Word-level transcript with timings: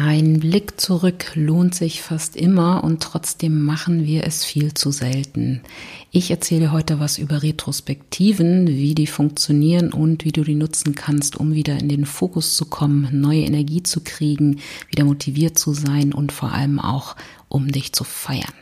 Ein 0.00 0.38
Blick 0.38 0.80
zurück 0.80 1.32
lohnt 1.34 1.74
sich 1.74 2.02
fast 2.02 2.36
immer 2.36 2.84
und 2.84 3.02
trotzdem 3.02 3.60
machen 3.64 4.06
wir 4.06 4.24
es 4.24 4.44
viel 4.44 4.72
zu 4.72 4.92
selten. 4.92 5.60
Ich 6.12 6.30
erzähle 6.30 6.70
heute 6.70 7.00
was 7.00 7.18
über 7.18 7.42
Retrospektiven, 7.42 8.68
wie 8.68 8.94
die 8.94 9.08
funktionieren 9.08 9.92
und 9.92 10.24
wie 10.24 10.30
du 10.30 10.44
die 10.44 10.54
nutzen 10.54 10.94
kannst, 10.94 11.36
um 11.36 11.52
wieder 11.52 11.76
in 11.76 11.88
den 11.88 12.06
Fokus 12.06 12.54
zu 12.54 12.66
kommen, 12.66 13.08
neue 13.10 13.42
Energie 13.42 13.82
zu 13.82 14.00
kriegen, 14.04 14.60
wieder 14.88 15.04
motiviert 15.04 15.58
zu 15.58 15.72
sein 15.72 16.12
und 16.12 16.30
vor 16.30 16.52
allem 16.52 16.78
auch, 16.78 17.16
um 17.48 17.72
dich 17.72 17.92
zu 17.92 18.04
feiern. 18.04 18.54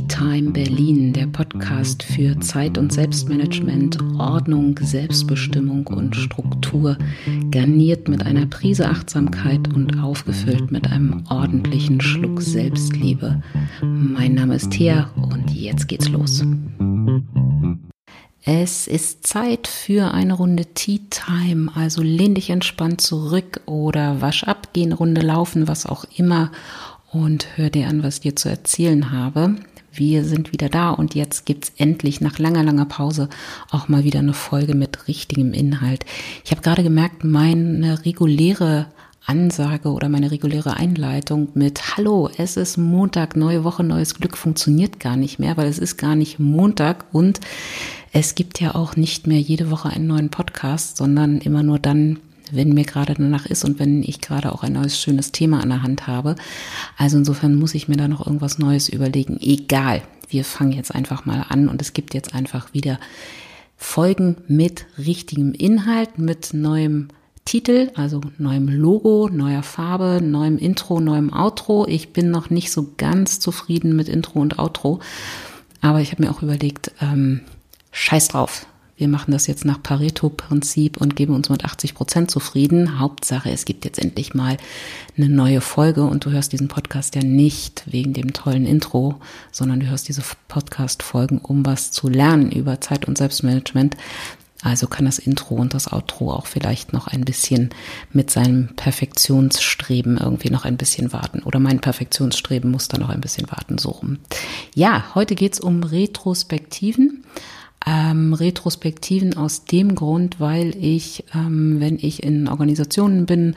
Tea 0.00 0.06
Time 0.08 0.50
Berlin, 0.52 1.12
der 1.12 1.26
Podcast 1.26 2.02
für 2.02 2.38
Zeit- 2.40 2.78
und 2.78 2.90
Selbstmanagement, 2.90 3.98
Ordnung, 4.18 4.78
Selbstbestimmung 4.80 5.86
und 5.88 6.16
Struktur, 6.16 6.96
garniert 7.50 8.08
mit 8.08 8.24
einer 8.24 8.46
Prise 8.46 8.88
Achtsamkeit 8.88 9.74
und 9.74 9.98
aufgefüllt 9.98 10.70
mit 10.70 10.90
einem 10.90 11.24
ordentlichen 11.28 12.00
Schluck 12.00 12.40
Selbstliebe. 12.40 13.42
Mein 13.82 14.34
Name 14.34 14.54
ist 14.54 14.70
Thea 14.70 15.10
und 15.16 15.50
jetzt 15.50 15.86
geht's 15.86 16.08
los. 16.08 16.44
Es 18.42 18.86
ist 18.86 19.26
Zeit 19.26 19.68
für 19.68 20.14
eine 20.14 20.32
Runde 20.32 20.64
Tea 20.72 21.00
Time, 21.10 21.70
also 21.74 22.00
lehn 22.00 22.34
dich 22.34 22.48
entspannt 22.48 23.02
zurück 23.02 23.60
oder 23.66 24.22
wasch 24.22 24.44
ab, 24.44 24.68
geh 24.72 24.84
eine 24.84 24.94
Runde 24.94 25.20
laufen, 25.20 25.68
was 25.68 25.84
auch 25.84 26.06
immer 26.16 26.50
und 27.12 27.48
hör 27.56 27.70
dir 27.70 27.88
an, 27.88 28.02
was 28.02 28.16
ich 28.16 28.20
dir 28.20 28.36
zu 28.36 28.48
erzählen 28.48 29.10
habe. 29.10 29.56
Wir 29.92 30.24
sind 30.24 30.52
wieder 30.52 30.68
da 30.68 30.90
und 30.90 31.14
jetzt 31.14 31.46
gibt's 31.46 31.72
endlich 31.76 32.20
nach 32.20 32.38
langer, 32.38 32.62
langer 32.62 32.86
Pause 32.86 33.28
auch 33.70 33.88
mal 33.88 34.04
wieder 34.04 34.20
eine 34.20 34.34
Folge 34.34 34.74
mit 34.74 35.08
richtigem 35.08 35.52
Inhalt. 35.52 36.04
Ich 36.44 36.52
habe 36.52 36.62
gerade 36.62 36.82
gemerkt, 36.82 37.24
meine 37.24 38.04
reguläre 38.04 38.86
Ansage 39.26 39.90
oder 39.90 40.08
meine 40.08 40.30
reguläre 40.30 40.76
Einleitung 40.76 41.48
mit 41.54 41.96
Hallo, 41.96 42.30
es 42.36 42.56
ist 42.56 42.78
Montag, 42.78 43.36
neue 43.36 43.64
Woche, 43.64 43.84
neues 43.84 44.14
Glück 44.14 44.36
funktioniert 44.36 44.98
gar 44.98 45.16
nicht 45.16 45.38
mehr, 45.38 45.56
weil 45.56 45.68
es 45.68 45.78
ist 45.78 45.98
gar 45.98 46.16
nicht 46.16 46.38
Montag 46.38 47.04
und 47.12 47.40
es 48.12 48.34
gibt 48.34 48.60
ja 48.60 48.74
auch 48.74 48.96
nicht 48.96 49.26
mehr 49.26 49.38
jede 49.38 49.70
Woche 49.70 49.90
einen 49.90 50.06
neuen 50.06 50.30
Podcast, 50.30 50.96
sondern 50.96 51.38
immer 51.38 51.62
nur 51.62 51.78
dann, 51.78 52.18
wenn 52.52 52.74
mir 52.74 52.84
gerade 52.84 53.14
danach 53.14 53.46
ist 53.46 53.64
und 53.64 53.78
wenn 53.78 54.02
ich 54.02 54.20
gerade 54.20 54.52
auch 54.52 54.62
ein 54.62 54.72
neues 54.72 55.00
schönes 55.00 55.32
Thema 55.32 55.60
an 55.60 55.70
der 55.70 55.82
Hand 55.82 56.06
habe. 56.06 56.36
Also 56.96 57.18
insofern 57.18 57.54
muss 57.54 57.74
ich 57.74 57.88
mir 57.88 57.96
da 57.96 58.08
noch 58.08 58.26
irgendwas 58.26 58.58
Neues 58.58 58.88
überlegen. 58.88 59.38
Egal, 59.40 60.02
wir 60.28 60.44
fangen 60.44 60.72
jetzt 60.72 60.94
einfach 60.94 61.24
mal 61.24 61.44
an 61.48 61.68
und 61.68 61.82
es 61.82 61.92
gibt 61.92 62.14
jetzt 62.14 62.34
einfach 62.34 62.72
wieder 62.72 62.98
Folgen 63.76 64.36
mit 64.46 64.86
richtigem 64.98 65.52
Inhalt, 65.52 66.18
mit 66.18 66.52
neuem 66.52 67.08
Titel, 67.44 67.90
also 67.94 68.20
neuem 68.38 68.68
Logo, 68.68 69.28
neuer 69.32 69.62
Farbe, 69.62 70.20
neuem 70.22 70.58
Intro, 70.58 71.00
neuem 71.00 71.32
Outro. 71.32 71.86
Ich 71.88 72.12
bin 72.12 72.30
noch 72.30 72.50
nicht 72.50 72.70
so 72.70 72.92
ganz 72.96 73.40
zufrieden 73.40 73.96
mit 73.96 74.08
Intro 74.08 74.40
und 74.40 74.58
Outro, 74.58 75.00
aber 75.80 76.00
ich 76.00 76.12
habe 76.12 76.22
mir 76.22 76.30
auch 76.30 76.42
überlegt, 76.42 76.92
ähm, 77.00 77.40
scheiß 77.90 78.28
drauf. 78.28 78.66
Wir 79.00 79.08
machen 79.08 79.30
das 79.30 79.46
jetzt 79.46 79.64
nach 79.64 79.82
Pareto-Prinzip 79.82 80.98
und 80.98 81.16
geben 81.16 81.34
uns 81.34 81.48
mit 81.48 81.64
80 81.64 81.94
Prozent 81.94 82.30
zufrieden. 82.30 83.00
Hauptsache, 83.00 83.50
es 83.50 83.64
gibt 83.64 83.86
jetzt 83.86 83.98
endlich 83.98 84.34
mal 84.34 84.58
eine 85.16 85.30
neue 85.30 85.62
Folge 85.62 86.02
und 86.02 86.26
du 86.26 86.30
hörst 86.30 86.52
diesen 86.52 86.68
Podcast 86.68 87.14
ja 87.14 87.22
nicht 87.22 87.82
wegen 87.86 88.12
dem 88.12 88.34
tollen 88.34 88.66
Intro, 88.66 89.18
sondern 89.52 89.80
du 89.80 89.86
hörst 89.86 90.08
diese 90.08 90.20
Podcast-Folgen, 90.48 91.38
um 91.38 91.64
was 91.64 91.92
zu 91.92 92.10
lernen 92.10 92.52
über 92.52 92.82
Zeit- 92.82 93.08
und 93.08 93.16
Selbstmanagement. 93.16 93.96
Also 94.60 94.86
kann 94.86 95.06
das 95.06 95.18
Intro 95.18 95.54
und 95.54 95.72
das 95.72 95.90
Outro 95.90 96.34
auch 96.34 96.44
vielleicht 96.44 96.92
noch 96.92 97.06
ein 97.06 97.22
bisschen 97.22 97.70
mit 98.12 98.30
seinem 98.30 98.76
Perfektionsstreben 98.76 100.18
irgendwie 100.18 100.50
noch 100.50 100.66
ein 100.66 100.76
bisschen 100.76 101.14
warten. 101.14 101.42
Oder 101.42 101.58
mein 101.58 101.80
Perfektionsstreben 101.80 102.70
muss 102.70 102.88
da 102.88 102.98
noch 102.98 103.08
ein 103.08 103.22
bisschen 103.22 103.50
warten, 103.50 103.78
so 103.78 103.92
rum. 103.92 104.18
Ja, 104.74 105.06
heute 105.14 105.36
geht's 105.36 105.58
um 105.58 105.84
Retrospektiven 105.84 107.24
ähm, 107.86 108.34
Retrospektiven 108.34 109.36
aus 109.36 109.64
dem 109.64 109.94
Grund, 109.94 110.40
weil 110.40 110.76
ich, 110.76 111.24
ähm, 111.34 111.80
wenn 111.80 111.98
ich 111.98 112.22
in 112.22 112.48
Organisationen 112.48 113.26
bin 113.26 113.54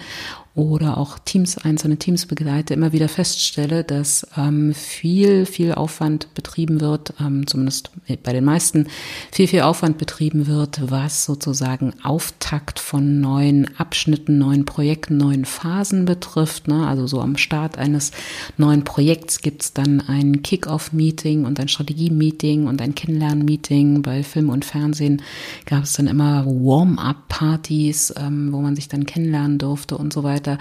oder 0.56 1.00
auch 1.00 1.18
Teams, 1.18 1.58
einzelne 1.58 1.98
Teams 1.98 2.28
begleite, 2.28 2.76
immer 2.76 2.92
wieder 2.94 3.10
feststelle, 3.10 3.84
dass 3.84 4.28
ähm, 4.38 4.76
viel, 4.76 5.48
viel 5.48 5.74
Aufwand 5.74 6.32
betrieben 6.36 6.80
wird, 6.80 7.16
ähm, 7.20 7.48
zumindest 7.48 7.90
bei 8.22 8.34
den 8.34 8.44
meisten, 8.44 8.88
viel, 9.32 9.48
viel 9.48 9.62
Aufwand 9.62 9.98
betrieben 9.98 10.46
wird, 10.46 10.92
was 10.92 11.26
sozusagen 11.26 11.94
Auftakt 12.04 12.78
von 12.78 13.20
neuen 13.20 13.68
Abschnitten, 13.80 14.38
neuen 14.38 14.66
Projekten, 14.66 15.18
neuen 15.18 15.46
Phasen 15.46 16.06
betrifft. 16.06 16.68
Ne? 16.68 16.88
Also 16.88 17.08
so 17.08 17.20
am 17.20 17.36
Start 17.38 17.80
eines 17.80 18.12
neuen 18.56 18.84
Projekts 18.84 19.42
gibt's 19.42 19.74
dann 19.74 20.02
ein 20.02 20.44
Kick-Off-Meeting 20.44 21.46
und 21.46 21.60
ein 21.60 21.68
Strategie-Meeting 21.68 22.68
und 22.68 22.80
ein 22.80 22.94
Kennenlern-Meeting. 22.94 24.04
Bei 24.04 24.22
Film 24.22 24.50
und 24.50 24.66
Fernsehen 24.66 25.24
gab 25.66 25.86
es 25.86 25.94
dann 25.94 26.06
immer 26.06 26.46
Warm-up-Partys, 26.46 28.14
ähm, 28.18 28.52
wo 28.52 28.62
man 28.62 28.76
sich 28.76 28.88
dann 28.88 29.08
kennenlernen 29.08 29.58
durfte 29.58 29.98
und 29.98 30.14
so 30.14 30.22
weiter 30.22 30.43
weiter. 30.44 30.58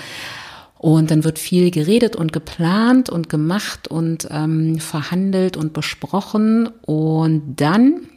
Und 0.78 1.12
dann 1.12 1.22
wird 1.22 1.38
viel 1.38 1.70
geredet 1.70 2.16
und 2.16 2.32
geplant 2.32 3.08
und 3.08 3.28
gemacht 3.28 3.86
und 3.86 4.26
ähm, 4.30 4.80
verhandelt 4.80 5.56
und 5.56 5.72
besprochen. 5.72 6.68
Und 6.82 7.54
dann 7.56 8.08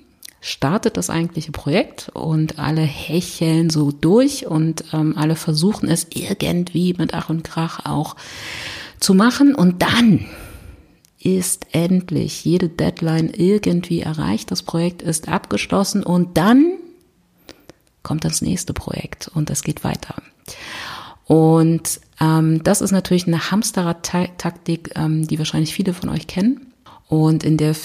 startet 0.41 0.97
das 0.97 1.11
eigentliche 1.11 1.51
Projekt 1.51 2.09
und 2.13 2.57
alle 2.57 2.81
hecheln 2.81 3.69
so 3.69 3.91
durch 3.91 4.47
und 4.47 4.83
ähm, 4.93 5.15
alle 5.15 5.35
versuchen 5.35 5.89
es 5.89 6.07
irgendwie 6.09 6.95
mit 6.97 7.13
Ach 7.13 7.29
und 7.29 7.43
Krach 7.43 7.85
auch 7.85 8.15
zu 8.99 9.13
machen. 9.13 9.53
Und 9.53 9.83
dann 9.83 10.25
ist 11.19 11.67
endlich 11.71 12.45
jede 12.45 12.69
Deadline 12.69 13.29
irgendwie 13.31 14.01
erreicht. 14.01 14.49
Das 14.49 14.63
Projekt 14.63 15.03
ist 15.03 15.27
abgeschlossen 15.27 16.01
und 16.03 16.35
dann 16.35 16.77
kommt 18.01 18.23
das 18.23 18.41
nächste 18.41 18.73
Projekt 18.73 19.27
und 19.33 19.49
es 19.49 19.61
geht 19.63 19.83
weiter. 19.83 20.15
Und 21.25 21.99
ähm, 22.21 22.63
das 22.63 22.81
ist 22.81 22.91
natürlich 22.91 23.27
eine 23.27 23.51
Hamsterrad-Taktik, 23.51 24.91
ähm, 24.95 25.27
die 25.27 25.37
wahrscheinlich 25.37 25.73
viele 25.73 25.93
von 25.93 26.09
euch 26.09 26.27
kennen 26.27 26.67
und 27.07 27.43
in 27.43 27.57
der 27.57 27.75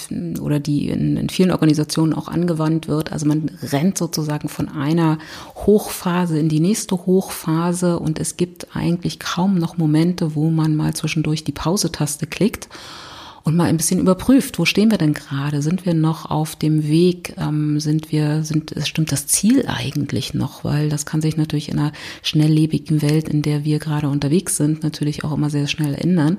oder 0.40 0.60
die 0.60 0.88
in, 0.88 1.16
in, 1.16 1.28
vielen 1.28 1.50
Organisationen 1.50 2.14
auch 2.14 2.28
angewandt 2.28 2.88
wird. 2.88 3.12
Also 3.12 3.26
man 3.26 3.50
rennt 3.62 3.98
sozusagen 3.98 4.48
von 4.48 4.68
einer 4.68 5.18
Hochphase 5.54 6.38
in 6.38 6.48
die 6.48 6.60
nächste 6.60 6.94
Hochphase 6.96 7.98
und 7.98 8.18
es 8.18 8.36
gibt 8.36 8.74
eigentlich 8.74 9.18
kaum 9.18 9.58
noch 9.58 9.76
Momente, 9.76 10.34
wo 10.34 10.50
man 10.50 10.74
mal 10.74 10.94
zwischendurch 10.94 11.44
die 11.44 11.52
Pause-Taste 11.52 12.26
klickt 12.26 12.68
und 13.50 13.56
mal 13.56 13.64
ein 13.64 13.76
bisschen 13.76 13.98
überprüft, 13.98 14.60
wo 14.60 14.64
stehen 14.64 14.92
wir 14.92 14.98
denn 14.98 15.12
gerade? 15.12 15.60
Sind 15.60 15.84
wir 15.84 15.92
noch 15.92 16.30
auf 16.30 16.54
dem 16.54 16.86
Weg? 16.86 17.34
Ähm, 17.36 17.80
sind 17.80 18.12
wir, 18.12 18.44
sind, 18.44 18.72
stimmt 18.84 19.10
das 19.10 19.26
Ziel 19.26 19.64
eigentlich 19.66 20.34
noch? 20.34 20.62
Weil 20.62 20.88
das 20.88 21.04
kann 21.04 21.20
sich 21.20 21.36
natürlich 21.36 21.68
in 21.68 21.80
einer 21.80 21.90
schnelllebigen 22.22 23.02
Welt, 23.02 23.28
in 23.28 23.42
der 23.42 23.64
wir 23.64 23.80
gerade 23.80 24.08
unterwegs 24.08 24.56
sind, 24.56 24.84
natürlich 24.84 25.24
auch 25.24 25.32
immer 25.32 25.50
sehr 25.50 25.66
schnell 25.66 25.94
ändern. 25.94 26.36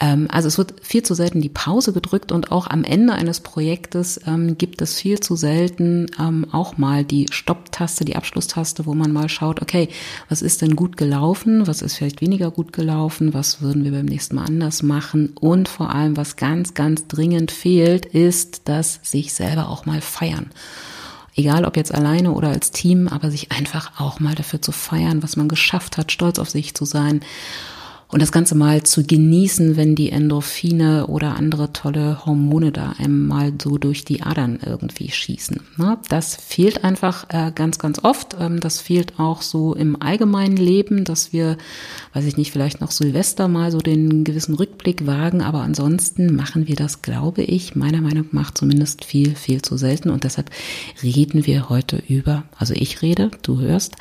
Ähm, 0.00 0.26
also 0.30 0.48
es 0.48 0.56
wird 0.56 0.74
viel 0.80 1.02
zu 1.02 1.12
selten 1.12 1.42
die 1.42 1.50
Pause 1.50 1.92
gedrückt 1.92 2.32
und 2.32 2.50
auch 2.50 2.66
am 2.66 2.82
Ende 2.82 3.12
eines 3.12 3.40
Projektes 3.40 4.18
ähm, 4.26 4.56
gibt 4.56 4.80
es 4.80 4.98
viel 4.98 5.20
zu 5.20 5.36
selten 5.36 6.06
ähm, 6.18 6.46
auch 6.50 6.78
mal 6.78 7.04
die 7.04 7.26
Stopptaste, 7.30 8.06
die 8.06 8.16
Abschlusstaste, 8.16 8.86
wo 8.86 8.94
man 8.94 9.12
mal 9.12 9.28
schaut, 9.28 9.60
okay, 9.60 9.88
was 10.30 10.40
ist 10.40 10.62
denn 10.62 10.76
gut 10.76 10.96
gelaufen? 10.96 11.66
Was 11.66 11.82
ist 11.82 11.96
vielleicht 11.96 12.22
weniger 12.22 12.50
gut 12.50 12.72
gelaufen? 12.72 13.34
Was 13.34 13.60
würden 13.60 13.84
wir 13.84 13.92
beim 13.92 14.06
nächsten 14.06 14.36
Mal 14.36 14.46
anders 14.46 14.82
machen? 14.82 15.34
Und 15.38 15.68
vor 15.68 15.94
allem, 15.94 16.16
was 16.16 16.36
ganz, 16.38 16.72
ganz 16.72 17.06
dringend 17.06 17.50
fehlt, 17.50 18.06
ist 18.06 18.62
das 18.64 19.00
sich 19.02 19.34
selber 19.34 19.68
auch 19.68 19.84
mal 19.84 20.00
feiern. 20.00 20.50
Egal 21.34 21.66
ob 21.66 21.76
jetzt 21.76 21.94
alleine 21.94 22.32
oder 22.32 22.48
als 22.48 22.70
Team, 22.70 23.06
aber 23.06 23.30
sich 23.30 23.52
einfach 23.52 24.00
auch 24.00 24.18
mal 24.18 24.34
dafür 24.34 24.62
zu 24.62 24.72
feiern, 24.72 25.22
was 25.22 25.36
man 25.36 25.48
geschafft 25.48 25.98
hat, 25.98 26.10
stolz 26.10 26.38
auf 26.38 26.48
sich 26.48 26.74
zu 26.74 26.84
sein 26.84 27.20
und 28.10 28.22
das 28.22 28.32
Ganze 28.32 28.54
mal 28.54 28.82
zu 28.84 29.04
genießen, 29.04 29.76
wenn 29.76 29.94
die 29.94 30.10
Endorphine 30.10 31.08
oder 31.08 31.36
andere 31.36 31.74
tolle 31.74 32.24
Hormone 32.24 32.72
da 32.72 32.94
einmal 32.98 33.52
so 33.62 33.76
durch 33.76 34.04
die 34.04 34.22
Adern 34.22 34.58
irgendwie 34.64 35.10
schießen. 35.10 35.60
Das 36.08 36.36
fehlt 36.36 36.84
einfach 36.84 37.26
äh, 37.28 37.52
ganz, 37.54 37.78
ganz 37.78 38.02
oft. 38.02 38.34
Ähm, 38.40 38.60
das 38.60 38.80
fehlt 38.80 39.18
auch 39.18 39.42
so 39.42 39.74
im 39.74 40.00
allgemeinen 40.00 40.56
Leben, 40.56 41.04
dass 41.04 41.34
wir, 41.34 41.58
weiß 42.14 42.24
ich 42.24 42.38
nicht, 42.38 42.50
vielleicht 42.50 42.80
noch 42.80 42.90
Silvester 42.90 43.46
mal 43.46 43.70
so 43.70 43.78
den 43.78 44.24
gewissen 44.24 44.54
Rückblick 44.54 45.06
wagen, 45.06 45.42
aber 45.42 45.60
ansonsten 45.60 46.34
machen 46.34 46.66
wir 46.66 46.76
das, 46.76 47.02
glaube 47.02 47.42
ich, 47.42 47.76
meiner 47.76 48.00
Meinung 48.00 48.26
nach 48.32 48.52
zumindest 48.52 49.04
viel, 49.04 49.34
viel 49.34 49.60
zu 49.60 49.76
selten 49.76 50.08
und 50.08 50.24
deshalb 50.24 50.50
reden 51.02 51.44
wir 51.46 51.68
heute 51.68 52.02
über, 52.08 52.44
also 52.56 52.72
ich 52.74 53.02
rede, 53.02 53.30
du 53.42 53.60
hörst, 53.60 53.96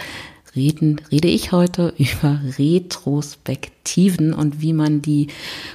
reden, 0.58 1.00
rede 1.12 1.30
ich 1.30 1.54
heute 1.54 1.94
über 1.98 2.42
Retrospektiven 2.58 4.34
und 4.34 4.60
wie 4.62 4.74
man 4.74 5.02
die 5.02 5.28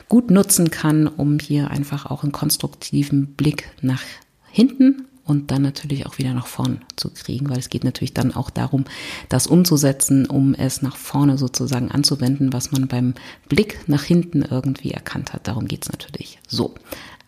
gut 0.09 0.31
nutzen 0.31 0.71
kann, 0.71 1.07
um 1.07 1.39
hier 1.39 1.71
einfach 1.71 2.05
auch 2.07 2.23
einen 2.23 2.33
konstruktiven 2.33 3.29
Blick 3.29 3.71
nach 3.81 4.03
hinten 4.51 5.07
und 5.25 5.51
dann 5.51 5.63
natürlich 5.63 6.07
auch 6.07 6.19
wieder 6.19 6.35
nach 6.35 6.47
vorn 6.47 6.81
zu 6.97 7.11
kriegen, 7.11 7.49
weil 7.49 7.59
es 7.59 7.71
geht 7.71 7.85
natürlich 7.85 8.13
dann 8.13 8.35
auch 8.35 8.51
darum, 8.51 8.85
das 9.29 9.47
umzusetzen, 9.47 10.27
um 10.27 10.55
es 10.55 10.83
nach 10.83 10.97
vorne 10.97 11.39
sozusagen 11.39 11.91
anzuwenden, 11.91 12.53
was 12.53 12.73
man 12.73 12.89
beim 12.89 13.15
Blick 13.49 13.89
nach 13.89 14.03
hinten 14.03 14.43
irgendwie 14.43 14.91
erkannt 14.91 15.33
hat. 15.33 15.47
Darum 15.47 15.67
geht's 15.67 15.91
natürlich. 15.91 16.39
So, 16.49 16.75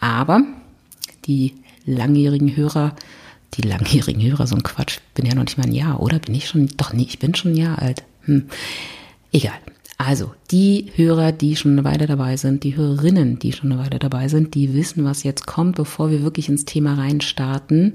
aber 0.01 0.43
die 1.27 1.55
langjährigen 1.87 2.57
Hörer, 2.57 2.97
die 3.57 3.63
langjährigen 3.63 4.23
Hörer, 4.23 4.47
so 4.47 4.57
ein 4.57 4.63
Quatsch, 4.63 4.99
bin 5.15 5.27
ja 5.27 5.35
noch 5.35 5.45
nicht 5.45 5.59
mal 5.59 5.67
ein 5.67 5.73
Jahr, 5.73 6.01
oder? 6.01 6.19
Bin 6.19 6.35
ich 6.35 6.49
schon? 6.49 6.69
Doch, 6.77 6.93
nee, 6.93 7.07
ich 7.09 7.19
bin 7.19 7.35
schon 7.35 7.53
ein 7.53 7.57
Jahr 7.57 7.81
alt. 7.81 8.03
Hm. 8.23 8.45
Egal. 9.33 9.59
Also, 9.97 10.35
die 10.51 10.91
Hörer, 10.97 11.33
die 11.33 11.57
schon 11.57 11.73
eine 11.73 11.85
Weile 11.85 12.07
dabei 12.07 12.37
sind, 12.37 12.65
die 12.65 12.77
Hörerinnen, 12.77 13.39
die 13.39 13.53
schon 13.53 13.71
eine 13.71 13.81
Weile 13.81 13.99
dabei 13.99 14.29
sind, 14.29 14.55
die 14.55 14.75
wissen, 14.75 15.05
was 15.05 15.23
jetzt 15.23 15.47
kommt, 15.47 15.77
bevor 15.77 16.11
wir 16.11 16.23
wirklich 16.23 16.49
ins 16.49 16.65
Thema 16.65 16.95
reinstarten 16.95 17.95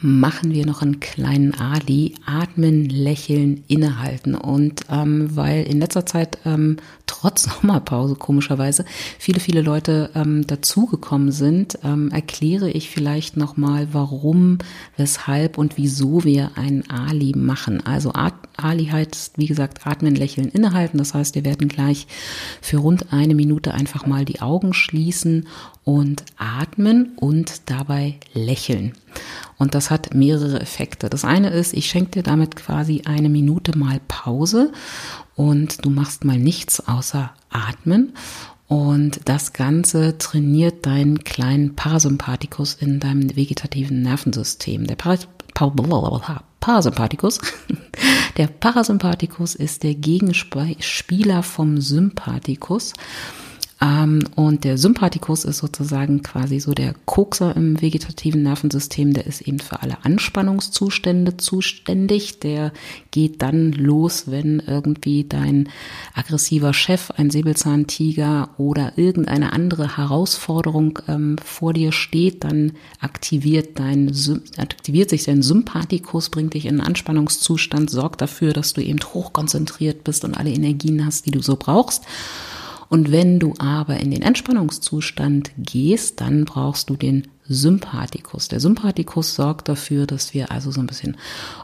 machen 0.00 0.52
wir 0.52 0.66
noch 0.66 0.82
einen 0.82 1.00
kleinen 1.00 1.54
Ali, 1.54 2.14
atmen, 2.26 2.88
lächeln, 2.88 3.64
innehalten. 3.66 4.34
Und 4.34 4.82
ähm, 4.90 5.34
weil 5.34 5.64
in 5.64 5.80
letzter 5.80 6.04
Zeit 6.04 6.38
ähm, 6.44 6.76
trotz 7.06 7.44
Sommerpause 7.60 8.16
komischerweise 8.16 8.84
viele, 9.18 9.40
viele 9.40 9.62
Leute 9.62 10.10
ähm, 10.14 10.46
dazugekommen 10.46 11.32
sind, 11.32 11.78
ähm, 11.82 12.10
erkläre 12.10 12.70
ich 12.70 12.90
vielleicht 12.90 13.36
nochmal, 13.36 13.88
warum, 13.92 14.58
weshalb 14.96 15.58
und 15.58 15.76
wieso 15.76 16.24
wir 16.24 16.52
einen 16.56 16.88
Ali 16.90 17.32
machen. 17.36 17.84
Also 17.86 18.12
Ali 18.56 18.86
heißt, 18.86 19.32
wie 19.36 19.46
gesagt, 19.46 19.86
atmen, 19.86 20.14
lächeln, 20.14 20.48
innehalten. 20.48 20.98
Das 20.98 21.14
heißt, 21.14 21.34
wir 21.34 21.44
werden 21.44 21.68
gleich 21.68 22.06
für 22.60 22.78
rund 22.78 23.12
eine 23.12 23.34
Minute 23.34 23.74
einfach 23.74 24.06
mal 24.06 24.24
die 24.24 24.40
Augen 24.40 24.74
schließen 24.74 25.46
und 25.84 26.24
atmen 26.36 27.12
und 27.16 27.70
dabei 27.70 28.16
lächeln. 28.34 28.92
Und 29.56 29.74
das 29.74 29.90
hat 29.90 30.14
mehrere 30.14 30.60
Effekte. 30.60 31.08
Das 31.08 31.24
eine 31.24 31.50
ist, 31.50 31.72
ich 31.72 31.86
schenke 31.86 32.10
dir 32.10 32.22
damit 32.22 32.56
quasi 32.56 33.02
eine 33.06 33.28
Minute 33.28 33.78
mal 33.78 34.00
Pause 34.08 34.72
und 35.36 35.84
du 35.84 35.90
machst 35.90 36.24
mal 36.24 36.38
nichts 36.38 36.80
außer 36.88 37.30
atmen. 37.50 38.14
Und 38.66 39.20
das 39.26 39.52
Ganze 39.52 40.18
trainiert 40.18 40.86
deinen 40.86 41.22
kleinen 41.22 41.76
Parasympathikus 41.76 42.74
in 42.74 42.98
deinem 42.98 43.36
vegetativen 43.36 44.02
Nervensystem. 44.02 44.88
Der 44.88 44.96
Parasympathikus, 46.58 47.40
der 48.36 48.48
Parasympathikus 48.48 49.54
ist 49.54 49.84
der 49.84 49.94
Gegenspieler 49.94 51.44
vom 51.44 51.80
Sympathikus. 51.80 52.92
Ähm, 53.78 54.24
und 54.36 54.64
der 54.64 54.78
Sympathikus 54.78 55.44
ist 55.44 55.58
sozusagen 55.58 56.22
quasi 56.22 56.60
so 56.60 56.72
der 56.72 56.94
Kokser 57.04 57.54
im 57.56 57.80
vegetativen 57.80 58.42
Nervensystem. 58.42 59.12
Der 59.12 59.26
ist 59.26 59.42
eben 59.42 59.58
für 59.58 59.82
alle 59.82 60.02
Anspannungszustände 60.02 61.36
zuständig. 61.36 62.40
Der 62.40 62.72
geht 63.10 63.42
dann 63.42 63.72
los, 63.72 64.30
wenn 64.30 64.62
irgendwie 64.66 65.24
dein 65.24 65.68
aggressiver 66.14 66.72
Chef, 66.72 67.10
ein 67.10 67.30
Säbelzahntiger 67.30 68.50
oder 68.56 68.96
irgendeine 68.96 69.52
andere 69.52 69.98
Herausforderung 69.98 70.98
ähm, 71.06 71.36
vor 71.44 71.74
dir 71.74 71.92
steht. 71.92 72.44
Dann 72.44 72.72
aktiviert 73.00 73.78
dein, 73.78 74.10
aktiviert 74.56 75.10
sich 75.10 75.24
dein 75.24 75.42
Sympathikus, 75.42 76.30
bringt 76.30 76.54
dich 76.54 76.64
in 76.64 76.76
einen 76.76 76.86
Anspannungszustand, 76.86 77.90
sorgt 77.90 78.22
dafür, 78.22 78.54
dass 78.54 78.72
du 78.72 78.80
eben 78.80 79.00
hochkonzentriert 79.00 80.02
bist 80.02 80.24
und 80.24 80.34
alle 80.34 80.50
Energien 80.50 81.04
hast, 81.04 81.26
die 81.26 81.30
du 81.30 81.42
so 81.42 81.56
brauchst. 81.56 82.04
Und 82.88 83.10
wenn 83.12 83.38
du 83.38 83.54
aber 83.58 83.98
in 83.98 84.10
den 84.10 84.22
Entspannungszustand 84.22 85.52
gehst, 85.58 86.20
dann 86.20 86.44
brauchst 86.44 86.90
du 86.90 86.96
den 86.96 87.28
Sympathikus. 87.48 88.48
Der 88.48 88.60
Sympathikus 88.60 89.34
sorgt 89.34 89.68
dafür, 89.68 90.06
dass 90.06 90.34
wir 90.34 90.50
also 90.50 90.70
so 90.70 90.80
ein 90.80 90.86
bisschen 90.86 91.16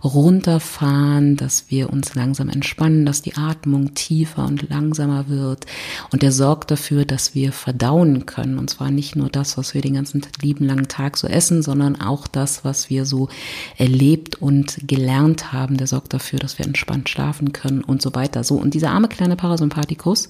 runterfahren, 0.04 1.36
dass 1.36 1.70
wir 1.70 1.90
uns 1.90 2.14
langsam 2.14 2.48
entspannen, 2.48 3.04
dass 3.04 3.22
die 3.22 3.36
Atmung 3.36 3.94
tiefer 3.94 4.46
und 4.46 4.69
langsamer 4.69 5.28
wird. 5.28 5.66
Und 6.12 6.22
der 6.22 6.32
sorgt 6.32 6.70
dafür, 6.70 7.04
dass 7.04 7.34
wir 7.34 7.52
verdauen 7.52 8.26
können. 8.26 8.58
Und 8.58 8.70
zwar 8.70 8.90
nicht 8.90 9.16
nur 9.16 9.28
das, 9.28 9.58
was 9.58 9.74
wir 9.74 9.80
den 9.80 9.94
ganzen 9.94 10.22
lieben 10.40 10.66
langen 10.66 10.88
Tag 10.88 11.16
so 11.16 11.26
essen, 11.26 11.62
sondern 11.62 12.00
auch 12.00 12.28
das, 12.28 12.64
was 12.64 12.88
wir 12.88 13.04
so 13.04 13.28
erlebt 13.76 14.40
und 14.40 14.76
gelernt 14.86 15.52
haben. 15.52 15.76
Der 15.76 15.88
sorgt 15.88 16.14
dafür, 16.14 16.38
dass 16.38 16.58
wir 16.58 16.66
entspannt 16.66 17.08
schlafen 17.08 17.52
können 17.52 17.82
und 17.82 18.02
so 18.02 18.14
weiter. 18.14 18.44
So. 18.44 18.54
Und 18.54 18.74
dieser 18.74 18.90
arme 18.90 19.08
kleine 19.08 19.36
Parasympathikus, 19.36 20.28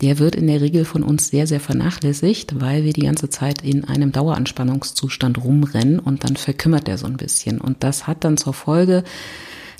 der 0.00 0.18
wird 0.18 0.34
in 0.34 0.46
der 0.46 0.60
Regel 0.60 0.84
von 0.84 1.02
uns 1.02 1.28
sehr, 1.28 1.46
sehr 1.46 1.60
vernachlässigt, 1.60 2.60
weil 2.60 2.84
wir 2.84 2.92
die 2.92 3.02
ganze 3.02 3.28
Zeit 3.28 3.62
in 3.62 3.84
einem 3.84 4.12
Daueranspannungszustand 4.12 5.42
rumrennen 5.44 5.98
und 5.98 6.24
dann 6.24 6.36
verkümmert 6.36 6.88
er 6.88 6.98
so 6.98 7.06
ein 7.06 7.16
bisschen. 7.16 7.60
Und 7.60 7.84
das 7.84 8.06
hat 8.06 8.24
dann 8.24 8.36
zur 8.36 8.54
Folge, 8.54 9.04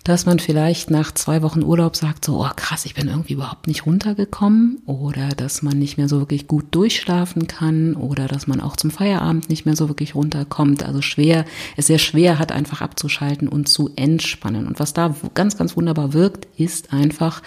dass 0.05 0.27
man 0.27 0.41
vielleicht 0.41 0.91
nach 0.91 1.13
zwei 1.13 1.43
Wochen 1.43 1.63
Urlaub 1.63 1.95
sagt, 1.95 2.25
so, 2.25 2.45
oh 2.45 2.51
krass, 2.57 2.87
ich 2.87 2.95
bin 2.95 3.09
irgendwie 3.09 3.35
überhaupt 3.35 3.69
nicht 3.69 3.87
runtergekommen 3.87 4.83
oder 4.87 5.29
dass 5.29 5.63
man 5.63 5.79
nicht 5.79 5.97
mehr 5.97 6.09
so 6.09 6.19
wirklich 6.19 6.49
gut 6.49 6.67
durchschlafen 6.73 7.47
kann 7.47 7.95
oder 7.95 8.27
dass 8.27 8.47
man 8.49 8.61
auch 8.61 8.75
zum 8.75 8.91
Feierabend 8.91 9.49
nicht 9.49 9.65
mehr 9.65 9.77
so 9.77 9.89
wirklich 9.89 10.15
runterkommt. 10.15 10.83
Also 10.83 11.03
schwer, 11.03 11.45
es 11.77 11.87
sehr 11.87 11.99
schwer 11.99 12.39
hat, 12.39 12.51
einfach 12.51 12.81
abzuschalten 12.81 13.49
und 13.49 13.69
zu 13.69 13.91
entspannen. 13.95 14.67
Und 14.67 14.81
was 14.81 14.93
da 14.93 15.15
ganz, 15.35 15.57
ganz 15.57 15.77
wunderbar 15.77 16.13
wirkt, 16.13 16.49
ist 16.57 16.93
einfach 16.93 17.43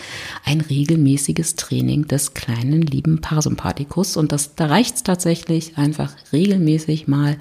ein 0.45 0.61
regelmäßiges 0.61 1.57
Training 1.57 2.07
des 2.07 2.33
kleinen 2.33 2.81
lieben 2.81 3.19
Parasympathikus. 3.19 4.15
Und 4.15 4.31
das, 4.31 4.55
da 4.55 4.67
reicht 4.67 4.95
es 4.95 5.03
tatsächlich 5.03 5.77
einfach 5.77 6.13
regelmäßig 6.31 7.07
mal 7.07 7.37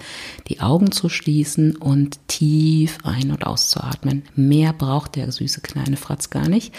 die 0.48 0.60
Augen 0.60 0.90
zu 0.90 1.08
schließen 1.08 1.76
und 1.76 2.18
tief 2.26 2.98
ein- 3.04 3.30
und 3.30 3.46
auszuatmen. 3.46 4.24
Mehr 4.34 4.72
braucht 4.72 5.03
braucht 5.04 5.16
der 5.16 5.30
süße 5.30 5.60
kleine 5.60 5.96
Fratz 5.96 6.30
gar 6.30 6.48
nicht. 6.48 6.72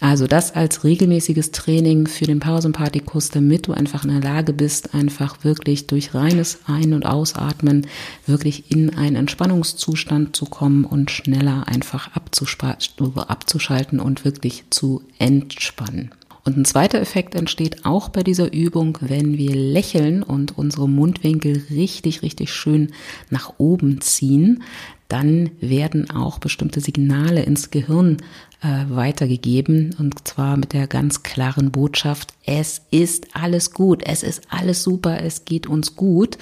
Also 0.00 0.26
das 0.26 0.54
als 0.54 0.84
regelmäßiges 0.84 1.52
Training 1.52 2.06
für 2.06 2.26
den 2.26 2.40
Parasympathikus, 2.40 3.30
damit 3.30 3.66
du 3.66 3.72
einfach 3.72 4.04
in 4.04 4.10
der 4.10 4.20
Lage 4.20 4.52
bist, 4.52 4.94
einfach 4.94 5.42
wirklich 5.42 5.86
durch 5.86 6.14
reines 6.14 6.58
Ein- 6.66 6.92
und 6.92 7.06
Ausatmen 7.06 7.86
wirklich 8.26 8.70
in 8.70 8.94
einen 8.94 9.16
Entspannungszustand 9.16 10.36
zu 10.36 10.44
kommen 10.44 10.84
und 10.84 11.10
schneller 11.10 11.66
einfach 11.66 12.10
abzuschalten 12.14 14.00
und 14.00 14.24
wirklich 14.24 14.64
zu 14.68 15.02
entspannen. 15.18 16.10
Und 16.46 16.56
ein 16.56 16.64
zweiter 16.64 17.00
Effekt 17.00 17.34
entsteht 17.34 17.84
auch 17.84 18.08
bei 18.08 18.22
dieser 18.22 18.52
Übung, 18.52 18.96
wenn 19.00 19.36
wir 19.36 19.54
lächeln 19.54 20.22
und 20.22 20.56
unsere 20.56 20.88
Mundwinkel 20.88 21.64
richtig, 21.70 22.22
richtig 22.22 22.52
schön 22.52 22.92
nach 23.30 23.54
oben 23.58 24.00
ziehen 24.00 24.62
dann 25.08 25.50
werden 25.60 26.10
auch 26.10 26.38
bestimmte 26.38 26.80
Signale 26.80 27.42
ins 27.42 27.70
Gehirn 27.70 28.18
äh, 28.62 28.84
weitergegeben 28.88 29.94
und 29.98 30.26
zwar 30.26 30.56
mit 30.56 30.72
der 30.72 30.86
ganz 30.86 31.22
klaren 31.22 31.70
Botschaft, 31.70 32.34
es 32.44 32.82
ist 32.90 33.28
alles 33.34 33.72
gut, 33.72 34.02
es 34.04 34.22
ist 34.22 34.42
alles 34.50 34.82
super, 34.82 35.22
es 35.22 35.44
geht 35.44 35.66
uns 35.66 35.94
gut. 35.94 36.38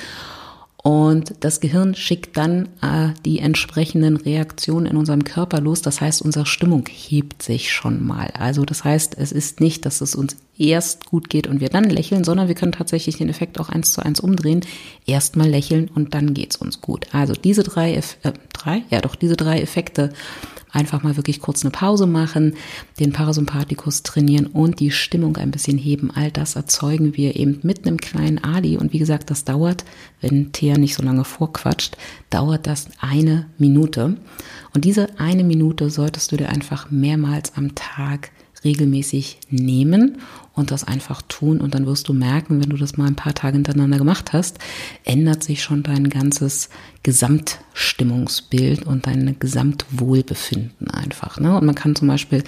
Und 0.87 1.37
das 1.41 1.61
Gehirn 1.61 1.95
schickt 1.95 2.37
dann 2.37 2.69
äh, 2.83 3.15
die 3.25 3.39
entsprechenden 3.39 4.19
Reaktionen 4.19 4.85
in 4.85 4.99
unserem 4.99 5.25
Körper 5.25 5.63
los. 5.63 5.81
Das 5.81 6.03
heißt, 6.03 6.21
unsere 6.21 6.45
Stimmung 6.45 6.87
hebt 6.87 7.43
sich 7.43 7.73
schon 7.73 8.07
mal. 8.07 8.27
Also 8.35 8.67
das 8.67 8.85
heißt, 8.85 9.17
es 9.17 9.33
ist 9.33 9.61
nicht, 9.61 9.87
dass 9.87 10.03
es 10.03 10.15
uns 10.15 10.37
erst 10.59 11.07
gut 11.07 11.29
geht 11.29 11.47
und 11.47 11.61
wir 11.61 11.69
dann 11.69 11.85
lächeln, 11.85 12.25
sondern 12.25 12.49
wir 12.49 12.55
können 12.55 12.73
tatsächlich 12.73 13.17
den 13.17 13.29
Effekt 13.29 13.59
auch 13.61 13.69
eins 13.69 13.93
zu 13.93 14.03
eins 14.03 14.21
umdrehen. 14.21 14.61
Erst 15.07 15.37
mal 15.37 15.49
lächeln 15.49 15.91
und 15.95 16.15
dann 16.15 16.35
geht's 16.35 16.57
uns 16.57 16.81
gut. 16.81 17.07
Also 17.13 17.35
diese 17.35 17.63
drei, 17.63 17.95
äh, 17.95 18.03
drei, 18.53 18.83
ja 18.91 19.01
doch 19.01 19.15
diese 19.15 19.37
drei 19.37 19.61
Effekte 19.61 20.13
einfach 20.75 21.03
mal 21.03 21.17
wirklich 21.17 21.41
kurz 21.41 21.65
eine 21.65 21.71
Pause 21.71 22.07
machen, 22.07 22.55
den 22.99 23.13
Parasympathikus 23.13 24.03
trainieren 24.03 24.47
und 24.47 24.81
die 24.81 24.91
Stimmung 24.91 25.37
ein 25.37 25.51
bisschen 25.51 25.79
heben. 25.79 26.11
All 26.11 26.31
das 26.31 26.57
erzeugen 26.57 27.17
wir 27.17 27.37
eben 27.37 27.61
mit 27.63 27.87
einem 27.87 27.99
kleinen 27.99 28.43
Ali. 28.43 28.77
Und 28.77 28.93
wie 28.93 28.99
gesagt, 28.99 29.31
das 29.31 29.45
dauert, 29.45 29.85
wenn 30.21 30.53
Thea 30.53 30.77
nicht 30.77 30.97
so 30.97 31.03
lange 31.03 31.25
vorquatscht, 31.25 31.97
dauert 32.31 32.67
das 32.67 32.89
eine 33.01 33.47
Minute. 33.57 34.17
Und 34.75 34.85
diese 34.85 35.19
eine 35.19 35.45
Minute 35.45 35.91
solltest 35.91 36.33
du 36.33 36.37
dir 36.37 36.49
einfach 36.49 36.91
mehrmals 36.91 37.53
am 37.57 37.75
Tag 37.75 38.33
regelmäßig 38.65 39.39
nehmen 39.51 40.19
und 40.55 40.71
das 40.71 40.85
einfach 40.85 41.23
tun. 41.23 41.61
Und 41.61 41.75
dann 41.75 41.87
wirst 41.87 42.09
du 42.09 42.13
merken, 42.13 42.61
wenn 42.61 42.71
du 42.71 42.77
das 42.77 42.97
mal 42.97 43.07
ein 43.07 43.17
paar 43.17 43.35
Tage 43.35 43.55
hintereinander 43.55 43.99
gemacht 43.99 44.33
hast, 44.33 44.59
ändert 45.05 45.43
sich 45.43 45.63
schon 45.63 45.83
dein 45.83 46.09
ganzes 46.09 46.69
Gesamtstimmungsbild 47.03 48.87
und 48.87 49.07
dein 49.07 49.37
Gesamtwohlbefinden 49.39 50.91
einfach. 50.91 51.39
Ne? 51.39 51.57
Und 51.57 51.67
man 51.67 51.75
kann 51.75 51.97
zum 51.97 52.09
Beispiel 52.09 52.45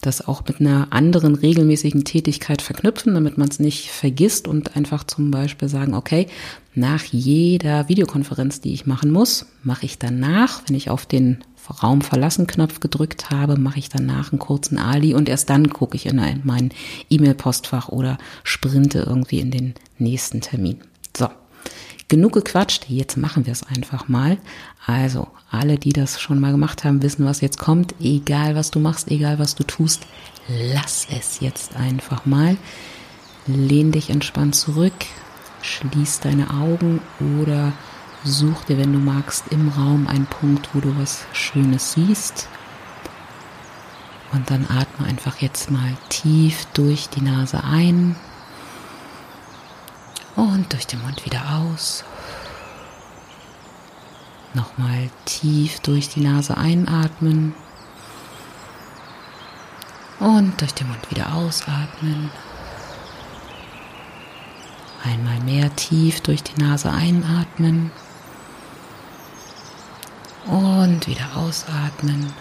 das 0.00 0.26
auch 0.26 0.42
mit 0.46 0.60
einer 0.60 0.88
anderen 0.90 1.34
regelmäßigen 1.34 2.04
Tätigkeit 2.04 2.62
verknüpfen, 2.62 3.14
damit 3.14 3.38
man 3.38 3.48
es 3.48 3.60
nicht 3.60 3.90
vergisst 3.90 4.48
und 4.48 4.76
einfach 4.76 5.04
zum 5.04 5.30
Beispiel 5.30 5.68
sagen, 5.68 5.94
okay, 5.94 6.26
nach 6.74 7.04
jeder 7.04 7.88
Videokonferenz, 7.88 8.60
die 8.60 8.72
ich 8.72 8.86
machen 8.86 9.10
muss, 9.10 9.46
mache 9.62 9.86
ich 9.86 9.98
danach, 9.98 10.62
wenn 10.66 10.76
ich 10.76 10.90
auf 10.90 11.06
den 11.06 11.38
Raum 11.70 12.02
verlassen 12.02 12.46
Knopf 12.46 12.80
gedrückt 12.80 13.30
habe, 13.30 13.58
mache 13.58 13.78
ich 13.78 13.88
danach 13.88 14.32
einen 14.32 14.38
kurzen 14.38 14.78
Ali 14.78 15.14
und 15.14 15.28
erst 15.28 15.50
dann 15.50 15.70
gucke 15.70 15.96
ich 15.96 16.06
in 16.06 16.40
mein 16.44 16.70
E-Mail-Postfach 17.10 17.88
oder 17.88 18.18
sprinte 18.42 19.00
irgendwie 19.00 19.40
in 19.40 19.50
den 19.50 19.74
nächsten 19.98 20.40
Termin. 20.40 20.78
So. 21.16 21.28
genug 22.08 22.32
gequatscht, 22.32 22.86
jetzt 22.88 23.16
machen 23.16 23.46
wir 23.46 23.52
es 23.52 23.62
einfach 23.62 24.08
mal. 24.08 24.38
Also, 24.86 25.28
alle, 25.50 25.78
die 25.78 25.92
das 25.92 26.20
schon 26.20 26.40
mal 26.40 26.52
gemacht 26.52 26.84
haben, 26.84 27.02
wissen, 27.02 27.24
was 27.24 27.40
jetzt 27.40 27.58
kommt. 27.58 27.94
Egal, 28.00 28.54
was 28.54 28.70
du 28.70 28.80
machst, 28.80 29.10
egal, 29.10 29.38
was 29.38 29.54
du 29.54 29.64
tust, 29.64 30.02
lass 30.48 31.06
es 31.10 31.40
jetzt 31.40 31.76
einfach 31.76 32.26
mal. 32.26 32.56
Lehn 33.46 33.92
dich 33.92 34.10
entspannt 34.10 34.54
zurück, 34.54 34.92
schließ 35.62 36.20
deine 36.20 36.50
Augen 36.50 37.00
oder 37.40 37.72
such 38.24 38.64
dir, 38.64 38.78
wenn 38.78 38.92
du 38.92 38.98
magst, 38.98 39.44
im 39.50 39.68
Raum 39.68 40.06
einen 40.08 40.26
Punkt, 40.26 40.70
wo 40.72 40.80
du 40.80 40.98
was 40.98 41.26
Schönes 41.32 41.92
siehst. 41.92 42.48
Und 44.32 44.50
dann 44.50 44.66
atme 44.68 45.06
einfach 45.06 45.36
jetzt 45.36 45.70
mal 45.70 45.96
tief 46.08 46.66
durch 46.74 47.08
die 47.08 47.20
Nase 47.20 47.62
ein 47.62 48.16
und 50.34 50.72
durch 50.72 50.86
den 50.86 51.02
Mund 51.02 51.24
wieder 51.24 51.42
aus. 51.56 52.04
Nochmal 54.54 55.10
tief 55.24 55.80
durch 55.80 56.08
die 56.08 56.20
Nase 56.20 56.56
einatmen 56.56 57.54
und 60.18 60.60
durch 60.60 60.74
den 60.74 60.88
Mund 60.88 61.10
wieder 61.10 61.34
ausatmen. 61.34 62.30
Einmal 65.04 65.38
mehr 65.40 65.74
tief 65.76 66.22
durch 66.22 66.42
die 66.42 66.60
Nase 66.60 66.90
einatmen 66.90 67.92
und 70.46 71.06
wieder 71.06 71.36
ausatmen. 71.36 72.32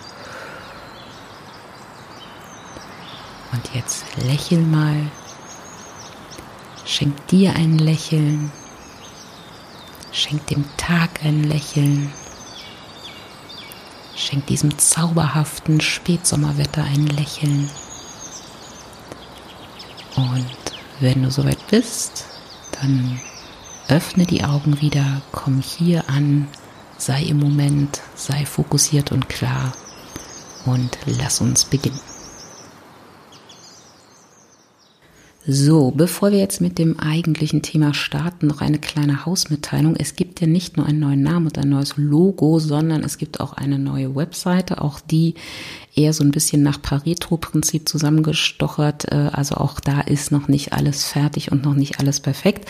Und 3.51 3.69
jetzt 3.74 4.05
lächel 4.24 4.60
mal. 4.60 5.12
Schenk 6.86 7.27
dir 7.27 7.55
ein 7.55 7.77
Lächeln. 7.77 8.51
Schenk 10.12 10.45
dem 10.48 10.65
Tag 10.77 11.24
ein 11.24 11.43
Lächeln. 11.43 12.12
Schenk 14.15 14.48
diesem 14.48 14.77
zauberhaften 14.77 15.81
Spätsommerwetter 15.81 16.83
ein 16.83 17.07
Lächeln. 17.07 17.69
Und 20.15 20.55
wenn 21.00 21.24
du 21.24 21.31
soweit 21.31 21.65
bist, 21.67 22.25
dann 22.79 23.19
öffne 23.88 24.25
die 24.25 24.43
Augen 24.43 24.81
wieder, 24.81 25.22
komm 25.31 25.62
hier 25.62 26.10
an, 26.10 26.48
sei 27.05 27.24
im 27.24 27.39
Moment, 27.39 28.01
sei 28.15 28.45
fokussiert 28.45 29.12
und 29.12 29.27
klar 29.29 29.74
und 30.65 30.98
lass 31.05 31.41
uns 31.41 31.65
beginnen. 31.65 32.00
So, 35.45 35.91
bevor 35.91 36.31
wir 36.31 36.39
jetzt 36.39 36.62
mit 36.62 36.79
dem 36.79 36.98
eigentlichen 37.01 37.62
Thema 37.62 37.93
starten, 37.93 38.48
noch 38.48 38.62
eine 38.62 38.79
kleine 38.79 39.25
Hausmitteilung. 39.25 39.98
Es 39.98 40.15
gibt 40.15 40.39
ja 40.39 40.48
nicht 40.48 40.77
nur 40.77 40.86
einen 40.86 41.01
neuen 41.01 41.22
Namen 41.22 41.48
und 41.48 41.57
ein 41.57 41.67
neues 41.67 41.98
Logo, 41.98 42.60
sondern 42.60 43.03
es 43.03 43.17
gibt 43.17 43.41
auch 43.41 43.51
eine 43.51 43.77
neue 43.77 44.15
Webseite, 44.15 44.81
auch 44.81 45.01
die 45.01 45.33
eher 45.95 46.13
so 46.13 46.24
ein 46.24 46.31
bisschen 46.31 46.63
nach 46.63 46.81
Pareto-Prinzip 46.81 47.89
zusammengestochert. 47.89 49.12
Äh, 49.12 49.31
also 49.33 49.55
auch 49.55 49.81
da 49.81 50.00
ist 50.00 50.31
noch 50.31 50.48
nicht 50.48 50.72
alles 50.72 51.03
fertig 51.03 51.51
und 51.51 51.65
noch 51.65 51.75
nicht 51.75 52.00
alles 52.00 52.22
perfekt. 52.22 52.65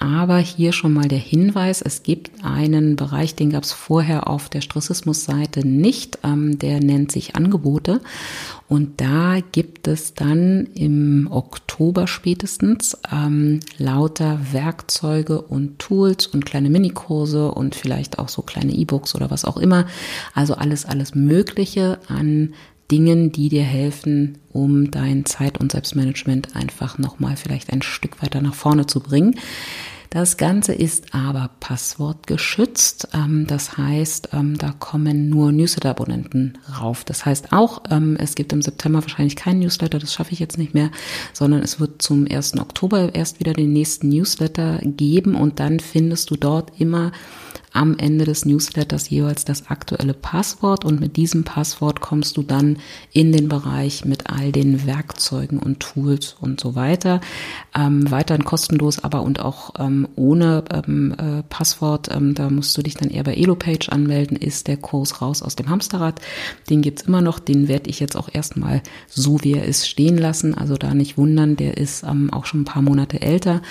Aber 0.00 0.38
hier 0.38 0.72
schon 0.72 0.92
mal 0.92 1.08
der 1.08 1.18
Hinweis, 1.18 1.82
es 1.82 2.04
gibt 2.04 2.44
einen 2.44 2.94
Bereich, 2.94 3.34
den 3.34 3.50
gab 3.50 3.64
es 3.64 3.72
vorher 3.72 4.28
auf 4.28 4.48
der 4.48 4.60
Stressismus-Seite 4.60 5.66
nicht, 5.66 6.20
ähm, 6.22 6.58
der 6.58 6.80
nennt 6.80 7.10
sich 7.10 7.34
Angebote. 7.34 8.00
Und 8.68 9.00
da 9.00 9.38
gibt 9.52 9.88
es 9.88 10.14
dann 10.14 10.66
im 10.74 11.26
Oktober 11.30 12.06
spätestens 12.06 12.96
ähm, 13.10 13.60
lauter 13.76 14.38
Werkzeuge 14.52 15.40
und 15.40 15.78
Tools 15.78 16.28
und 16.28 16.46
kleine 16.46 16.70
Minikurse 16.70 17.50
und 17.50 17.74
vielleicht 17.74 18.18
auch 18.18 18.28
so 18.28 18.42
kleine 18.42 18.72
E-Books 18.72 19.14
oder 19.14 19.30
was 19.30 19.44
auch 19.44 19.56
immer. 19.56 19.86
Also 20.34 20.54
alles, 20.54 20.84
alles 20.84 21.14
Mögliche 21.14 21.98
an 22.08 22.54
Dingen, 22.90 23.32
die 23.32 23.48
dir 23.48 23.64
helfen, 23.64 24.38
um 24.52 24.90
dein 24.90 25.24
Zeit- 25.24 25.58
und 25.58 25.72
Selbstmanagement 25.72 26.56
einfach 26.56 26.98
nochmal 26.98 27.36
vielleicht 27.36 27.72
ein 27.72 27.82
Stück 27.82 28.22
weiter 28.22 28.40
nach 28.40 28.54
vorne 28.54 28.86
zu 28.86 29.00
bringen. 29.00 29.34
Das 30.10 30.38
Ganze 30.38 30.72
ist 30.72 31.14
aber 31.14 31.50
passwortgeschützt. 31.60 33.08
Ähm, 33.12 33.46
das 33.46 33.76
heißt, 33.76 34.30
ähm, 34.32 34.56
da 34.56 34.72
kommen 34.72 35.28
nur 35.28 35.52
Newsletter-Abonnenten 35.52 36.56
rauf. 36.80 37.04
Das 37.04 37.26
heißt 37.26 37.52
auch, 37.52 37.82
ähm, 37.90 38.16
es 38.18 38.34
gibt 38.34 38.52
im 38.54 38.62
September 38.62 39.02
wahrscheinlich 39.02 39.36
keinen 39.36 39.60
Newsletter, 39.60 39.98
das 39.98 40.14
schaffe 40.14 40.32
ich 40.32 40.38
jetzt 40.38 40.56
nicht 40.56 40.72
mehr, 40.72 40.90
sondern 41.34 41.62
es 41.62 41.78
wird 41.78 42.00
zum 42.00 42.26
1. 42.26 42.58
Oktober 42.58 43.14
erst 43.14 43.38
wieder 43.38 43.52
den 43.52 43.72
nächsten 43.72 44.08
Newsletter 44.08 44.80
geben 44.82 45.34
und 45.34 45.60
dann 45.60 45.78
findest 45.78 46.30
du 46.30 46.36
dort 46.36 46.80
immer 46.80 47.12
am 47.78 47.96
Ende 47.96 48.24
des 48.24 48.44
Newsletters 48.44 49.08
jeweils 49.08 49.44
das 49.44 49.68
aktuelle 49.68 50.12
Passwort 50.12 50.84
und 50.84 50.98
mit 50.98 51.16
diesem 51.16 51.44
Passwort 51.44 52.00
kommst 52.00 52.36
du 52.36 52.42
dann 52.42 52.78
in 53.12 53.30
den 53.30 53.48
Bereich 53.48 54.04
mit 54.04 54.28
all 54.28 54.50
den 54.50 54.84
Werkzeugen 54.84 55.60
und 55.60 55.78
Tools 55.78 56.34
und 56.40 56.58
so 56.58 56.74
weiter. 56.74 57.20
Ähm, 57.76 58.10
weiterhin 58.10 58.44
kostenlos, 58.44 58.98
aber 59.04 59.22
und 59.22 59.38
auch 59.38 59.74
ähm, 59.78 60.08
ohne 60.16 60.64
ähm, 60.72 61.14
äh, 61.18 61.44
Passwort. 61.48 62.08
Ähm, 62.10 62.34
da 62.34 62.50
musst 62.50 62.76
du 62.76 62.82
dich 62.82 62.94
dann 62.94 63.10
eher 63.10 63.22
bei 63.22 63.34
EloPage 63.34 63.92
anmelden, 63.92 64.36
ist 64.36 64.66
der 64.66 64.76
Kurs 64.76 65.22
raus 65.22 65.40
aus 65.42 65.54
dem 65.54 65.68
Hamsterrad. 65.68 66.20
Den 66.68 66.82
gibt's 66.82 67.02
immer 67.02 67.20
noch, 67.20 67.38
den 67.38 67.68
werde 67.68 67.90
ich 67.90 68.00
jetzt 68.00 68.16
auch 68.16 68.28
erstmal 68.32 68.82
so 69.06 69.38
wie 69.44 69.52
er 69.52 69.64
ist 69.64 69.88
stehen 69.88 70.18
lassen. 70.18 70.52
Also 70.52 70.76
da 70.76 70.94
nicht 70.94 71.16
wundern, 71.16 71.54
der 71.54 71.76
ist 71.76 72.02
ähm, 72.02 72.32
auch 72.32 72.44
schon 72.44 72.62
ein 72.62 72.64
paar 72.64 72.82
Monate 72.82 73.22
älter 73.22 73.62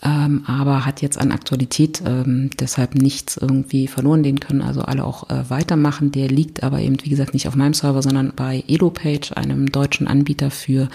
ähm, 0.00 0.44
aber 0.46 0.86
hat 0.86 1.02
jetzt 1.02 1.18
an 1.18 1.32
Aktualität 1.32 2.02
ähm, 2.06 2.50
deshalb 2.60 2.94
nichts 2.94 3.36
irgendwie 3.36 3.88
verloren 3.88 4.22
gehen 4.22 4.38
können. 4.38 4.62
Also 4.62 4.82
alle 4.82 5.04
auch 5.04 5.28
äh, 5.28 5.50
weitermachen. 5.50 6.12
Der 6.12 6.28
liegt 6.28 6.62
aber 6.62 6.78
eben, 6.80 6.96
wie 7.02 7.10
gesagt, 7.10 7.34
nicht 7.34 7.48
auf 7.48 7.56
meinem 7.56 7.74
Server, 7.74 8.00
sondern 8.00 8.32
bei 8.36 8.62
EloPage, 8.68 9.36
einem 9.36 9.72
deutschen 9.72 10.06
Anbieter 10.06 10.52
für 10.52 10.88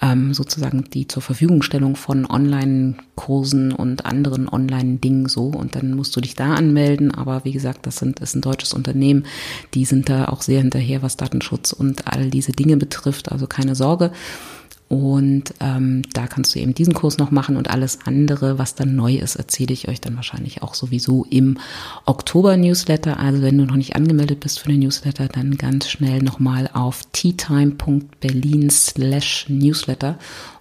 ähm, 0.00 0.32
sozusagen 0.32 0.84
die 0.84 1.06
zur 1.06 1.22
Verfügungstellung 1.22 1.94
von 1.94 2.24
Online-Kursen 2.24 3.72
und 3.72 4.06
anderen 4.06 4.48
Online-Dingen 4.48 5.28
so. 5.28 5.48
Und 5.48 5.74
dann 5.74 5.94
musst 5.94 6.16
du 6.16 6.22
dich 6.22 6.34
da 6.34 6.54
anmelden. 6.54 7.12
Aber 7.14 7.44
wie 7.44 7.52
gesagt, 7.52 7.86
das 7.86 7.96
sind, 7.96 8.20
ist 8.20 8.34
ein 8.34 8.40
deutsches 8.40 8.72
Unternehmen. 8.72 9.26
Die 9.74 9.84
sind 9.84 10.08
da 10.08 10.28
auch 10.28 10.40
sehr 10.40 10.62
hinterher, 10.62 11.02
was 11.02 11.18
Datenschutz 11.18 11.72
und 11.72 12.06
all 12.06 12.30
diese 12.30 12.52
Dinge 12.52 12.78
betrifft. 12.78 13.30
Also 13.30 13.46
keine 13.46 13.74
Sorge. 13.74 14.10
Und 14.88 15.52
ähm, 15.60 16.02
da 16.14 16.26
kannst 16.26 16.54
du 16.54 16.60
eben 16.60 16.74
diesen 16.74 16.94
Kurs 16.94 17.18
noch 17.18 17.30
machen 17.30 17.56
und 17.56 17.68
alles 17.68 17.98
andere, 18.06 18.58
was 18.58 18.74
dann 18.74 18.96
neu 18.96 19.16
ist, 19.16 19.36
erzähle 19.36 19.74
ich 19.74 19.88
euch 19.88 20.00
dann 20.00 20.16
wahrscheinlich 20.16 20.62
auch 20.62 20.74
sowieso 20.74 21.26
im 21.28 21.58
Oktober-Newsletter. 22.06 23.18
Also 23.18 23.42
wenn 23.42 23.58
du 23.58 23.66
noch 23.66 23.76
nicht 23.76 23.96
angemeldet 23.96 24.40
bist 24.40 24.60
für 24.60 24.70
den 24.70 24.80
Newsletter, 24.80 25.28
dann 25.28 25.58
ganz 25.58 25.90
schnell 25.90 26.22
nochmal 26.22 26.70
auf 26.72 27.02
teatime.berlin 27.12 28.70
slash 28.70 29.46
Newsletter 29.48 30.18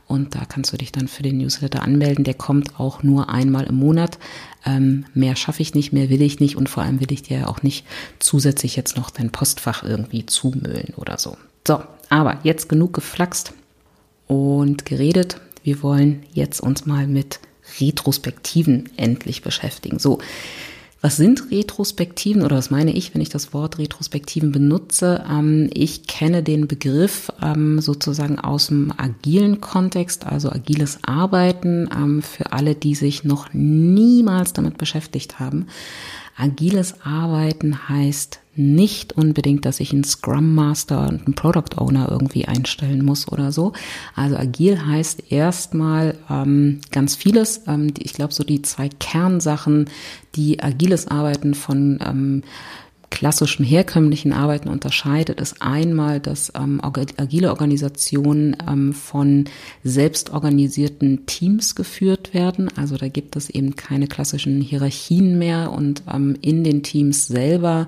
und 0.07 0.35
da 0.35 0.45
kannst 0.45 0.71
du 0.71 0.77
dich 0.77 0.91
dann 0.91 1.07
für 1.07 1.23
den 1.23 1.37
Newsletter 1.37 1.83
anmelden. 1.83 2.23
Der 2.23 2.33
kommt 2.33 2.79
auch 2.79 3.03
nur 3.03 3.29
einmal 3.29 3.65
im 3.65 3.75
Monat. 3.75 4.17
Ähm, 4.65 5.05
mehr 5.13 5.35
schaffe 5.35 5.61
ich 5.61 5.73
nicht, 5.73 5.91
mehr 5.91 6.09
will 6.09 6.21
ich 6.21 6.39
nicht 6.39 6.55
und 6.55 6.69
vor 6.69 6.83
allem 6.83 6.99
will 6.99 7.11
ich 7.11 7.23
dir 7.23 7.49
auch 7.49 7.61
nicht 7.61 7.85
zusätzlich 8.19 8.75
jetzt 8.75 8.95
noch 8.97 9.09
dein 9.09 9.31
Postfach 9.31 9.83
irgendwie 9.83 10.25
zumüllen 10.25 10.93
oder 10.95 11.17
so. 11.17 11.37
So, 11.67 11.81
aber 12.09 12.39
jetzt 12.43 12.69
genug 12.69 12.93
geflaxt 12.93 13.53
und 14.27 14.85
geredet. 14.85 15.39
Wir 15.63 15.81
wollen 15.83 16.23
jetzt 16.33 16.59
uns 16.61 16.85
mal 16.85 17.07
mit 17.07 17.39
Retrospektiven 17.79 18.89
endlich 18.97 19.41
beschäftigen. 19.41 19.99
So, 19.99 20.19
was 20.99 21.15
sind 21.15 21.51
Retrospektiven 21.51 22.41
oder 22.41 22.57
was 22.57 22.71
meine 22.71 22.91
ich, 22.91 23.13
wenn 23.13 23.21
ich 23.21 23.29
das 23.29 23.53
Wort 23.53 23.77
Retrospektiven 23.77 24.51
benutze? 24.51 25.23
Ähm, 25.29 25.69
ich 25.73 26.07
kenne 26.07 26.41
den 26.41 26.67
Begriff 26.67 27.31
ähm, 27.41 27.79
sozusagen 27.79 28.39
aus 28.39 28.67
dem 28.67 28.91
agilen 28.97 29.61
Kontext, 29.61 30.25
also 30.25 30.49
agiles 30.51 30.99
Arbeiten 31.03 31.87
ähm, 31.95 32.21
für 32.23 32.51
alle, 32.51 32.73
die 32.73 32.95
sich 32.95 33.23
noch 33.23 33.53
niemals 33.53 34.53
damit 34.53 34.77
beschäftigt 34.77 35.39
haben. 35.39 35.67
Agiles 36.37 37.01
Arbeiten 37.03 37.89
heißt 37.89 38.39
nicht 38.55 39.13
unbedingt, 39.13 39.65
dass 39.65 39.79
ich 39.79 39.93
einen 39.93 40.03
Scrum 40.03 40.55
Master 40.55 41.07
und 41.07 41.25
einen 41.25 41.35
Product 41.35 41.77
Owner 41.77 42.09
irgendwie 42.09 42.45
einstellen 42.45 43.05
muss 43.05 43.31
oder 43.31 43.51
so. 43.51 43.73
Also 44.15 44.35
agil 44.35 44.83
heißt 44.85 45.31
erstmal 45.31 46.15
ähm, 46.29 46.81
ganz 46.91 47.15
vieles. 47.15 47.61
Ähm, 47.67 47.93
ich 47.99 48.13
glaube, 48.13 48.33
so 48.33 48.43
die 48.43 48.63
zwei 48.63 48.89
Kernsachen, 48.89 49.89
die 50.35 50.61
agiles 50.61 51.07
Arbeiten 51.07 51.53
von 51.53 51.99
ähm, 52.03 52.43
klassischen 53.09 53.63
herkömmlichen 53.63 54.33
Arbeiten 54.33 54.69
unterscheidet, 54.69 55.39
ist 55.39 55.61
einmal, 55.61 56.19
dass 56.19 56.51
ähm, 56.55 56.81
agile 56.83 57.49
Organisationen 57.49 58.55
ähm, 58.67 58.93
von 58.93 59.45
selbstorganisierten 59.83 61.25
Teams 61.25 61.75
geführt 61.75 62.33
werden. 62.33 62.69
Also 62.75 62.97
da 62.97 63.07
gibt 63.07 63.35
es 63.35 63.49
eben 63.49 63.75
keine 63.75 64.07
klassischen 64.07 64.61
Hierarchien 64.61 65.37
mehr 65.39 65.71
und 65.71 66.03
ähm, 66.13 66.37
in 66.41 66.63
den 66.63 66.83
Teams 66.83 67.27
selber 67.27 67.87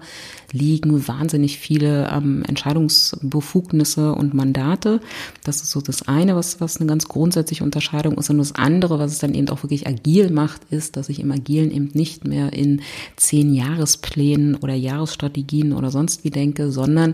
liegen 0.52 1.08
wahnsinnig 1.08 1.60
viele 1.60 2.10
ähm, 2.12 2.44
Entscheidungsbefugnisse 2.48 4.14
und 4.14 4.34
Mandate. 4.34 5.00
Das 5.44 5.62
ist 5.62 5.72
so 5.72 5.82
das 5.82 6.08
eine, 6.08 6.36
was, 6.36 6.62
was 6.62 6.78
eine 6.78 6.88
ganz 6.88 7.08
grundsätzliche 7.08 7.64
Unterscheidung 7.64 8.18
ist. 8.18 8.30
Und 8.30 8.38
das 8.38 8.56
andere, 8.56 9.00
was 9.00 9.12
es 9.12 9.20
dann 9.20 9.34
eben 9.34 9.50
auch 9.50 9.64
wirklich 9.64 9.88
agil 9.88 10.32
macht, 10.32 10.62
ist, 10.70 10.98
dass 10.98 11.10
ich 11.10 11.20
im 11.20 11.32
Agilen 11.32 11.72
eben 11.72 11.90
nicht 11.94 12.26
mehr 12.26 12.54
in 12.54 12.82
zehn 13.16 13.54
Jahresplänen 13.54 14.56
oder 14.56 14.74
Jahresstrategien 14.74 15.74
oder 15.74 15.92
sonst 15.92 16.24
wie 16.24 16.32
denke, 16.32 16.72
sondern 16.72 17.14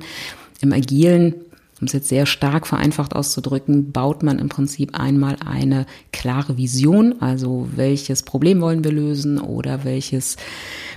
im 0.62 0.74
Agilen 0.74 1.36
um 1.82 1.88
es 1.88 1.94
jetzt 1.94 2.08
sehr 2.08 2.26
stark 2.26 2.68
vereinfacht 2.68 3.16
auszudrücken, 3.16 3.92
baut 3.92 4.24
man 4.24 4.40
im 4.40 4.48
Prinzip 4.48 4.98
einmal 4.98 5.36
eine 5.46 5.86
klare 6.14 6.58
Vision, 6.58 7.22
also 7.22 7.68
welches 7.76 8.24
Problem 8.24 8.62
wollen 8.62 8.86
wir 8.86 8.94
lösen 8.94 9.40
oder 9.40 9.84
welches 9.84 10.38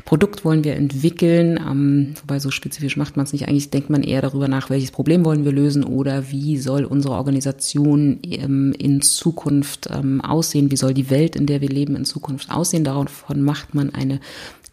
Produkt 0.05 0.45
wollen 0.45 0.63
wir 0.63 0.77
entwickeln. 0.77 1.59
Ähm, 1.59 2.15
wobei 2.21 2.39
so 2.39 2.53
spezifisch 2.53 2.97
macht 2.97 3.17
man 3.17 3.27
es 3.27 3.33
nicht. 3.33 3.49
Eigentlich 3.49 3.71
denkt 3.71 3.91
man 3.91 4.05
eher 4.05 4.23
darüber 4.23 4.47
nach, 4.47 4.71
welches 4.71 4.93
Problem 4.93 5.25
wollen 5.25 5.45
wir 5.45 5.53
lösen 5.53 5.83
oder 5.83 6.31
wie 6.31 6.57
soll 6.59 6.85
unsere 6.85 7.15
Organisation 7.15 8.21
ähm, 8.23 8.73
in 8.79 9.03
Zukunft 9.03 9.89
ähm, 9.93 10.21
aussehen, 10.21 10.71
wie 10.71 10.77
soll 10.77 10.95
die 10.95 11.11
Welt, 11.11 11.35
in 11.35 11.47
der 11.47 11.61
wir 11.61 11.69
leben, 11.69 11.97
in 11.97 12.05
Zukunft 12.05 12.53
aussehen. 12.53 12.85
Davon 12.85 13.43
macht 13.43 13.75
man 13.75 13.91
eine 13.91 14.21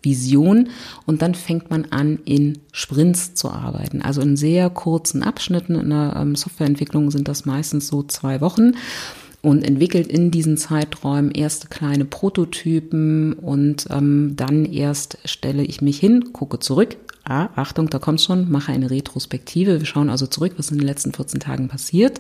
Vision 0.06 0.70
und 1.06 1.22
dann 1.22 1.36
fängt 1.36 1.70
man 1.70 1.86
an, 1.90 2.20
in 2.26 2.60
Sprints 2.72 3.34
zu 3.34 3.50
arbeiten. 3.50 4.02
Also 4.02 4.22
in 4.22 4.38
sehr 4.38 4.70
kurzen 4.70 5.24
Abschnitten. 5.24 5.76
In 5.76 5.90
der 5.90 6.16
ähm, 6.16 6.36
Softwareentwicklung 6.36 7.12
sind 7.12 7.28
das 7.28 7.46
meistens 7.46 7.88
so 7.88 8.04
zwei 8.04 8.40
Wochen 8.40 8.74
und 9.42 9.64
entwickelt 9.64 10.08
in 10.08 10.32
diesen 10.32 10.58
Zeiträumen 10.58 11.32
erste 11.32 11.68
kleine 11.68 12.06
Prototypen 12.06 13.34
und 13.34 13.86
ähm, 13.92 14.34
dann 14.36 14.66
erst 14.66 15.18
stelle 15.26 15.64
ich 15.64 15.82
mich 15.82 16.00
hin, 16.00 16.34
gucke 16.34 16.60
zurück. 16.60 16.98
Ah, 17.26 17.50
Achtung, 17.56 17.90
da 17.90 18.00
kommt 18.00 18.22
schon, 18.22 18.52
mache 18.52 18.72
eine 18.72 18.90
Retrospektive. 18.90 19.80
Wir 19.80 19.86
schauen 19.86 20.10
also 20.10 20.28
zurück, 20.28 20.54
was 20.58 20.72
in 20.72 20.78
den 20.78 20.88
letzten 20.88 21.12
14 21.12 21.40
Tagen 21.40 21.68
passiert. 21.68 22.20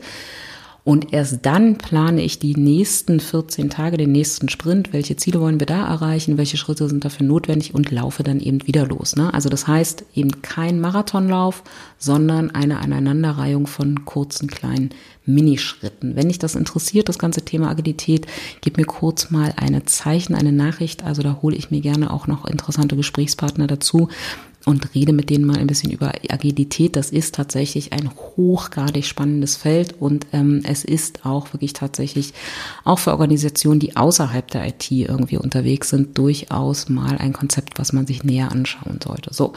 Und 0.85 1.13
erst 1.13 1.43
dann 1.47 1.79
plane 1.79 2.21
ich 2.21 2.37
die 2.37 2.55
nächsten 2.55 3.19
14 3.19 3.71
Tage, 3.71 3.97
den 3.97 4.11
nächsten 4.11 4.49
Sprint. 4.49 4.93
Welche 4.93 5.15
Ziele 5.15 5.41
wollen 5.41 5.59
wir 5.59 5.65
da 5.65 5.87
erreichen? 5.87 6.37
Welche 6.37 6.57
Schritte 6.57 6.87
sind 6.87 7.03
dafür 7.03 7.25
notwendig? 7.25 7.73
Und 7.73 7.89
laufe 7.89 8.21
dann 8.21 8.39
eben 8.39 8.67
wieder 8.67 8.85
los. 8.85 9.15
Ne? 9.15 9.33
Also 9.33 9.49
das 9.49 9.67
heißt 9.67 10.05
eben 10.13 10.43
kein 10.43 10.79
Marathonlauf, 10.79 11.63
sondern 11.97 12.51
eine 12.51 12.81
Aneinanderreihung 12.81 13.65
von 13.65 14.05
kurzen, 14.05 14.47
kleinen 14.47 14.91
Minischritten. 15.25 16.15
Wenn 16.15 16.27
dich 16.27 16.37
das 16.37 16.53
interessiert, 16.53 17.09
das 17.09 17.17
ganze 17.17 17.43
Thema 17.43 17.71
Agilität, 17.71 18.27
gib 18.61 18.77
mir 18.77 18.85
kurz 18.85 19.31
mal 19.31 19.55
eine 19.57 19.85
Zeichen, 19.85 20.35
eine 20.35 20.51
Nachricht. 20.51 21.03
Also 21.03 21.23
da 21.23 21.39
hole 21.41 21.55
ich 21.55 21.71
mir 21.71 21.81
gerne 21.81 22.13
auch 22.13 22.27
noch 22.27 22.45
interessante 22.45 22.95
Gesprächspartner 22.95 23.65
dazu 23.65 24.09
und 24.65 24.95
rede 24.95 25.13
mit 25.13 25.29
denen 25.29 25.45
mal 25.45 25.57
ein 25.57 25.67
bisschen 25.67 25.91
über 25.91 26.11
Agilität. 26.29 26.95
Das 26.95 27.11
ist 27.11 27.35
tatsächlich 27.35 27.93
ein 27.93 28.09
hochgradig 28.09 29.05
spannendes 29.05 29.55
Feld 29.55 29.95
und 29.99 30.27
ähm, 30.33 30.61
es 30.63 30.83
ist 30.83 31.25
auch 31.25 31.53
wirklich 31.53 31.73
tatsächlich 31.73 32.33
auch 32.83 32.99
für 32.99 33.11
Organisationen, 33.11 33.79
die 33.79 33.95
außerhalb 33.95 34.49
der 34.49 34.67
IT 34.67 34.91
irgendwie 34.91 35.37
unterwegs 35.37 35.89
sind, 35.89 36.17
durchaus 36.17 36.89
mal 36.89 37.17
ein 37.17 37.33
Konzept, 37.33 37.77
was 37.79 37.93
man 37.93 38.07
sich 38.07 38.23
näher 38.23 38.51
anschauen 38.51 38.99
sollte. 39.03 39.33
So, 39.33 39.53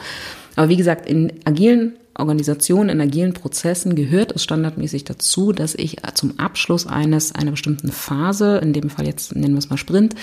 aber 0.55 0.69
wie 0.69 0.77
gesagt, 0.77 1.09
in 1.09 1.33
agilen 1.45 1.93
Organisationen, 2.19 2.89
in 2.89 3.01
agilen 3.01 3.33
Prozessen 3.33 3.95
gehört 3.95 4.33
es 4.33 4.43
standardmäßig 4.43 5.05
dazu, 5.05 5.53
dass 5.53 5.73
ich 5.73 5.97
zum 6.13 6.37
Abschluss 6.37 6.85
eines 6.85 7.33
einer 7.33 7.51
bestimmten 7.51 7.91
Phase, 7.91 8.57
in 8.57 8.73
dem 8.73 8.89
Fall 8.89 9.07
jetzt 9.07 9.35
nennen 9.35 9.55
wir 9.55 9.59
es 9.59 9.69
mal 9.69 9.77
Sprint, 9.77 10.15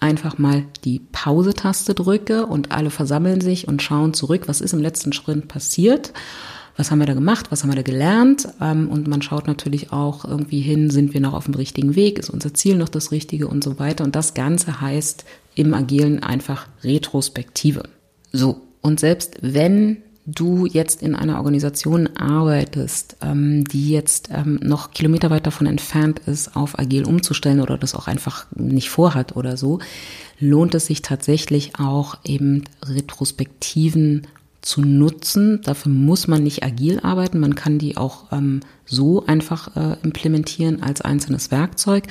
einfach 0.00 0.38
mal 0.38 0.64
die 0.84 1.00
Pause-Taste 1.12 1.94
drücke 1.94 2.46
und 2.46 2.72
alle 2.72 2.90
versammeln 2.90 3.40
sich 3.40 3.66
und 3.66 3.82
schauen 3.82 4.14
zurück, 4.14 4.42
was 4.46 4.60
ist 4.60 4.74
im 4.74 4.80
letzten 4.80 5.12
Sprint 5.12 5.48
passiert, 5.48 6.12
was 6.76 6.90
haben 6.90 6.98
wir 6.98 7.06
da 7.06 7.14
gemacht, 7.14 7.50
was 7.50 7.62
haben 7.62 7.70
wir 7.70 7.76
da 7.76 7.82
gelernt 7.82 8.48
ähm, 8.60 8.90
und 8.90 9.08
man 9.08 9.22
schaut 9.22 9.46
natürlich 9.46 9.92
auch 9.92 10.24
irgendwie 10.24 10.60
hin, 10.60 10.90
sind 10.90 11.14
wir 11.14 11.20
noch 11.20 11.32
auf 11.32 11.46
dem 11.46 11.54
richtigen 11.54 11.96
Weg, 11.96 12.18
ist 12.18 12.28
unser 12.28 12.52
Ziel 12.52 12.76
noch 12.76 12.90
das 12.90 13.12
Richtige 13.12 13.48
und 13.48 13.64
so 13.64 13.78
weiter 13.78 14.04
und 14.04 14.14
das 14.14 14.34
Ganze 14.34 14.80
heißt 14.80 15.24
im 15.54 15.72
Agilen 15.72 16.22
einfach 16.22 16.68
Retrospektive. 16.84 17.84
So, 18.32 18.60
und 18.82 19.00
selbst 19.00 19.38
wenn 19.40 20.02
du 20.26 20.66
jetzt 20.66 21.02
in 21.02 21.14
einer 21.14 21.36
Organisation 21.36 22.16
arbeitest, 22.16 23.16
ähm, 23.22 23.64
die 23.64 23.90
jetzt 23.90 24.28
ähm, 24.32 24.58
noch 24.62 24.90
kilometerweit 24.90 25.46
davon 25.46 25.66
entfernt 25.66 26.20
ist, 26.26 26.56
auf 26.56 26.78
agil 26.78 27.04
umzustellen 27.04 27.60
oder 27.60 27.78
das 27.78 27.94
auch 27.94 28.08
einfach 28.08 28.46
nicht 28.54 28.90
vorhat 28.90 29.36
oder 29.36 29.56
so, 29.56 29.78
lohnt 30.40 30.74
es 30.74 30.86
sich 30.86 31.02
tatsächlich 31.02 31.78
auch 31.78 32.18
eben 32.24 32.64
Retrospektiven 32.84 34.26
zu 34.62 34.80
nutzen. 34.80 35.60
Dafür 35.62 35.92
muss 35.92 36.26
man 36.26 36.42
nicht 36.42 36.64
agil 36.64 36.98
arbeiten, 37.00 37.38
man 37.38 37.54
kann 37.54 37.78
die 37.78 37.96
auch 37.96 38.32
ähm, 38.32 38.60
so 38.84 39.24
einfach 39.26 39.76
äh, 39.76 39.96
implementieren 40.02 40.82
als 40.82 41.00
einzelnes 41.00 41.52
Werkzeug. 41.52 42.08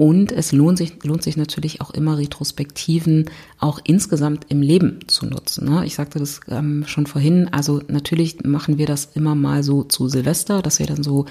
Und 0.00 0.32
es 0.32 0.52
lohnt 0.52 0.78
sich, 0.78 1.04
lohnt 1.04 1.22
sich 1.22 1.36
natürlich 1.36 1.82
auch 1.82 1.90
immer 1.90 2.16
Retrospektiven 2.16 3.28
auch 3.58 3.80
insgesamt 3.84 4.46
im 4.48 4.62
Leben 4.62 5.00
zu 5.08 5.26
nutzen. 5.26 5.68
Ne? 5.68 5.84
Ich 5.84 5.94
sagte 5.94 6.18
das 6.18 6.40
ähm, 6.48 6.84
schon 6.86 7.06
vorhin, 7.06 7.48
also 7.52 7.82
natürlich 7.86 8.42
machen 8.42 8.78
wir 8.78 8.86
das 8.86 9.10
immer 9.14 9.34
mal 9.34 9.62
so 9.62 9.82
zu 9.82 10.08
Silvester, 10.08 10.62
dass 10.62 10.78
wir 10.78 10.86
dann 10.86 11.02
so 11.02 11.26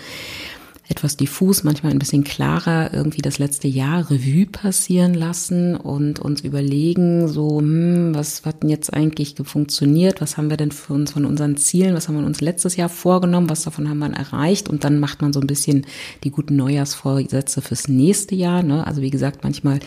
etwas 0.90 1.16
diffus, 1.16 1.64
manchmal 1.64 1.92
ein 1.92 2.00
bisschen 2.00 2.24
klarer 2.24 2.92
irgendwie 2.94 3.22
das 3.22 3.38
letzte 3.38 3.68
Jahr 3.68 4.10
Revue 4.10 4.48
passieren 4.48 5.14
lassen 5.14 5.76
und 5.76 6.20
uns 6.20 6.42
überlegen, 6.42 7.28
so, 7.28 7.60
hm, 7.60 8.16
was 8.16 8.44
hat 8.44 8.64
denn 8.64 8.72
jetzt 8.72 8.92
eigentlich 8.92 9.36
funktioniert? 9.44 10.20
Was 10.20 10.36
haben 10.36 10.50
wir 10.50 10.58
denn 10.58 10.72
für 10.72 10.94
uns 10.94 11.12
von 11.12 11.26
unseren 11.26 11.58
Zielen? 11.58 11.94
Was 11.94 12.08
haben 12.08 12.20
wir 12.20 12.26
uns 12.26 12.42
letztes 12.42 12.76
Jahr 12.76 12.90
vorgenommen? 12.90 13.52
Was 13.52 13.64
davon 13.64 13.88
haben 13.88 14.00
wir 14.00 14.10
erreicht? 14.10 14.68
Und 14.68 14.84
dann 14.84 15.00
macht 15.00 15.22
man 15.22 15.32
so 15.32 15.40
ein 15.40 15.48
bisschen 15.48 15.86
die 16.24 16.32
guten 16.32 16.56
Neujahrsvorsätze 16.56 17.62
fürs 17.62 17.88
nächste 17.88 18.34
Jahr. 18.34 18.64
Ne? 18.64 18.86
Also 18.88 19.04
wie 19.04 19.12
gesagt, 19.12 19.44
manchmal 19.44 19.80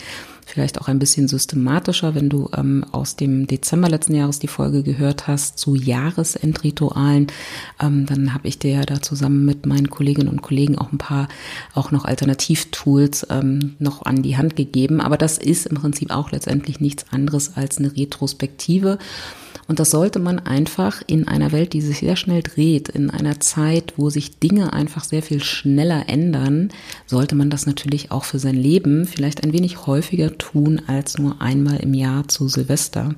vielleicht 0.47 0.81
auch 0.81 0.89
ein 0.89 0.99
bisschen 0.99 1.29
systematischer, 1.29 2.15
wenn 2.15 2.29
du 2.29 2.49
ähm, 2.57 2.85
aus 2.93 3.17
dem 3.17 3.47
Dezember 3.47 3.89
letzten 3.89 4.15
Jahres 4.15 4.39
die 4.39 4.49
Folge 4.49 4.83
gehört 4.83 5.27
hast 5.27 5.59
zu 5.59 5.75
Jahresendritualen, 5.75 7.29
ähm, 7.81 8.07
dann 8.07 8.35
habe 8.35 8.49
ich 8.49 8.59
dir 8.59 8.73
ja 8.73 8.83
da 8.83 9.01
zusammen 9.01 9.45
mit 9.45 9.67
meinen 9.67 9.91
Kolleginnen 9.91 10.29
und 10.29 10.43
Kollegen 10.43 10.79
auch 10.79 10.93
ein 10.93 10.99
paar 10.99 11.29
auch 11.75 11.91
noch 11.91 12.05
Alternativtools 12.05 13.27
ähm, 13.31 13.77
noch 13.79 14.05
an 14.05 14.23
die 14.23 14.37
Hand 14.37 14.57
gegeben. 14.57 15.01
Aber 15.01 15.17
das 15.17 15.39
ist 15.39 15.67
im 15.67 15.77
Prinzip 15.77 16.11
auch 16.11 16.33
letztendlich 16.33 16.81
nichts 16.81 17.07
anderes 17.11 17.57
als 17.57 17.79
eine 17.79 17.97
Retrospektive. 17.97 18.99
Und 19.73 19.81
das 19.81 19.91
sollte 19.91 20.19
man 20.19 20.39
einfach 20.39 21.01
in 21.07 21.27
einer 21.29 21.51
Welt, 21.51 21.73
die 21.73 21.81
sich 21.81 22.01
sehr 22.01 22.17
schnell 22.17 22.43
dreht, 22.43 22.91
in 22.91 23.09
einer 23.09 23.41
Zeit, 23.41 23.95
wo 23.97 24.11
sich 24.11 24.39
Dinge 24.39 24.75
einfach 24.75 25.03
sehr 25.03 25.23
viel 25.23 25.43
schneller 25.43 26.11
ändern, 26.11 26.69
sollte 27.07 27.35
man 27.35 27.49
das 27.49 27.65
natürlich 27.65 28.11
auch 28.11 28.25
für 28.25 28.39
sein 28.39 28.55
Leben 28.55 29.07
vielleicht 29.07 29.43
ein 29.43 29.55
wenig 29.55 29.87
häufiger 29.87 30.37
tun 30.37 30.83
als 30.89 31.17
nur 31.17 31.41
einmal 31.41 31.77
im 31.77 31.95
Jahr 31.95 32.29
zu 32.29 32.49
Silvester. 32.49 33.15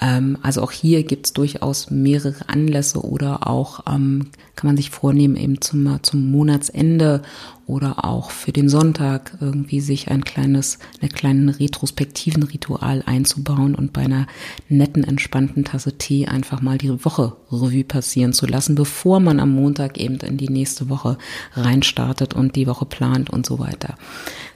Ähm, 0.00 0.38
also 0.42 0.62
auch 0.62 0.70
hier 0.70 1.02
gibt 1.02 1.26
es 1.26 1.32
durchaus 1.32 1.90
mehrere 1.90 2.48
Anlässe 2.48 3.00
oder 3.00 3.48
auch 3.48 3.80
ähm, 3.92 4.30
kann 4.54 4.68
man 4.68 4.76
sich 4.76 4.90
vornehmen, 4.90 5.34
eben 5.34 5.60
zum, 5.60 5.98
zum 6.02 6.30
Monatsende 6.30 7.22
oder 7.66 8.04
auch 8.04 8.30
für 8.30 8.52
den 8.52 8.68
Sonntag 8.68 9.38
irgendwie 9.40 9.80
sich 9.80 10.08
ein 10.08 10.24
kleines, 10.24 10.78
eine 11.00 11.08
kleinen 11.08 11.48
retrospektiven 11.48 12.42
Ritual 12.42 13.02
einzubauen 13.06 13.74
und 13.74 13.92
bei 13.92 14.02
einer 14.02 14.26
netten, 14.68 15.04
entspannten 15.04 15.64
Tasse 15.64 15.96
Tee 15.96 16.26
einfach 16.26 16.60
mal 16.60 16.78
die 16.78 17.04
Woche 17.04 17.36
Revue 17.50 17.84
passieren 17.84 18.32
zu 18.32 18.46
lassen, 18.46 18.74
bevor 18.74 19.20
man 19.20 19.40
am 19.40 19.52
Montag 19.52 19.98
eben 19.98 20.18
in 20.18 20.36
die 20.36 20.50
nächste 20.50 20.88
Woche 20.88 21.18
reinstartet 21.54 22.34
und 22.34 22.56
die 22.56 22.66
Woche 22.66 22.84
plant 22.84 23.30
und 23.30 23.46
so 23.46 23.58
weiter. 23.58 23.94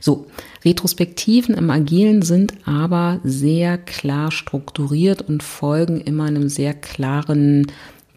So, 0.01 0.27
Retrospektiven 0.65 1.55
im 1.55 1.71
Agilen 1.71 2.23
sind 2.23 2.55
aber 2.67 3.21
sehr 3.25 3.79
klar 3.79 4.31
strukturiert 4.31 5.23
und 5.23 5.43
folgen 5.43 6.01
immer 6.01 6.25
einem 6.25 6.49
sehr 6.49 6.75
klaren 6.75 7.67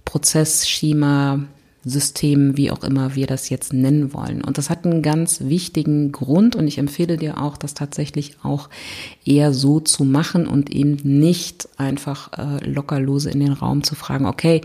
Prozessschema, 0.05 1.45
System, 1.83 2.57
wie 2.57 2.69
auch 2.69 2.83
immer 2.83 3.15
wir 3.15 3.27
das 3.27 3.49
jetzt 3.49 3.73
nennen 3.73 4.13
wollen. 4.13 4.43
Und 4.43 4.57
das 4.57 4.69
hat 4.69 4.85
einen 4.85 5.01
ganz 5.01 5.41
wichtigen 5.41 6.11
Grund 6.11 6.55
und 6.55 6.67
ich 6.67 6.77
empfehle 6.77 7.17
dir 7.17 7.41
auch, 7.41 7.57
das 7.57 7.73
tatsächlich 7.73 8.37
auch 8.43 8.69
eher 9.25 9.53
so 9.53 9.79
zu 9.79 10.03
machen 10.03 10.47
und 10.47 10.69
eben 10.69 10.97
nicht 11.03 11.67
einfach 11.77 12.31
äh, 12.37 12.69
lockerlose 12.69 13.31
in 13.31 13.39
den 13.39 13.53
Raum 13.53 13.83
zu 13.83 13.95
fragen, 13.95 14.25
okay, 14.25 14.61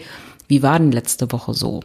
wie 0.48 0.62
war 0.62 0.78
denn 0.78 0.92
letzte 0.92 1.32
Woche 1.32 1.54
so? 1.54 1.80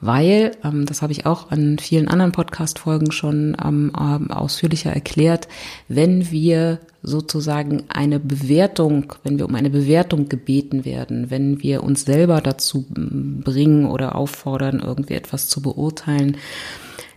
Weil, 0.00 0.52
ähm, 0.64 0.86
das 0.86 1.02
habe 1.02 1.12
ich 1.12 1.26
auch 1.26 1.50
an 1.50 1.78
vielen 1.78 2.08
anderen 2.08 2.32
Podcast-Folgen 2.32 3.10
schon 3.10 3.56
ähm, 3.64 3.92
ähm, 3.98 4.30
ausführlicher 4.30 4.92
erklärt, 4.92 5.48
wenn 5.88 6.30
wir 6.30 6.80
sozusagen 7.02 7.84
eine 7.88 8.20
Bewertung, 8.20 9.12
wenn 9.24 9.38
wir 9.38 9.46
um 9.46 9.54
eine 9.54 9.70
Bewertung 9.70 10.28
gebeten 10.28 10.84
werden, 10.84 11.30
wenn 11.30 11.62
wir 11.62 11.82
uns 11.82 12.04
selber 12.04 12.40
dazu 12.40 12.86
bringen 12.90 13.86
oder 13.86 14.14
auffordern, 14.14 14.80
irgendwie 14.84 15.14
etwas 15.14 15.48
zu 15.48 15.62
beurteilen, 15.62 16.36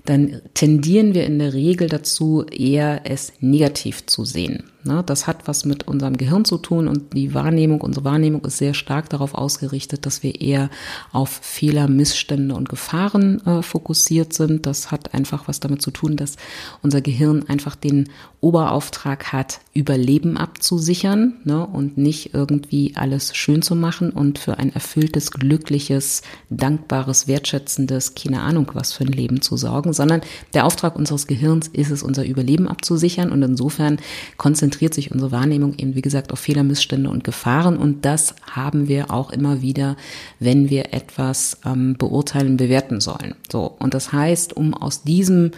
dann 0.05 0.41
tendieren 0.53 1.13
wir 1.13 1.25
in 1.25 1.39
der 1.39 1.53
Regel 1.53 1.87
dazu, 1.87 2.43
eher 2.45 3.01
es 3.03 3.33
negativ 3.39 4.05
zu 4.07 4.25
sehen. 4.25 4.63
Ne? 4.83 5.03
Das 5.05 5.27
hat 5.27 5.47
was 5.47 5.65
mit 5.65 5.87
unserem 5.87 6.17
Gehirn 6.17 6.43
zu 6.43 6.57
tun 6.57 6.87
und 6.87 7.13
die 7.13 7.33
Wahrnehmung, 7.33 7.81
unsere 7.81 8.03
Wahrnehmung 8.03 8.43
ist 8.45 8.57
sehr 8.57 8.73
stark 8.73 9.09
darauf 9.09 9.35
ausgerichtet, 9.35 10.05
dass 10.05 10.23
wir 10.23 10.41
eher 10.41 10.69
auf 11.11 11.29
Fehler, 11.29 11.87
Missstände 11.87 12.55
und 12.55 12.67
Gefahren 12.67 13.45
äh, 13.45 13.61
fokussiert 13.61 14.33
sind. 14.33 14.65
Das 14.65 14.91
hat 14.91 15.13
einfach 15.13 15.47
was 15.47 15.59
damit 15.59 15.81
zu 15.81 15.91
tun, 15.91 16.15
dass 16.15 16.35
unser 16.81 17.01
Gehirn 17.01 17.47
einfach 17.47 17.75
den 17.75 18.09
Oberauftrag 18.39 19.31
hat, 19.31 19.61
Überleben 19.73 20.35
abzusichern 20.35 21.35
ne? 21.43 21.65
und 21.65 21.97
nicht 21.97 22.33
irgendwie 22.33 22.93
alles 22.95 23.35
schön 23.35 23.61
zu 23.61 23.75
machen 23.75 24.09
und 24.09 24.39
für 24.39 24.57
ein 24.57 24.73
erfülltes, 24.73 25.31
glückliches, 25.31 26.23
dankbares, 26.49 27.27
wertschätzendes, 27.27 28.15
keine 28.15 28.41
Ahnung 28.41 28.69
was 28.73 28.93
für 28.93 29.03
ein 29.03 29.11
Leben 29.11 29.41
zu 29.41 29.57
sorgen, 29.57 29.93
sondern 29.93 30.21
der 30.53 30.65
Auftrag 30.65 30.95
unseres 30.95 31.27
Gehirns 31.27 31.67
ist 31.67 31.91
es, 31.91 32.01
unser 32.03 32.25
Überleben 32.25 32.67
abzusichern 32.67 33.31
und 33.31 33.43
insofern 33.43 33.97
konzentriert 34.37 34.70
konzentriert 34.71 34.93
sich 34.93 35.11
unsere 35.11 35.33
Wahrnehmung 35.33 35.73
eben, 35.77 35.95
wie 35.95 36.01
gesagt, 36.01 36.31
auf 36.31 36.39
Fehler, 36.39 36.63
Missstände 36.63 37.09
und 37.09 37.25
Gefahren. 37.25 37.75
Und 37.75 38.05
das 38.05 38.35
haben 38.49 38.87
wir 38.87 39.11
auch 39.11 39.31
immer 39.31 39.61
wieder, 39.61 39.97
wenn 40.39 40.69
wir 40.69 40.93
etwas 40.93 41.57
ähm, 41.65 41.95
beurteilen, 41.97 42.55
bewerten 42.55 43.01
sollen. 43.01 43.35
So. 43.51 43.75
Und 43.79 43.93
das 43.93 44.13
heißt, 44.13 44.55
um 44.55 44.73
aus 44.73 45.03
diesem 45.03 45.51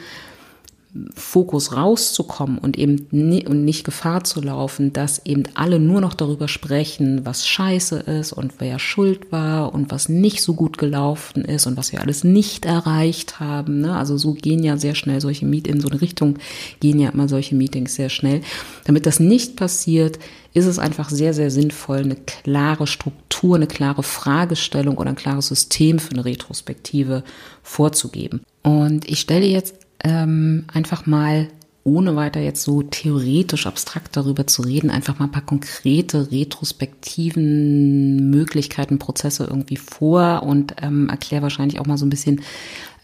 Fokus 1.16 1.76
rauszukommen 1.76 2.60
und 2.60 2.78
eben 2.78 3.08
nie, 3.10 3.48
und 3.48 3.66
nicht 3.66 3.84
Gefahr 3.84 4.24
zu 4.24 4.42
laufen, 4.42 4.94
dass 4.94 5.26
eben 5.26 5.44
alle 5.56 5.80
nur 5.80 6.02
noch 6.02 6.14
darüber 6.14 6.48
sprechen, 6.48 7.26
was 7.26 7.48
scheiße 7.48 8.00
ist 8.00 8.32
und 8.32 8.54
wer 8.60 8.78
schuld 8.78 9.32
war 9.32 9.74
und 9.74 9.92
was 9.92 10.08
nicht 10.08 10.44
so 10.44 10.54
gut 10.54 10.78
gelaufen 10.78 11.46
ist 11.46 11.66
und 11.66 11.78
was 11.78 11.92
wir 11.92 12.02
alles 12.02 12.24
nicht 12.24 12.66
erreicht 12.66 13.40
haben. 13.40 13.82
Ne? 13.82 13.96
Also 13.96 14.18
so 14.18 14.34
gehen 14.34 14.64
ja 14.64 14.78
sehr 14.78 14.94
schnell 14.94 15.20
solche 15.20 15.48
Meetings, 15.48 15.74
in 15.74 15.82
so 15.82 15.90
eine 15.90 16.02
Richtung 16.02 16.38
gehen 16.80 17.00
ja 17.00 17.10
immer 17.10 17.28
solche 17.28 17.56
Meetings 17.56 17.96
sehr 17.96 18.10
schnell. 18.10 18.42
Damit 18.86 19.08
das 19.08 19.20
nicht 19.20 19.56
passiert, 19.56 20.20
ist 20.54 20.68
es 20.68 20.78
einfach 20.78 21.10
sehr, 21.10 21.34
sehr 21.34 21.50
sinnvoll, 21.50 22.00
eine 22.00 22.16
klare 22.16 22.86
Struktur, 22.86 23.56
eine 23.56 23.66
klare 23.68 24.04
Fragestellung 24.04 24.98
oder 24.98 25.10
ein 25.10 25.16
klares 25.16 25.48
System 25.48 25.98
für 25.98 26.12
eine 26.12 26.26
Retrospektive 26.26 27.24
vorzugeben. 27.64 28.42
Und 28.62 29.10
ich 29.10 29.20
stelle 29.20 29.48
jetzt 29.48 29.83
ähm, 30.04 30.66
einfach 30.72 31.06
mal 31.06 31.48
ohne 31.86 32.16
weiter 32.16 32.40
jetzt 32.40 32.64
so 32.64 32.82
theoretisch 32.82 33.68
abstrakt 33.68 34.16
darüber 34.16 34.48
zu 34.48 34.62
reden, 34.62 34.90
einfach 34.90 35.20
mal 35.20 35.26
ein 35.26 35.32
paar 35.32 35.46
konkrete 35.46 36.32
retrospektiven 36.32 38.30
Möglichkeiten, 38.30 39.00
Prozesse 39.00 39.46
irgendwie 39.50 39.76
vor 39.76 40.44
und 40.44 40.76
ähm, 40.82 41.10
erkläre 41.10 41.44
wahrscheinlich 41.44 41.82
auch 41.82 41.86
mal 41.86 41.98
so 41.98 42.06
ein 42.06 42.10
bisschen, 42.10 42.42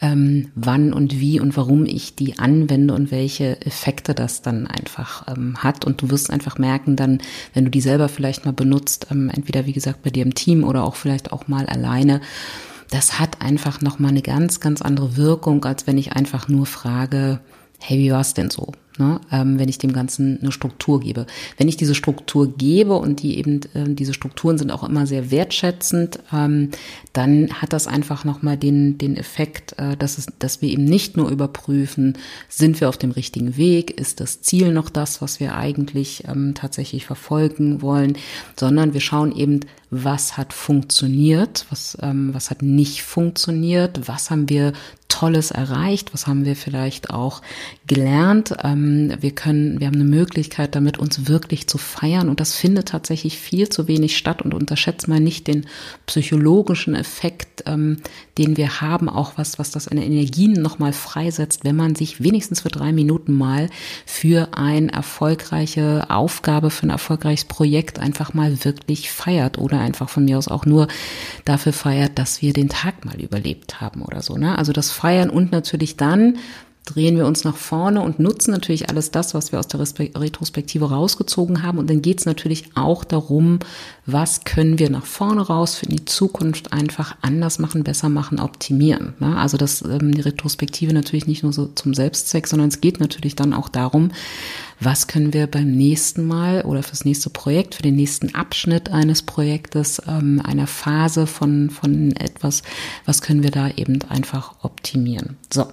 ähm, 0.02 0.52
wann 0.56 0.94
und 0.94 1.20
wie 1.20 1.42
und 1.42 1.58
warum 1.58 1.86
ich 1.86 2.16
die 2.16 2.40
anwende 2.40 2.94
und 2.94 3.12
welche 3.12 3.62
Effekte 3.66 4.14
das 4.14 4.42
dann 4.42 4.66
einfach 4.66 5.28
ähm, 5.28 5.58
hat. 5.58 5.84
Und 5.84 6.02
du 6.02 6.10
wirst 6.10 6.30
einfach 6.30 6.58
merken 6.58 6.96
dann, 6.96 7.20
wenn 7.54 7.66
du 7.66 7.72
die 7.72 7.82
selber 7.82 8.08
vielleicht 8.08 8.46
mal 8.46 8.54
benutzt, 8.54 9.08
ähm, 9.12 9.30
entweder 9.30 9.66
wie 9.66 9.74
gesagt 9.74 10.04
bei 10.04 10.10
dir 10.10 10.24
im 10.24 10.36
Team 10.36 10.64
oder 10.64 10.86
auch 10.86 10.96
vielleicht 10.96 11.34
auch 11.34 11.50
mal 11.50 11.66
alleine, 11.66 12.22
das 12.90 13.20
hat 13.20 13.42
einfach 13.42 13.82
nochmal 13.82 14.12
eine 14.12 14.22
ganz, 14.22 14.60
ganz 14.60 14.82
andere 14.82 15.16
Wirkung, 15.18 15.64
als 15.66 15.88
wenn 15.88 15.98
ich 15.98 16.14
einfach 16.14 16.48
nur 16.48 16.66
frage, 16.66 17.40
hey, 17.80 18.00
wie 18.00 18.12
war's 18.12 18.34
denn 18.34 18.50
so? 18.50 18.72
Ne, 19.00 19.20
ähm, 19.32 19.58
wenn 19.58 19.70
ich 19.70 19.78
dem 19.78 19.94
Ganzen 19.94 20.40
eine 20.42 20.52
Struktur 20.52 21.00
gebe. 21.00 21.26
Wenn 21.58 21.68
ich 21.68 21.78
diese 21.78 21.96
Struktur 21.96 22.54
gebe 22.56 22.96
und 22.96 23.24
die 23.24 23.38
eben, 23.38 23.62
äh, 23.74 23.86
diese 23.88 24.14
Strukturen 24.14 24.58
sind 24.58 24.72
auch 24.72 24.84
immer 24.84 25.08
sehr 25.08 25.32
wertschätzend, 25.32 26.20
ähm, 26.32 26.70
dann 27.14 27.50
hat 27.54 27.74
das 27.74 27.88
einfach 27.88 28.26
nochmal 28.26 28.58
den, 28.58 28.98
den 28.98 29.18
Effekt, 29.18 29.80
äh, 29.80 29.96
dass, 29.98 30.18
es, 30.18 30.28
dass 30.38 30.62
wir 30.62 30.70
eben 30.70 30.84
nicht 30.84 31.18
nur 31.18 31.30
überprüfen, 31.30 32.18
sind 32.50 32.80
wir 32.82 32.90
auf 32.90 32.98
dem 32.98 33.12
richtigen 33.12 33.58
Weg, 33.58 33.98
ist 34.00 34.20
das 34.20 34.42
Ziel 34.42 34.72
noch 34.74 34.90
das, 34.90 35.22
was 35.22 35.40
wir 35.40 35.56
eigentlich 35.56 36.26
ähm, 36.28 36.54
tatsächlich 36.54 37.06
verfolgen 37.06 37.82
wollen, 37.82 38.18
sondern 38.58 38.94
wir 38.94 39.02
schauen 39.02 39.36
eben, 39.36 39.62
was 39.92 40.38
hat 40.38 40.54
funktioniert, 40.54 41.66
was, 41.70 41.98
ähm, 42.02 42.34
was 42.34 42.52
hat 42.52 42.62
nicht 42.62 43.02
funktioniert, 43.02 44.08
was 44.08 44.30
haben 44.30 44.48
wir 44.48 44.74
Tolles 45.08 45.50
erreicht, 45.50 46.14
was 46.14 46.28
haben 46.28 46.46
wir 46.46 46.56
vielleicht 46.56 47.10
auch 47.10 47.42
gelernt. 47.88 48.56
Ähm, 48.64 48.89
wir 49.20 49.32
können, 49.32 49.80
wir 49.80 49.88
haben 49.88 49.96
eine 49.96 50.04
Möglichkeit 50.04 50.76
damit, 50.76 50.98
uns 50.98 51.28
wirklich 51.28 51.68
zu 51.68 51.78
feiern 51.78 52.30
und 52.30 52.40
das 52.40 52.56
findet 52.56 52.90
tatsächlich 52.90 53.38
viel 53.38 53.70
zu 53.70 53.88
wenig 53.88 54.18
statt 54.18 54.42
und 54.42 54.54
unterschätzt 54.54 55.08
mal 55.08 55.20
nicht 55.20 55.48
den 55.48 55.66
psychologischen 56.06 56.96
Effekt, 56.96 57.64
ähm, 57.66 57.98
den 58.38 58.58
wir 58.58 58.82
haben, 58.82 59.10
auch 59.10 59.34
was, 59.38 59.60
was 59.60 59.72
das 59.72 59.88
an 59.88 59.98
Energien 59.98 60.54
nochmal 60.54 60.94
freisetzt, 60.94 61.64
wenn 61.64 61.76
man 61.76 61.96
sich 61.96 62.24
wenigstens 62.24 62.62
für 62.62 62.70
drei 62.70 62.92
Minuten 62.92 63.34
mal 63.34 63.70
für 64.06 64.50
eine 64.54 64.92
erfolgreiche 64.92 66.10
Aufgabe, 66.10 66.70
für 66.70 66.88
ein 66.88 66.92
erfolgreiches 66.92 67.46
Projekt 67.46 68.00
einfach 68.00 68.34
mal 68.34 68.64
wirklich 68.64 69.12
feiert 69.12 69.58
oder 69.58 69.80
einfach 69.80 70.10
von 70.10 70.26
mir 70.26 70.38
aus 70.38 70.48
auch 70.48 70.66
nur 70.66 70.88
dafür 71.46 71.74
feiert, 71.74 72.18
dass 72.18 72.42
wir 72.42 72.54
den 72.54 72.70
Tag 72.70 73.06
mal 73.06 73.20
überlebt 73.20 73.82
haben 73.82 74.02
oder 74.02 74.22
so. 74.22 74.38
Ne? 74.38 74.58
Also 74.58 74.72
das 74.72 74.92
feiern 74.92 75.30
und 75.30 75.52
natürlich 75.52 75.98
dann 75.98 76.38
drehen 76.94 77.18
wir 77.18 77.26
uns 77.26 77.44
nach 77.44 77.56
vorne 77.56 78.02
und 78.02 78.20
nutzen 78.20 78.52
natürlich 78.52 78.90
alles 78.90 79.12
das, 79.12 79.34
was 79.34 79.52
wir 79.52 79.60
aus 79.60 79.68
der 79.68 79.80
Retrospektive 79.80 80.90
rausgezogen 80.90 81.64
haben. 81.64 81.78
Und 81.78 81.90
dann 81.90 82.02
geht 82.02 82.20
es 82.20 82.26
natürlich 82.26 82.66
auch 82.76 83.04
darum, 83.04 83.60
was 84.06 84.44
können 84.44 84.80
wir 84.80 84.90
nach 84.90 85.06
vorne 85.06 85.42
raus 85.42 85.76
für 85.76 85.86
die 85.86 86.06
Zukunft 86.06 86.74
einfach 86.74 87.16
anders 87.22 87.60
machen, 87.60 87.84
besser 87.84 88.10
machen, 88.10 88.40
optimieren. 88.40 89.14
Ne? 89.20 89.38
Also 89.38 89.58
das 89.58 89.82
ähm, 89.82 90.14
die 90.14 90.22
Retrospektive 90.22 90.94
natürlich 90.94 91.28
nicht 91.28 91.44
nur 91.44 91.54
so 91.54 91.68
zum 91.68 91.94
Selbstzweck, 91.94 92.48
sondern 92.48 92.70
es 92.70 92.82
geht 92.82 93.00
natürlich 93.00 93.36
dann 93.36 93.54
auch 93.54 93.70
darum, 93.70 94.12
was 94.80 95.08
können 95.08 95.34
wir 95.34 95.48
beim 95.48 95.72
nächsten 95.72 96.26
Mal 96.26 96.62
oder 96.62 96.84
fürs 96.84 97.06
nächste 97.06 97.30
Projekt, 97.30 97.76
für 97.76 97.84
den 97.84 97.96
nächsten 97.96 98.34
Abschnitt 98.34 98.90
eines 98.90 99.24
Projektes, 99.24 100.02
ähm, 100.08 100.42
einer 100.44 100.68
Phase 100.68 101.28
von, 101.28 101.70
von 101.70 102.16
etwas, 102.16 102.64
was 103.06 103.22
können 103.22 103.44
wir 103.44 103.52
da 103.52 103.70
eben 103.70 104.02
einfach 104.10 104.56
optimieren. 104.64 105.38
So. 105.54 105.68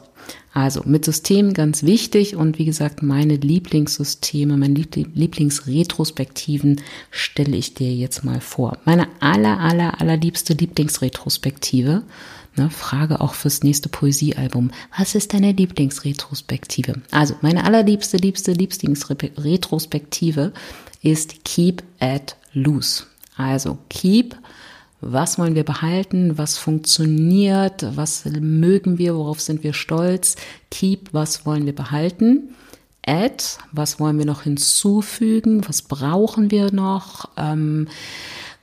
Also 0.53 0.83
mit 0.87 1.05
Systemen 1.05 1.53
ganz 1.53 1.83
wichtig 1.83 2.35
und 2.35 2.59
wie 2.59 2.65
gesagt, 2.65 3.03
meine 3.03 3.37
Lieblingssysteme, 3.37 4.57
meine 4.57 4.75
Lieblingsretrospektiven 4.75 6.81
stelle 7.11 7.57
ich 7.57 7.75
dir 7.75 7.95
jetzt 7.95 8.25
mal 8.25 8.41
vor. 8.41 8.79
Meine 8.87 9.07
aller, 9.21 9.61
aller, 9.61 10.01
allerliebste 10.01 10.55
Lieblingsretrospektive, 10.55 12.05
ne, 12.57 12.71
Frage 12.71 13.21
auch 13.21 13.35
fürs 13.35 13.63
nächste 13.63 13.91
Poesiealbum. 13.91 14.71
Was 14.97 15.15
ist 15.15 15.35
deine 15.35 15.53
Lieblingsretrospektive? 15.53 17.03
Also 17.11 17.35
meine 17.43 17.65
allerliebste, 17.65 18.17
liebste 18.17 18.53
Lieblingsretrospektive 18.53 20.55
ist 21.03 21.45
Keep 21.45 21.83
at 22.01 22.37
Loose. 22.55 23.05
Also 23.37 23.77
Keep 23.91 24.37
was 25.13 25.39
wollen 25.39 25.55
wir 25.55 25.65
behalten? 25.65 26.39
Was 26.39 26.59
funktioniert? 26.59 27.87
Was 27.97 28.25
mögen 28.25 28.99
wir? 28.99 29.17
Worauf 29.17 29.41
sind 29.41 29.63
wir 29.63 29.73
stolz? 29.73 30.37
Keep, 30.71 31.13
was 31.13 31.47
wollen 31.47 31.67
wir 31.67 31.75
behalten? 31.75 32.55
Add, 33.07 33.45
was 33.73 34.01
wollen 34.01 34.19
wir 34.19 34.27
noch 34.27 34.43
hinzufügen? 34.43 35.67
Was 35.69 35.83
brauchen 35.83 36.51
wir 36.51 36.73
noch? 36.73 37.29
Ähm, 37.37 37.89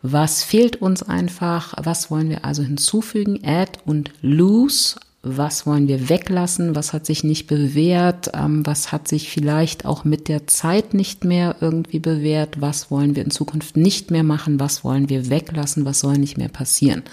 was 0.02 0.44
fehlt 0.44 0.82
uns 0.82 1.02
einfach? 1.02 1.74
Was 1.82 2.12
wollen 2.12 2.30
wir 2.30 2.44
also 2.44 2.62
hinzufügen? 2.62 3.40
Add 3.44 3.80
und 3.86 4.12
lose, 4.22 4.98
was 5.26 5.66
wollen 5.66 5.88
wir 5.88 6.10
weglassen, 6.10 6.76
was 6.76 6.92
hat 6.92 7.06
sich 7.06 7.24
nicht 7.24 7.48
bewährt, 7.48 8.32
ähm, 8.34 8.66
was 8.66 8.92
hat 8.92 9.08
sich 9.08 9.30
vielleicht 9.30 9.86
auch 9.86 10.04
mit 10.04 10.28
der 10.28 10.48
Zeit 10.48 10.94
nicht 10.94 11.24
mehr 11.24 11.56
irgendwie 11.62 12.00
bewährt, 12.00 12.60
was 12.60 12.92
wollen 12.92 13.16
wir 13.16 13.24
in 13.24 13.32
Zukunft 13.32 13.78
nicht 13.78 14.12
mehr 14.12 14.24
machen, 14.24 14.60
was 14.60 14.84
wollen 14.84 15.08
wir 15.08 15.30
weglassen, 15.30 15.86
was 15.86 16.02
soll 16.02 16.18
nicht 16.18 16.38
mehr 16.38 16.50
passieren. 16.50 17.04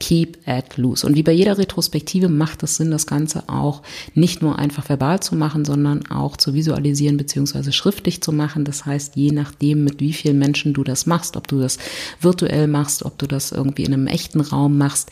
Keep 0.00 0.38
at 0.46 0.78
loose. 0.78 1.06
Und 1.06 1.16
wie 1.16 1.22
bei 1.22 1.32
jeder 1.32 1.58
Retrospektive 1.58 2.30
macht 2.30 2.62
es 2.62 2.76
Sinn, 2.76 2.90
das 2.90 3.06
Ganze 3.06 3.46
auch 3.50 3.82
nicht 4.14 4.40
nur 4.40 4.58
einfach 4.58 4.88
verbal 4.88 5.20
zu 5.20 5.36
machen, 5.36 5.66
sondern 5.66 6.10
auch 6.10 6.38
zu 6.38 6.54
visualisieren 6.54 7.18
beziehungsweise 7.18 7.72
schriftlich 7.72 8.22
zu 8.22 8.32
machen. 8.32 8.64
Das 8.64 8.86
heißt, 8.86 9.16
je 9.16 9.32
nachdem, 9.32 9.84
mit 9.84 10.00
wie 10.00 10.14
vielen 10.14 10.38
Menschen 10.38 10.72
du 10.72 10.82
das 10.82 11.04
machst, 11.04 11.36
ob 11.36 11.46
du 11.46 11.60
das 11.60 11.76
virtuell 12.22 12.68
machst, 12.68 13.04
ob 13.04 13.18
du 13.18 13.26
das 13.26 13.52
irgendwie 13.52 13.84
in 13.84 13.92
einem 13.92 14.06
echten 14.06 14.40
Raum 14.40 14.78
machst, 14.78 15.10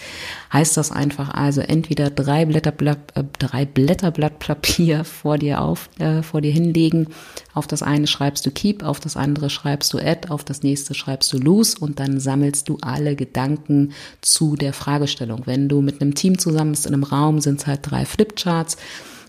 heißt 0.51 0.79
das 0.79 0.91
einfach 0.91 1.29
also 1.29 1.61
entweder 1.61 2.09
drei 2.09 2.38
drei 2.39 2.45
Blätter, 2.45 2.97
äh, 3.15 3.25
drei 3.39 3.65
Blätterblatt 3.65 4.39
Papier 4.39 5.05
vor 5.05 5.39
dir 5.39 5.61
auf, 5.61 5.91
äh, 5.99 6.23
vor 6.23 6.41
dir 6.41 6.53
hinlegen. 6.53 7.09
Auf 7.55 7.67
das 7.67 7.83
eine 7.83 8.07
schreibst 8.07 8.47
du 8.47 8.51
keep, 8.51 8.85
auf 8.85 9.01
das 9.01 9.17
andere 9.17 9.51
schreibst 9.51 9.93
du 9.93 9.99
add, 9.99 10.29
auf 10.29 10.45
das 10.45 10.63
nächste 10.63 10.95
schreibst 10.95 11.33
du 11.33 11.39
lose 11.39 11.77
und 11.81 11.99
dann 11.99 12.21
sammelst 12.21 12.69
du 12.69 12.79
alle 12.81 13.17
Gedanken 13.17 13.93
zu 14.21 14.57
der 14.57 14.73
Fragestellung. 14.73 15.43
Wenn 15.47 15.69
du 15.69 15.81
mit 15.81 16.01
einem 16.01 16.15
Team 16.15 16.39
zusammen 16.39 16.73
bist 16.73 16.87
in 16.87 16.95
einem 16.95 17.05
Raum, 17.05 17.41
sind 17.41 17.61
es 17.61 17.67
halt 17.67 17.81
drei 17.83 18.05
Flipcharts 18.05 18.77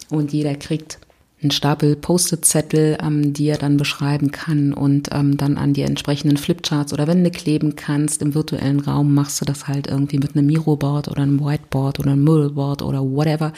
und 0.09 0.31
jeder 0.31 0.55
kriegt 0.55 0.99
einen 1.41 1.51
Stapel 1.51 1.95
Post-it-Zettel, 1.95 2.97
ähm, 3.01 3.33
die 3.33 3.47
er 3.47 3.57
dann 3.57 3.77
beschreiben 3.77 4.31
kann 4.31 4.73
und 4.73 5.09
ähm, 5.11 5.37
dann 5.37 5.57
an 5.57 5.73
die 5.73 5.83
entsprechenden 5.83 6.37
Flipcharts 6.37 6.93
oder 6.93 7.07
Wände 7.07 7.31
kleben 7.31 7.75
kannst. 7.75 8.21
Im 8.21 8.35
virtuellen 8.35 8.79
Raum 8.79 9.13
machst 9.13 9.39
du 9.39 9.45
das 9.45 9.67
halt 9.67 9.87
irgendwie 9.87 10.17
mit 10.17 10.35
einem 10.35 10.47
Miroboard 10.47 11.07
oder 11.07 11.23
einem 11.23 11.39
Whiteboard 11.39 11.99
oder 11.99 12.11
einem 12.11 12.23
Muddleboard 12.23 12.81
oder 12.81 13.01
whatever. 13.01 13.53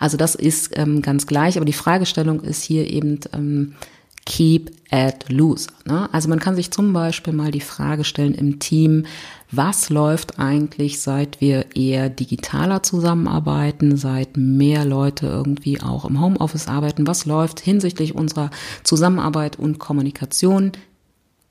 Also 0.00 0.16
das 0.16 0.34
ist 0.34 0.76
ähm, 0.76 1.02
ganz 1.02 1.26
gleich, 1.26 1.56
aber 1.56 1.66
die 1.66 1.72
Fragestellung 1.72 2.40
ist 2.40 2.62
hier 2.62 2.90
eben, 2.90 3.20
ähm, 3.32 3.74
keep 4.26 4.70
at 4.90 5.28
loose. 5.28 5.68
Ne? 5.86 6.08
Also 6.12 6.28
man 6.28 6.38
kann 6.38 6.54
sich 6.54 6.70
zum 6.70 6.92
Beispiel 6.92 7.32
mal 7.32 7.50
die 7.50 7.60
Frage 7.60 8.04
stellen 8.04 8.34
im 8.34 8.58
Team, 8.58 9.06
was 9.52 9.90
läuft 9.90 10.38
eigentlich, 10.38 11.00
seit 11.00 11.40
wir 11.40 11.76
eher 11.76 12.08
digitaler 12.08 12.82
zusammenarbeiten, 12.82 13.96
seit 13.96 14.36
mehr 14.36 14.84
Leute 14.84 15.26
irgendwie 15.26 15.80
auch 15.80 16.04
im 16.04 16.20
Homeoffice 16.20 16.68
arbeiten, 16.68 17.06
was 17.06 17.26
läuft 17.26 17.60
hinsichtlich 17.60 18.14
unserer 18.14 18.50
Zusammenarbeit 18.84 19.58
und 19.58 19.78
Kommunikation 19.78 20.72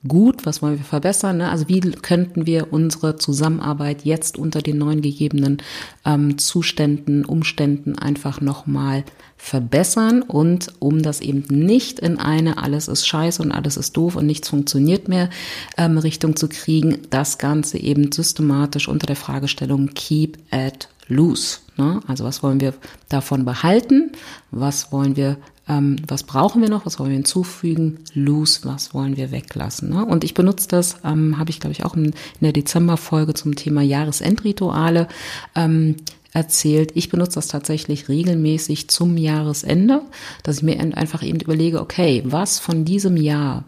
gut, 0.08 0.46
was 0.46 0.62
wollen 0.62 0.78
wir 0.78 0.86
verbessern, 0.86 1.38
ne? 1.38 1.50
also 1.50 1.68
wie 1.68 1.82
könnten 1.82 2.46
wir 2.46 2.72
unsere 2.72 3.18
Zusammenarbeit 3.18 4.06
jetzt 4.06 4.38
unter 4.38 4.62
den 4.62 4.78
neuen 4.78 5.02
gegebenen 5.02 5.58
ähm, 6.06 6.38
Zuständen, 6.38 7.26
Umständen 7.26 7.98
einfach 7.98 8.40
nochmal 8.40 9.04
verbessern 9.36 10.22
und 10.22 10.74
um 10.80 11.02
das 11.02 11.20
eben 11.20 11.44
nicht 11.50 12.00
in 12.00 12.18
eine 12.18 12.58
alles 12.58 12.88
ist 12.88 13.08
scheiße 13.08 13.42
und 13.42 13.52
alles 13.52 13.76
ist 13.76 13.98
doof 13.98 14.16
und 14.16 14.26
nichts 14.26 14.48
funktioniert 14.50 15.10
mehr 15.10 15.30
ähm, 15.78 15.98
Richtung 15.98 16.38
zu 16.38 16.48
kriegen, 16.48 17.00
das 17.10 17.38
Ganze 17.38 17.78
eben 17.78 18.12
systematisch 18.12 18.88
unter 18.88 19.08
der 19.08 19.16
Fragestellung 19.18 19.90
Keep 19.96 20.38
at 20.52 20.88
Loose. 21.08 21.60
Ne? 21.76 22.00
Also 22.08 22.24
was 22.24 22.42
wollen 22.44 22.62
wir 22.62 22.74
davon 23.10 23.44
behalten? 23.44 24.12
Was 24.52 24.92
wollen 24.92 25.16
wir 25.16 25.38
ähm, 25.70 25.98
was 26.08 26.24
brauchen 26.24 26.62
wir 26.62 26.70
noch, 26.70 26.86
was 26.86 27.00
wollen 27.00 27.12
wir 27.12 27.16
hinzufügen, 27.16 28.00
loose, 28.14 28.62
was 28.64 28.94
wollen 28.94 29.16
wir 29.16 29.32
weglassen. 29.32 29.90
Ne? 29.90 30.04
Und 30.04 30.24
ich 30.24 30.34
benutze 30.34 30.68
das, 30.68 30.98
ähm, 31.06 31.38
habe 31.38 31.52
ich 31.52 31.60
glaube 31.60 31.74
ich 31.74 31.86
auch 31.86 31.96
in, 31.96 32.06
in 32.06 32.14
der 32.42 32.54
Dezemberfolge 32.54 33.36
zum 33.36 33.56
Thema 33.56 33.82
Jahresendrituale 33.82 35.08
ähm, 35.56 35.96
erzählt. 36.34 36.92
Ich 36.96 37.10
benutze 37.10 37.36
das 37.36 37.48
tatsächlich 37.48 38.10
regelmäßig 38.10 38.90
zum 38.90 39.16
Jahresende, 39.18 40.02
dass 40.44 40.58
ich 40.58 40.64
mir 40.64 40.80
einfach 40.80 41.24
eben 41.24 41.40
überlege, 41.40 41.82
okay, 41.82 42.24
was 42.26 42.60
von 42.60 42.84
diesem 42.84 43.16
Jahr 43.16 43.64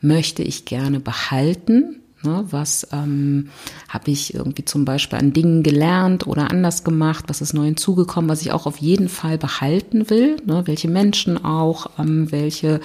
möchte 0.00 0.42
ich 0.42 0.64
gerne 0.64 1.00
behalten 1.00 1.99
Ne, 2.22 2.44
was 2.50 2.86
ähm, 2.92 3.48
habe 3.88 4.10
ich 4.10 4.34
irgendwie 4.34 4.66
zum 4.66 4.84
Beispiel 4.84 5.18
an 5.18 5.32
Dingen 5.32 5.62
gelernt 5.62 6.26
oder 6.26 6.50
anders 6.50 6.84
gemacht? 6.84 7.24
Was 7.28 7.40
ist 7.40 7.54
neu 7.54 7.64
hinzugekommen, 7.64 8.28
was 8.28 8.42
ich 8.42 8.52
auch 8.52 8.66
auf 8.66 8.76
jeden 8.76 9.08
Fall 9.08 9.38
behalten 9.38 10.10
will? 10.10 10.36
Ne, 10.44 10.66
welche 10.66 10.88
Menschen 10.88 11.42
auch, 11.42 11.98
ähm, 11.98 12.30
welche 12.30 12.80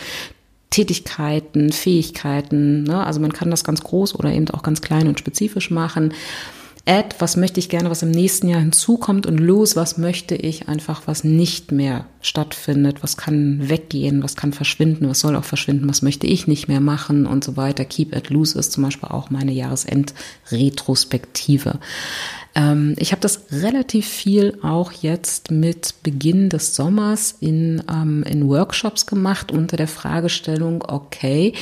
Tätigkeiten, 0.70 1.72
Fähigkeiten. 1.72 2.84
Ne? 2.84 3.06
Also 3.06 3.20
man 3.20 3.32
kann 3.32 3.50
das 3.50 3.64
ganz 3.64 3.82
groß 3.82 4.16
oder 4.16 4.32
eben 4.32 4.50
auch 4.50 4.64
ganz 4.64 4.82
klein 4.82 5.08
und 5.08 5.20
spezifisch 5.20 5.72
machen. 5.72 6.14
Add, 6.88 7.16
was 7.18 7.36
möchte 7.36 7.60
ich 7.60 7.70
gerne, 7.70 7.90
was 7.90 8.04
im 8.04 8.12
nächsten 8.12 8.48
Jahr 8.48 8.60
hinzukommt 8.60 9.26
und 9.26 9.40
los, 9.40 9.76
was 9.76 9.98
möchte 9.98 10.36
ich 10.36 10.68
einfach, 10.68 11.08
was 11.08 11.24
nicht 11.24 11.72
mehr 11.72 12.06
stattfindet, 12.22 13.02
was 13.02 13.18
kann 13.18 13.70
weggehen, 13.70 14.22
was 14.22 14.36
kann 14.36 14.54
verschwinden, 14.54 15.10
was 15.10 15.22
soll 15.22 15.36
auch 15.36 15.44
verschwinden, 15.44 15.90
was 15.90 16.04
möchte 16.04 16.28
ich 16.28 16.46
nicht 16.46 16.68
mehr 16.68 16.82
machen 16.82 17.26
und 17.26 17.44
so 17.44 17.58
weiter. 17.58 17.86
Keep 17.86 18.16
at 18.16 18.30
loose 18.30 18.60
ist 18.60 18.72
zum 18.72 18.84
Beispiel 18.84 19.10
auch 19.10 19.32
meine 19.32 19.52
Jahresend-Retrospektive. 19.52 21.80
Ähm, 22.54 22.94
ich 23.00 23.12
habe 23.12 23.22
das 23.22 23.46
relativ 23.52 24.08
viel 24.08 24.60
auch 24.62 24.92
jetzt 24.92 25.50
mit 25.50 25.96
Beginn 26.04 26.50
des 26.50 26.76
Sommers 26.76 27.36
in, 27.40 27.82
ähm, 27.92 28.22
in 28.24 28.48
Workshops 28.48 29.08
gemacht 29.08 29.52
unter 29.52 29.76
der 29.76 29.88
Fragestellung, 29.88 30.84
okay, 30.88 31.56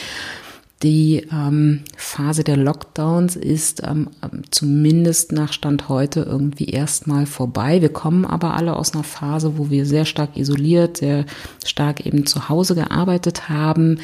die 0.83 1.25
ähm, 1.31 1.83
Phase 1.95 2.43
der 2.43 2.57
Lockdowns 2.57 3.37
ist 3.37 3.81
ähm, 3.85 4.09
zumindest 4.51 5.31
nach 5.31 5.53
Stand 5.53 5.87
heute 5.87 6.21
irgendwie 6.21 6.65
erstmal 6.65 7.25
vorbei. 7.25 7.81
Wir 7.81 7.91
kommen 7.91 8.25
aber 8.25 8.53
alle 8.53 8.75
aus 8.75 8.93
einer 8.93 9.05
Phase, 9.05 9.57
wo 9.57 9.69
wir 9.69 9.85
sehr 9.85 10.03
stark 10.05 10.35
isoliert, 10.35 10.97
sehr 10.97 11.25
stark 11.65 12.05
eben 12.05 12.25
zu 12.25 12.49
Hause 12.49 12.75
gearbeitet 12.75 13.47
haben 13.47 13.99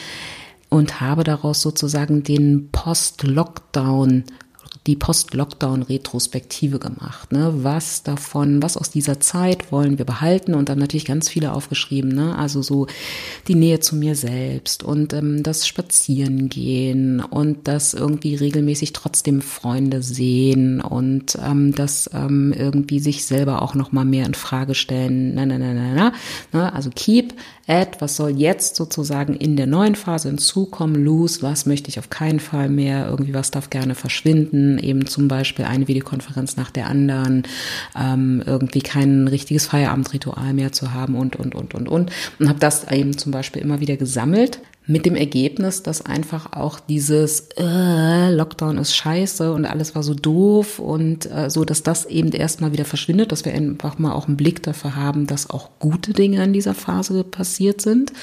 und 0.70 1.02
habe 1.02 1.26
daraus 1.26 1.62
sozusagen 1.62 2.24
den 2.24 2.70
Post-Lockdown 2.72 4.24
die 4.88 4.96
Post-Lockdown-Retrospektive 4.96 6.80
gemacht. 6.80 7.32
Ne? 7.32 7.52
Was 7.58 8.04
davon, 8.04 8.62
was 8.64 8.78
aus 8.78 8.90
dieser 8.90 9.20
Zeit 9.20 9.72
wollen 9.72 9.98
wir 9.98 10.06
behalten? 10.06 10.54
Und 10.54 10.70
dann 10.70 10.80
natürlich 10.80 11.06
ganz 11.06 11.30
viele 11.30 11.54
aufgeschrieben. 11.54 12.14
Ne? 12.14 12.36
Also 12.38 12.62
so 12.62 12.88
die 13.48 13.56
Nähe 13.56 13.80
zu 13.80 13.96
mir 13.96 14.16
selbst 14.16 14.84
und 14.84 15.14
ähm, 15.14 15.44
das 15.44 15.68
Spazierengehen 15.68 17.20
und 17.20 17.68
das 17.68 17.94
irgendwie 17.94 18.36
regelmäßig 18.36 18.94
trotzdem 18.94 19.42
Freunde 19.42 20.02
sehen 20.02 20.82
und 20.82 21.38
ähm, 21.44 21.76
das 21.76 22.10
ähm, 22.14 22.54
irgendwie 22.58 23.00
sich 23.00 23.26
selber 23.26 23.62
auch 23.62 23.76
noch 23.76 23.92
mal 23.92 24.06
mehr 24.06 24.26
in 24.26 24.34
Frage 24.34 24.76
stellen. 24.76 25.36
Na, 25.36 25.46
na, 25.46 25.58
na, 25.58 25.74
na, 25.74 25.94
na. 25.94 26.14
Ne? 26.52 26.74
Also 26.74 26.90
keep 26.96 27.34
add, 27.70 27.98
was 28.00 28.16
soll 28.16 28.32
jetzt 28.32 28.76
sozusagen 28.76 29.36
in 29.36 29.56
der 29.56 29.68
neuen 29.68 29.96
Phase 29.96 30.28
hinzukommen, 30.30 31.04
lose, 31.04 31.42
was 31.44 31.66
möchte 31.66 31.90
ich 31.90 32.00
auf 32.00 32.10
keinen 32.10 32.40
Fall 32.40 32.68
mehr, 32.68 33.08
irgendwie 33.08 33.34
was 33.34 33.52
darf 33.52 33.70
gerne 33.70 33.94
verschwinden, 33.94 34.59
eben 34.80 35.08
zum 35.08 35.28
Beispiel 35.28 35.66
eine 35.66 35.88
Videokonferenz 35.88 36.58
nach 36.58 36.72
der 36.72 36.88
anderen, 36.88 37.44
ähm, 38.00 38.44
irgendwie 38.46 38.82
kein 38.82 39.28
richtiges 39.28 39.68
Feierabendritual 39.68 40.54
mehr 40.54 40.72
zu 40.72 40.94
haben 40.94 41.16
und, 41.16 41.36
und, 41.36 41.56
und, 41.56 41.74
und, 41.74 41.88
und. 41.88 42.12
Und 42.40 42.50
habe 42.50 42.60
das 42.60 42.92
eben 42.92 43.18
zum 43.18 43.32
Beispiel 43.32 43.62
immer 43.62 43.80
wieder 43.80 43.98
gesammelt 43.98 44.60
mit 44.90 45.06
dem 45.06 45.16
Ergebnis, 45.16 45.84
dass 45.84 46.04
einfach 46.04 46.54
auch 46.54 46.80
dieses 46.80 47.50
äh, 47.58 48.32
Lockdown 48.32 48.80
ist 48.80 48.96
scheiße 48.96 49.54
und 49.54 49.66
alles 49.66 49.94
war 49.94 50.02
so 50.02 50.16
doof 50.16 50.80
und 50.80 51.32
äh, 51.32 51.52
so, 51.52 51.64
dass 51.64 51.84
das 51.84 52.06
eben 52.06 52.32
erstmal 52.32 52.74
wieder 52.74 52.86
verschwindet, 52.86 53.32
dass 53.32 53.46
wir 53.46 53.54
einfach 53.54 54.00
mal 54.00 54.14
auch 54.14 54.28
einen 54.28 54.36
Blick 54.36 54.64
dafür 54.64 54.96
haben, 54.96 55.28
dass 55.28 55.52
auch 55.52 55.70
gute 55.78 56.14
Dinge 56.14 56.44
in 56.44 56.54
dieser 56.54 56.74
Phase 56.74 57.24
passiert 57.24 57.82
sind 57.82 58.14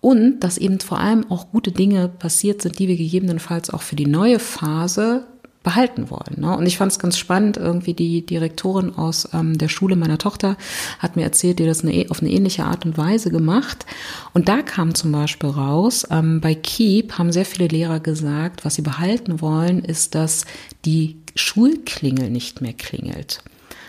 und 0.00 0.40
dass 0.40 0.58
eben 0.58 0.80
vor 0.80 0.98
allem 0.98 1.30
auch 1.30 1.52
gute 1.52 1.70
Dinge 1.70 2.08
passiert 2.08 2.62
sind, 2.62 2.80
die 2.80 2.88
wir 2.88 2.96
gegebenenfalls 2.96 3.70
auch 3.70 3.82
für 3.82 3.96
die 3.96 4.06
neue 4.06 4.40
Phase 4.40 5.24
behalten 5.66 6.10
wollen. 6.10 6.36
Ne? 6.38 6.56
Und 6.56 6.64
ich 6.64 6.78
fand 6.78 6.92
es 6.92 7.00
ganz 7.00 7.18
spannend, 7.18 7.56
irgendwie 7.56 7.92
die 7.92 8.24
Direktorin 8.24 8.94
aus 8.94 9.28
ähm, 9.34 9.58
der 9.58 9.68
Schule 9.68 9.96
meiner 9.96 10.16
Tochter 10.16 10.56
hat 11.00 11.16
mir 11.16 11.24
erzählt, 11.24 11.58
die 11.58 11.66
das 11.66 11.82
eine, 11.82 12.06
auf 12.08 12.20
eine 12.20 12.30
ähnliche 12.30 12.64
Art 12.64 12.86
und 12.86 12.96
Weise 12.96 13.30
gemacht. 13.30 13.84
Und 14.32 14.48
da 14.48 14.62
kam 14.62 14.94
zum 14.94 15.10
Beispiel 15.10 15.50
raus, 15.50 16.06
ähm, 16.08 16.40
bei 16.40 16.54
Keep 16.54 17.18
haben 17.18 17.32
sehr 17.32 17.44
viele 17.44 17.66
Lehrer 17.66 17.98
gesagt, 17.98 18.64
was 18.64 18.76
sie 18.76 18.82
behalten 18.82 19.40
wollen, 19.40 19.80
ist, 19.80 20.14
dass 20.14 20.44
die 20.84 21.16
Schulklingel 21.34 22.30
nicht 22.30 22.60
mehr 22.60 22.72
klingelt 22.72 23.42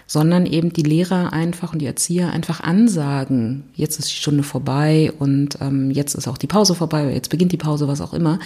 sondern 0.09 0.45
eben 0.45 0.71
die 0.71 0.83
Lehrer 0.83 1.33
einfach 1.33 1.73
und 1.73 1.79
die 1.79 1.85
Erzieher 1.85 2.31
einfach 2.31 2.61
ansagen, 2.61 3.65
jetzt 3.75 3.99
ist 3.99 4.09
die 4.09 4.15
Stunde 4.15 4.43
vorbei 4.43 5.11
und 5.19 5.57
ähm, 5.59 5.91
jetzt 5.91 6.15
ist 6.15 6.29
auch 6.29 6.37
die 6.37 6.47
Pause 6.47 6.75
vorbei, 6.75 7.11
jetzt 7.13 7.29
beginnt 7.29 7.51
die 7.51 7.57
Pause, 7.57 7.89
was 7.89 7.99
auch 7.99 8.13
immer 8.13 8.39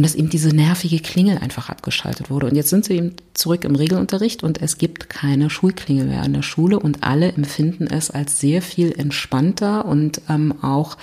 und 0.00 0.04
dass 0.04 0.14
eben 0.14 0.30
diese 0.30 0.48
nervige 0.48 0.98
Klingel 0.98 1.36
einfach 1.36 1.68
abgeschaltet 1.68 2.30
wurde. 2.30 2.46
Und 2.46 2.56
jetzt 2.56 2.70
sind 2.70 2.86
sie 2.86 2.94
eben 2.94 3.16
zurück 3.34 3.64
im 3.64 3.74
Regelunterricht 3.76 4.42
und 4.42 4.62
es 4.62 4.78
gibt 4.78 5.10
keine 5.10 5.50
Schulklingel 5.50 6.06
mehr 6.06 6.22
an 6.22 6.32
der 6.32 6.40
Schule 6.40 6.78
und 6.78 7.02
alle 7.02 7.30
empfinden 7.32 7.86
es 7.86 8.10
als 8.10 8.40
sehr 8.40 8.62
viel 8.62 8.98
entspannter 8.98 9.84
und 9.84 10.22
ähm, 10.30 10.54
auch, 10.62 10.96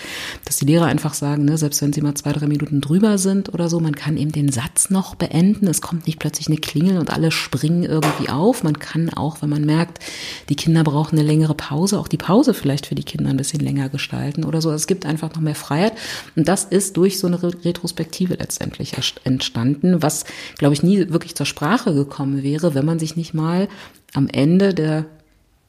dass 0.46 0.56
die 0.56 0.66
Lehrer 0.66 0.88
einfach 0.88 1.14
sagen, 1.14 1.46
ne, 1.46 1.60
selbst 1.60 1.84
wenn 1.84 1.94
sie 1.94 2.02
mal 2.02 2.16
zwei, 2.16 2.34
drei 2.34 2.48
Minuten 2.48 2.82
drüber 2.82 3.20
sind 3.20 3.54
oder 3.54 3.70
so, 3.70 3.80
man 3.80 3.94
kann 3.94 4.18
eben 4.18 4.32
den 4.32 4.52
Satz 4.52 4.90
noch 4.90 5.14
beenden. 5.14 5.68
Es 5.68 5.82
kommt 5.82 6.08
nicht 6.08 6.18
plötzlich 6.18 6.48
eine 6.48 6.58
Klingel 6.58 6.98
und 6.98 7.12
alle 7.12 7.30
springen 7.30 7.84
irgendwie 7.84 8.30
auf. 8.30 8.64
Man 8.64 8.80
kann 8.80 9.14
auch, 9.14 9.44
wenn 9.44 9.50
man 9.50 9.64
merkt, 9.64 10.04
die 10.50 10.56
Kinder 10.56 10.84
brauchen 10.84 11.20
eine 11.20 11.28
längere 11.28 11.54
Pause, 11.54 12.00
auch 12.00 12.08
die 12.08 12.18
Pause 12.18 12.56
vielleicht 12.56 12.88
für 12.88 12.96
die 12.96 13.04
Kinder 13.04 13.30
ein 13.30 13.38
bisschen 13.38 13.60
länger 13.60 13.90
gestalten 13.90 14.44
oder 14.44 14.60
so. 14.60 14.72
Es 14.72 14.88
gibt 14.88 15.06
einfach 15.06 15.36
noch 15.36 15.42
mehr 15.42 15.54
Freiheit 15.54 15.94
und 16.36 16.48
das 16.48 16.64
ist 16.64 16.98
durch 16.98 17.20
so 17.20 17.28
eine 17.28 17.40
Retrospektive 17.44 18.34
letztendlich 18.34 18.87
wirklich 18.91 19.15
entstanden, 19.23 20.02
was, 20.02 20.26
glaube 20.58 20.73
ich, 20.73 20.84
nie 20.84 21.10
wirklich 21.10 21.36
zur 21.36 21.45
Sprache 21.45 21.93
gekommen 21.93 22.43
wäre, 22.43 22.73
wenn 22.73 22.86
man 22.86 23.00
sich 23.00 23.15
nicht 23.15 23.34
mal 23.34 23.67
am 24.13 24.28
Ende 24.28 24.73
der 24.73 25.06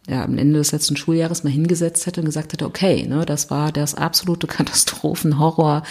ja, 0.09 0.24
am 0.24 0.38
Ende 0.38 0.59
des 0.59 0.72
letzten 0.72 0.96
Schuljahres 0.96 1.44
mal 1.44 1.50
hingesetzt 1.50 2.07
hätte 2.07 2.20
und 2.22 2.26
gesagt 2.26 2.54
hätte, 2.54 2.64
okay, 2.64 3.07
ne, 3.07 3.26
das 3.26 3.50
war 3.50 3.72
das 3.72 3.94
absolute 3.94 4.46
Katastrophenhorror, 4.46 5.83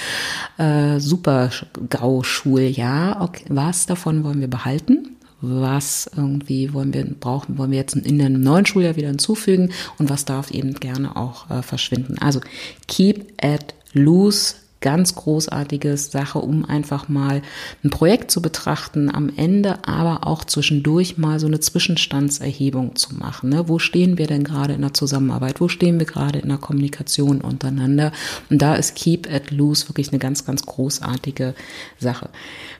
äh, 0.57 0.99
super 0.99 1.51
GAU-Schuljahr. 1.89 3.21
Okay, 3.21 3.45
was 3.49 3.85
davon 3.85 4.23
wollen 4.23 4.41
wir 4.41 4.47
behalten? 4.47 5.17
Was 5.39 6.09
irgendwie 6.17 6.73
wollen 6.73 6.95
wir 6.95 7.05
brauchen, 7.05 7.59
wollen 7.59 7.69
wir 7.69 7.77
jetzt 7.77 7.95
in 7.95 8.19
einem 8.19 8.41
neuen 8.41 8.65
Schuljahr 8.65 8.95
wieder 8.95 9.09
hinzufügen 9.09 9.71
und 9.99 10.09
was 10.09 10.25
darf 10.25 10.49
eben 10.49 10.73
gerne 10.73 11.15
auch 11.15 11.51
äh, 11.51 11.61
verschwinden? 11.61 12.17
Also 12.17 12.41
keep 12.87 13.33
at 13.39 13.75
loose 13.93 14.55
ganz 14.81 15.15
großartige 15.15 15.97
Sache, 15.97 16.39
um 16.39 16.63
einfach 16.65 17.09
mal 17.09 17.41
ein 17.83 17.89
Projekt 17.89 18.31
zu 18.31 18.41
betrachten, 18.41 19.13
am 19.13 19.31
Ende 19.35 19.87
aber 19.87 20.27
auch 20.27 20.43
zwischendurch 20.43 21.17
mal 21.17 21.39
so 21.39 21.47
eine 21.47 21.59
Zwischenstandserhebung 21.59 22.95
zu 22.95 23.15
machen. 23.15 23.49
Ne? 23.49 23.67
Wo 23.67 23.79
stehen 23.79 24.17
wir 24.17 24.27
denn 24.27 24.43
gerade 24.43 24.73
in 24.73 24.81
der 24.81 24.93
Zusammenarbeit? 24.93 25.59
Wo 25.61 25.67
stehen 25.67 25.99
wir 25.99 26.05
gerade 26.05 26.39
in 26.39 26.49
der 26.49 26.57
Kommunikation 26.57 27.41
untereinander? 27.41 28.11
Und 28.49 28.61
da 28.61 28.75
ist 28.75 28.95
Keep 28.95 29.31
at 29.31 29.51
Loose 29.51 29.89
wirklich 29.89 30.09
eine 30.09 30.19
ganz, 30.19 30.45
ganz 30.45 30.65
großartige 30.65 31.55
Sache. 31.99 32.29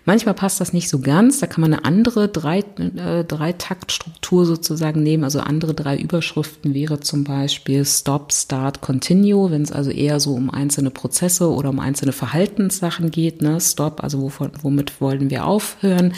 Manchmal 0.06 0.36
passt 0.36 0.62
das 0.62 0.72
nicht 0.72 0.90
so 0.90 1.00
ganz. 1.00 1.40
Da 1.40 1.48
kann 1.48 1.62
man 1.62 1.74
eine 1.74 1.84
andere 1.84 2.30
drei, 2.30 2.60
äh, 2.60 3.26
Dreitaktstruktur 3.26 4.46
sozusagen 4.46 5.04
nehmen. 5.04 5.24
Also 5.24 5.40
andere 5.40 5.74
drei 5.74 5.98
Überschriften 5.98 6.74
wäre 6.74 7.00
zum 7.00 7.24
Beispiel 7.24 7.84
Stop, 7.84 8.32
Start, 8.32 8.82
Continue, 8.82 9.52
wenn 9.52 9.64
es 9.64 9.72
also 9.72 9.90
eher 9.90 10.20
so 10.20 10.34
um 10.34 10.50
einzelne 10.50 10.92
Prozesse 10.92 11.52
oder 11.52 11.72
um 11.72 11.80
einzelne 11.88 12.12
Verhaltenssachen 12.12 13.12
geht. 13.12 13.42
Ne? 13.42 13.60
Stop, 13.60 14.04
also 14.04 14.22
wovon, 14.22 14.52
womit 14.62 15.02
wollen 15.02 15.30
wir 15.30 15.46
aufhören? 15.46 16.14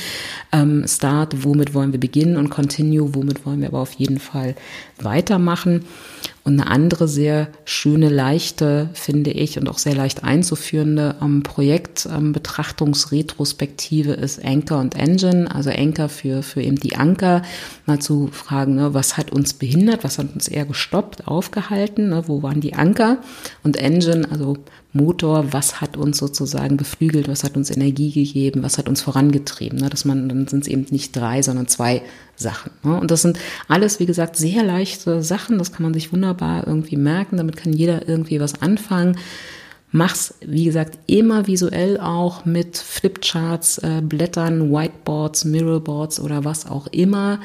Ähm, 0.52 0.86
Start, 0.88 1.44
womit 1.44 1.74
wollen 1.74 1.92
wir 1.92 2.00
beginnen? 2.00 2.38
Und 2.38 2.50
Continue, 2.50 3.16
womit 3.16 3.46
wollen 3.46 3.62
wir 3.62 3.70
aber 3.70 3.80
auf 3.80 3.94
jeden 3.94 4.20
Fall 4.20 4.56
weitermachen? 5.00 5.86
Und 6.50 6.60
eine 6.60 6.70
andere 6.72 7.08
sehr 7.08 7.48
schöne, 7.64 8.10
leichte, 8.10 8.90
finde 8.94 9.30
ich, 9.30 9.60
und 9.60 9.70
auch 9.70 9.78
sehr 9.78 9.94
leicht 9.94 10.24
einzuführende 10.24 11.16
ähm, 11.22 11.44
Projektbetrachtungsretrospektive 11.44 14.14
ähm, 14.14 14.24
ist 14.24 14.44
Anchor 14.44 14.80
und 14.80 14.96
Engine. 14.96 15.54
Also 15.54 15.70
Anchor 15.70 16.10
für, 16.10 16.42
für 16.42 16.64
eben 16.64 16.78
die 16.78 16.96
Anker, 16.96 17.44
mal 17.86 18.00
zu 18.00 18.30
fragen, 18.32 18.74
ne, 18.74 18.96
was 18.96 19.16
hat 19.16 19.32
uns 19.32 19.54
behindert, 19.54 20.04
was 20.04 20.18
hat 20.18 20.34
uns 20.34 20.48
eher 20.48 20.66
gestoppt, 20.66 21.28
aufgehalten, 21.28 22.10
ne, 22.10 22.24
wo 22.26 22.42
waren 22.42 22.62
die 22.62 22.74
Anker? 22.74 23.20
Und 23.62 23.78
Engine, 23.78 24.28
also 24.32 24.58
Motor, 24.92 25.54
was 25.54 25.82
hat 25.82 25.98
uns 25.98 26.18
sozusagen 26.18 26.78
beflügelt, 26.78 27.28
was 27.28 27.44
hat 27.44 27.56
uns 27.56 27.70
Energie 27.70 28.12
gegeben, 28.12 28.64
was 28.64 28.80
hat 28.80 28.90
uns 28.90 29.02
vorangetrieben. 29.02 29.78
Ne? 29.78 29.90
Dass 29.90 30.04
man, 30.04 30.28
dann 30.30 30.48
sind 30.48 30.64
es 30.64 30.68
eben 30.68 30.88
nicht 30.90 31.16
drei, 31.16 31.44
sondern 31.44 31.68
zwei 31.68 32.02
Sachen. 32.36 32.72
Ne? 32.84 33.00
Und 33.00 33.12
das 33.12 33.22
sind 33.22 33.38
alles, 33.68 34.00
wie 34.00 34.08
gesagt, 34.08 34.36
sehr 34.36 34.64
leichte 34.64 35.22
Sachen. 35.22 35.60
Das 35.60 35.72
kann 35.72 35.84
man 35.84 35.94
sich 35.94 36.12
wunderbar 36.12 36.39
irgendwie 36.42 36.98
merken. 36.98 37.38
Damit 37.38 37.58
kann 37.58 37.74
jeder 37.74 38.08
irgendwie 38.08 38.40
was 38.40 38.62
anfangen. 38.62 39.18
Mach's, 39.92 40.36
wie 40.42 40.66
gesagt, 40.66 41.00
immer 41.08 41.48
visuell 41.48 42.00
auch 42.00 42.46
mit 42.46 42.78
Flipcharts, 42.78 43.80
äh, 43.80 44.02
Blättern, 44.04 44.72
Whiteboards, 44.72 45.46
Mirrorboards 45.46 46.20
oder 46.20 46.46
was 46.46 46.70
auch 46.70 46.88
immer 46.88 47.40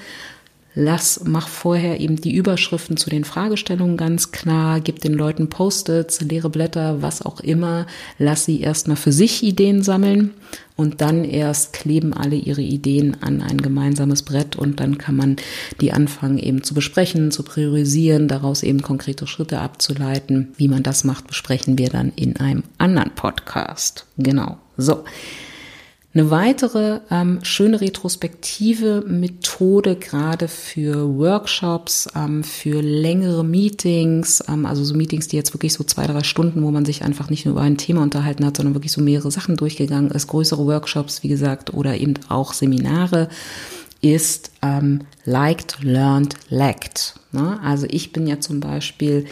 lass, 0.74 1.20
mach 1.24 1.48
vorher 1.48 2.00
eben 2.00 2.16
die 2.16 2.34
Überschriften 2.34 2.96
zu 2.96 3.10
den 3.10 3.24
Fragestellungen 3.24 3.96
ganz 3.96 4.32
klar, 4.32 4.80
gib 4.80 5.00
den 5.00 5.14
Leuten 5.14 5.48
Post-its, 5.48 6.20
leere 6.20 6.50
Blätter, 6.50 7.02
was 7.02 7.22
auch 7.22 7.40
immer, 7.40 7.86
lass 8.18 8.44
sie 8.44 8.60
erstmal 8.60 8.96
für 8.96 9.12
sich 9.12 9.42
Ideen 9.42 9.82
sammeln 9.82 10.34
und 10.76 11.00
dann 11.00 11.24
erst 11.24 11.72
kleben 11.72 12.12
alle 12.12 12.34
ihre 12.34 12.62
Ideen 12.62 13.16
an 13.22 13.42
ein 13.42 13.58
gemeinsames 13.58 14.22
Brett 14.22 14.56
und 14.56 14.80
dann 14.80 14.98
kann 14.98 15.16
man 15.16 15.36
die 15.80 15.92
anfangen 15.92 16.38
eben 16.38 16.64
zu 16.64 16.74
besprechen, 16.74 17.30
zu 17.30 17.44
priorisieren, 17.44 18.26
daraus 18.26 18.62
eben 18.62 18.82
konkrete 18.82 19.26
Schritte 19.26 19.60
abzuleiten. 19.60 20.52
Wie 20.56 20.68
man 20.68 20.82
das 20.82 21.04
macht, 21.04 21.28
besprechen 21.28 21.78
wir 21.78 21.90
dann 21.90 22.12
in 22.16 22.36
einem 22.36 22.64
anderen 22.78 23.10
Podcast. 23.14 24.06
Genau. 24.18 24.58
So. 24.76 25.04
Eine 26.16 26.30
weitere 26.30 27.00
ähm, 27.10 27.40
schöne 27.42 27.80
retrospektive 27.80 29.02
Methode, 29.04 29.96
gerade 29.96 30.46
für 30.46 31.18
Workshops, 31.18 32.08
ähm, 32.14 32.44
für 32.44 32.80
längere 32.82 33.42
Meetings, 33.42 34.40
ähm, 34.48 34.64
also 34.64 34.84
so 34.84 34.94
Meetings, 34.94 35.26
die 35.26 35.36
jetzt 35.36 35.54
wirklich 35.54 35.72
so 35.72 35.82
zwei, 35.82 36.06
drei 36.06 36.22
Stunden, 36.22 36.62
wo 36.62 36.70
man 36.70 36.84
sich 36.84 37.02
einfach 37.02 37.30
nicht 37.30 37.46
nur 37.46 37.54
über 37.54 37.62
ein 37.62 37.78
Thema 37.78 38.02
unterhalten 38.04 38.46
hat, 38.46 38.56
sondern 38.56 38.74
wirklich 38.74 38.92
so 38.92 39.00
mehrere 39.00 39.32
Sachen 39.32 39.56
durchgegangen 39.56 40.12
ist, 40.12 40.28
größere 40.28 40.64
Workshops, 40.64 41.24
wie 41.24 41.28
gesagt, 41.28 41.74
oder 41.74 41.96
eben 41.96 42.14
auch 42.28 42.52
Seminare, 42.52 43.28
ist 44.00 44.52
ähm, 44.62 45.00
liked, 45.24 45.82
learned, 45.82 46.36
lacked. 46.48 47.14
Ne? 47.32 47.58
Also 47.64 47.88
ich 47.90 48.12
bin 48.12 48.28
ja 48.28 48.38
zum 48.38 48.60
Beispiel 48.60 49.26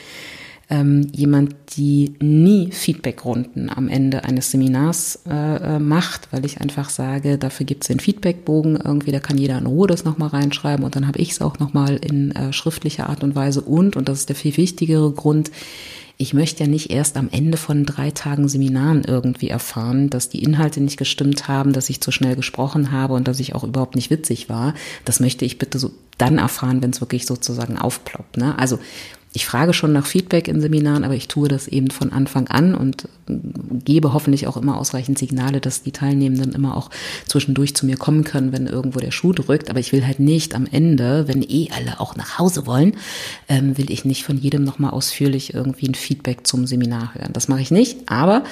ähm, 0.72 1.08
jemand, 1.12 1.54
die 1.76 2.14
nie 2.20 2.72
Feedbackrunden 2.72 3.68
am 3.68 3.88
Ende 3.88 4.24
eines 4.24 4.50
Seminars 4.50 5.20
äh, 5.28 5.76
äh 5.76 5.78
macht, 5.78 6.32
weil 6.32 6.46
ich 6.46 6.62
einfach 6.62 6.88
sage, 6.88 7.36
dafür 7.36 7.66
gibt 7.66 7.84
es 7.84 7.88
den 7.88 8.00
Feedbackbogen 8.00 8.76
irgendwie, 8.76 9.12
da 9.12 9.20
kann 9.20 9.36
jeder 9.36 9.58
in 9.58 9.66
Ruhe 9.66 9.86
das 9.86 10.04
nochmal 10.04 10.30
reinschreiben 10.30 10.82
und 10.84 10.96
dann 10.96 11.06
habe 11.06 11.18
ich 11.18 11.32
es 11.32 11.42
auch 11.42 11.58
nochmal 11.58 11.96
in 11.96 12.32
äh, 12.32 12.54
schriftlicher 12.54 13.10
Art 13.10 13.22
und 13.22 13.34
Weise 13.34 13.60
und, 13.60 13.96
und 13.96 14.08
das 14.08 14.20
ist 14.20 14.30
der 14.30 14.36
viel 14.36 14.56
wichtigere 14.56 15.12
Grund, 15.12 15.50
ich 16.16 16.34
möchte 16.34 16.62
ja 16.64 16.70
nicht 16.70 16.90
erst 16.90 17.16
am 17.16 17.28
Ende 17.32 17.58
von 17.58 17.84
drei 17.84 18.10
Tagen 18.10 18.48
Seminaren 18.48 19.02
irgendwie 19.04 19.48
erfahren, 19.48 20.08
dass 20.08 20.28
die 20.28 20.42
Inhalte 20.42 20.80
nicht 20.80 20.96
gestimmt 20.96 21.48
haben, 21.48 21.72
dass 21.72 21.90
ich 21.90 22.00
zu 22.00 22.12
schnell 22.12 22.36
gesprochen 22.36 22.92
habe 22.92 23.14
und 23.14 23.26
dass 23.26 23.40
ich 23.40 23.54
auch 23.54 23.64
überhaupt 23.64 23.96
nicht 23.96 24.10
witzig 24.10 24.48
war. 24.48 24.74
Das 25.04 25.20
möchte 25.20 25.44
ich 25.44 25.58
bitte 25.58 25.78
so 25.78 25.90
dann 26.18 26.38
erfahren, 26.38 26.80
wenn 26.82 26.90
es 26.90 27.00
wirklich 27.00 27.26
sozusagen 27.26 27.76
aufploppt. 27.76 28.36
Ne? 28.36 28.56
Also 28.56 28.78
ich 29.34 29.46
frage 29.46 29.72
schon 29.72 29.92
nach 29.92 30.04
Feedback 30.04 30.46
in 30.46 30.60
Seminaren, 30.60 31.04
aber 31.04 31.14
ich 31.14 31.26
tue 31.26 31.48
das 31.48 31.66
eben 31.66 31.90
von 31.90 32.12
Anfang 32.12 32.48
an 32.48 32.74
und 32.74 33.08
gebe 33.26 34.12
hoffentlich 34.12 34.46
auch 34.46 34.58
immer 34.58 34.76
ausreichend 34.76 35.18
Signale, 35.18 35.60
dass 35.60 35.82
die 35.82 35.92
Teilnehmenden 35.92 36.52
immer 36.52 36.76
auch 36.76 36.90
zwischendurch 37.26 37.74
zu 37.74 37.86
mir 37.86 37.96
kommen 37.96 38.24
können, 38.24 38.52
wenn 38.52 38.66
irgendwo 38.66 38.98
der 38.98 39.10
Schuh 39.10 39.32
drückt. 39.32 39.70
Aber 39.70 39.80
ich 39.80 39.92
will 39.92 40.06
halt 40.06 40.20
nicht 40.20 40.54
am 40.54 40.66
Ende, 40.70 41.28
wenn 41.28 41.42
eh 41.42 41.68
alle 41.74 41.98
auch 41.98 42.14
nach 42.14 42.38
Hause 42.38 42.66
wollen, 42.66 42.94
ähm, 43.48 43.78
will 43.78 43.90
ich 43.90 44.04
nicht 44.04 44.24
von 44.24 44.36
jedem 44.36 44.64
nochmal 44.64 44.90
ausführlich 44.90 45.54
irgendwie 45.54 45.88
ein 45.88 45.94
Feedback 45.94 46.46
zum 46.46 46.66
Seminar 46.66 47.14
hören. 47.14 47.32
Das 47.32 47.48
mache 47.48 47.62
ich 47.62 47.70
nicht, 47.70 48.10
aber 48.10 48.44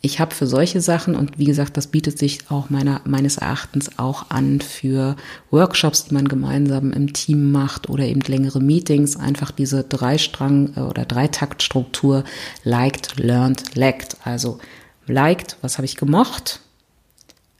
ich 0.00 0.20
habe 0.20 0.34
für 0.34 0.46
solche 0.46 0.80
Sachen, 0.80 1.16
und 1.16 1.38
wie 1.38 1.44
gesagt, 1.44 1.76
das 1.76 1.88
bietet 1.88 2.18
sich 2.18 2.50
auch 2.50 2.70
meiner, 2.70 3.00
meines 3.04 3.38
Erachtens 3.38 3.98
auch 3.98 4.30
an 4.30 4.60
für 4.60 5.16
Workshops, 5.50 6.04
die 6.04 6.14
man 6.14 6.28
gemeinsam 6.28 6.92
im 6.92 7.12
Team 7.12 7.50
macht 7.50 7.88
oder 7.88 8.04
eben 8.04 8.20
längere 8.20 8.60
Meetings, 8.60 9.16
einfach 9.16 9.50
diese 9.50 9.82
Dreistrang- 9.82 10.76
äh, 10.76 10.80
oder 10.80 11.04
Dreitaktstruktur 11.04 12.22
liked, 12.62 13.18
learned, 13.18 13.74
lacked. 13.74 14.16
Also 14.24 14.58
liked, 15.06 15.56
was 15.62 15.78
habe 15.78 15.86
ich 15.86 15.96
gemocht? 15.96 16.60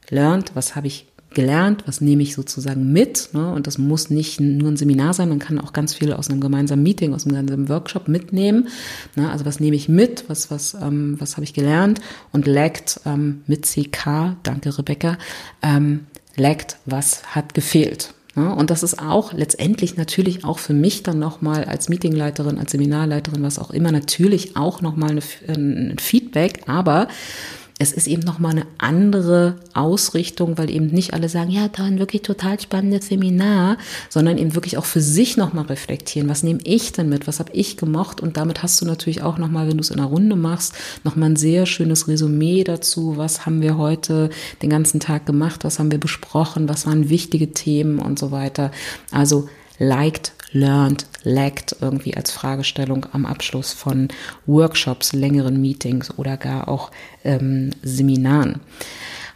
Learned, 0.09 0.51
was 0.55 0.77
habe 0.77 0.87
ich 0.87 1.07
gelernt, 1.31 1.83
was 1.85 2.01
nehme 2.01 2.23
ich 2.23 2.33
sozusagen 2.33 2.91
mit. 2.91 3.29
Ne? 3.33 3.51
Und 3.53 3.67
das 3.67 3.77
muss 3.77 4.09
nicht 4.09 4.39
nur 4.39 4.71
ein 4.71 4.77
Seminar 4.77 5.13
sein, 5.13 5.29
man 5.29 5.39
kann 5.39 5.59
auch 5.59 5.73
ganz 5.73 5.93
viel 5.93 6.13
aus 6.13 6.29
einem 6.29 6.41
gemeinsamen 6.41 6.83
Meeting, 6.83 7.13
aus 7.13 7.25
einem 7.25 7.35
gemeinsamen 7.35 7.69
Workshop 7.69 8.07
mitnehmen. 8.07 8.67
Ne? 9.15 9.29
Also 9.29 9.45
was 9.45 9.59
nehme 9.59 9.75
ich 9.75 9.89
mit, 9.89 10.25
was, 10.27 10.49
was, 10.49 10.73
ähm, 10.73 11.15
was 11.19 11.35
habe 11.35 11.43
ich 11.43 11.53
gelernt 11.53 12.01
und 12.31 12.47
lackt 12.47 13.01
ähm, 13.05 13.43
mit 13.47 13.65
CK, 13.65 14.37
danke 14.43 14.77
Rebecca, 14.77 15.17
ähm, 15.61 16.07
lackt, 16.35 16.77
was 16.85 17.35
hat 17.35 17.53
gefehlt. 17.53 18.13
Ne? 18.35 18.53
Und 18.53 18.69
das 18.69 18.83
ist 18.83 18.99
auch 18.99 19.33
letztendlich 19.33 19.97
natürlich 19.97 20.45
auch 20.45 20.59
für 20.59 20.73
mich 20.73 21.03
dann 21.03 21.19
nochmal 21.19 21.65
als 21.65 21.89
Meetingleiterin, 21.89 22.57
als 22.57 22.71
Seminarleiterin, 22.71 23.43
was 23.43 23.59
auch 23.59 23.71
immer, 23.71 23.91
natürlich 23.91 24.55
auch 24.55 24.81
nochmal 24.81 25.19
ein 25.47 25.97
Feedback, 25.99 26.63
aber 26.67 27.07
es 27.81 27.93
ist 27.93 28.07
eben 28.07 28.23
nochmal 28.23 28.51
eine 28.51 28.65
andere 28.77 29.55
Ausrichtung, 29.73 30.57
weil 30.57 30.69
eben 30.69 30.87
nicht 30.87 31.13
alle 31.13 31.29
sagen, 31.29 31.49
ja, 31.49 31.69
da 31.69 31.85
ein 31.85 31.97
wirklich 31.97 32.23
total 32.23 32.59
spannendes 32.59 33.07
Seminar, 33.07 33.77
sondern 34.09 34.37
eben 34.37 34.53
wirklich 34.53 34.77
auch 34.77 34.83
für 34.83 34.99
sich 34.99 35.37
nochmal 35.37 35.65
reflektieren. 35.65 36.27
Was 36.27 36.43
nehme 36.43 36.59
ich 36.65 36.91
denn 36.91 37.07
mit? 37.07 37.25
Was 37.25 37.39
habe 37.39 37.53
ich 37.53 37.77
gemocht? 37.77 38.19
Und 38.19 38.35
damit 38.35 38.63
hast 38.63 38.81
du 38.81 38.85
natürlich 38.85 39.21
auch 39.21 39.37
nochmal, 39.37 39.69
wenn 39.69 39.77
du 39.77 39.81
es 39.81 39.91
in 39.91 39.99
einer 39.99 40.09
Runde 40.09 40.35
machst, 40.35 40.73
nochmal 41.05 41.29
ein 41.29 41.35
sehr 41.37 41.65
schönes 41.65 42.09
Resümee 42.09 42.65
dazu. 42.65 43.15
Was 43.15 43.45
haben 43.45 43.61
wir 43.61 43.77
heute 43.77 44.29
den 44.61 44.69
ganzen 44.69 44.99
Tag 44.99 45.25
gemacht? 45.25 45.63
Was 45.63 45.79
haben 45.79 45.91
wir 45.91 45.99
besprochen? 45.99 46.67
Was 46.67 46.85
waren 46.85 47.09
wichtige 47.09 47.53
Themen 47.53 47.99
und 47.99 48.19
so 48.19 48.31
weiter? 48.31 48.71
Also 49.09 49.47
liked, 49.77 50.33
learned, 50.51 51.05
lacked 51.23 51.75
irgendwie 51.81 52.15
als 52.15 52.31
Fragestellung 52.31 53.05
am 53.11 53.25
Abschluss 53.25 53.73
von 53.73 54.09
Workshops, 54.45 55.13
längeren 55.13 55.61
Meetings 55.61 56.17
oder 56.17 56.37
gar 56.37 56.67
auch 56.67 56.91
ähm, 57.23 57.71
Seminaren. 57.81 58.61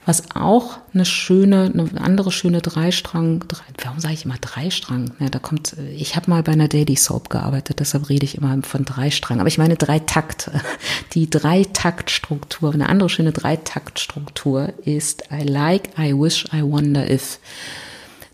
Was 0.06 0.36
auch 0.36 0.80
eine 0.94 1.06
schöne, 1.06 1.72
eine 1.74 2.02
andere 2.02 2.32
schöne 2.32 2.62
Dreistrang, 2.62 3.46
drei, 3.48 3.64
warum 3.84 4.00
sage 4.00 4.16
ich 4.16 4.26
immer 4.26 4.38
Dreistrang? 4.40 5.12
Ja, 5.20 5.30
da 5.30 5.40
kommt, 5.40 5.78
ich 5.96 6.18
habe 6.18 6.30
mal 6.30 6.44
bei 6.44 6.52
einer 6.52 6.68
Daily 6.68 6.98
Soap 6.98 7.30
gearbeitet, 7.30 7.80
deshalb 7.80 8.10
rede 8.10 8.26
ich 8.26 8.36
immer 8.38 8.58
von 8.64 8.84
Dreistrang. 8.84 9.40
Aber 9.40 9.48
ich 9.48 9.58
meine 9.58 9.78
Dreitakt. 9.78 10.52
Die 11.14 11.30
Dreitaktstruktur, 11.30 12.74
eine 12.74 12.90
andere 12.90 13.10
schöne 13.10 13.32
Dreitaktstruktur 13.32 14.74
ist 14.84 15.24
I 15.32 15.44
like, 15.44 15.90
I 15.98 16.14
wish, 16.14 16.46
I 16.54 16.64
wonder 16.64 17.10
if. 17.10 17.40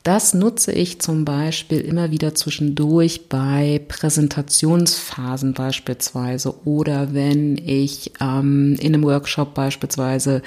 Das 0.03 0.33
nutze 0.33 0.71
ich 0.71 1.01
zum 1.01 1.25
Beispiel 1.25 1.81
immer 1.81 2.09
wieder 2.09 2.33
zwischendurch 2.33 3.27
bei 3.27 3.81
Präsentationsphasen 3.89 5.53
beispielsweise 5.53 6.55
oder 6.65 7.13
wenn 7.13 7.57
ich 7.57 8.13
ähm, 8.21 8.77
in 8.79 8.93
einem 8.93 9.03
Workshop 9.03 9.53
beispielsweise 9.53 10.41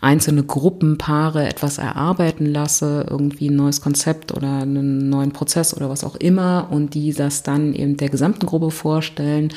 einzelne 0.00 0.42
Gruppenpaare 0.42 1.46
etwas 1.46 1.76
erarbeiten 1.76 2.46
lasse, 2.46 3.06
irgendwie 3.10 3.50
ein 3.50 3.56
neues 3.56 3.82
Konzept 3.82 4.32
oder 4.32 4.62
einen 4.62 5.10
neuen 5.10 5.32
Prozess 5.32 5.76
oder 5.76 5.90
was 5.90 6.02
auch 6.02 6.16
immer 6.16 6.68
und 6.70 6.94
die 6.94 7.12
das 7.12 7.42
dann 7.42 7.74
eben 7.74 7.98
der 7.98 8.08
gesamten 8.08 8.46
Gruppe 8.46 8.70
vorstellen 8.70 9.52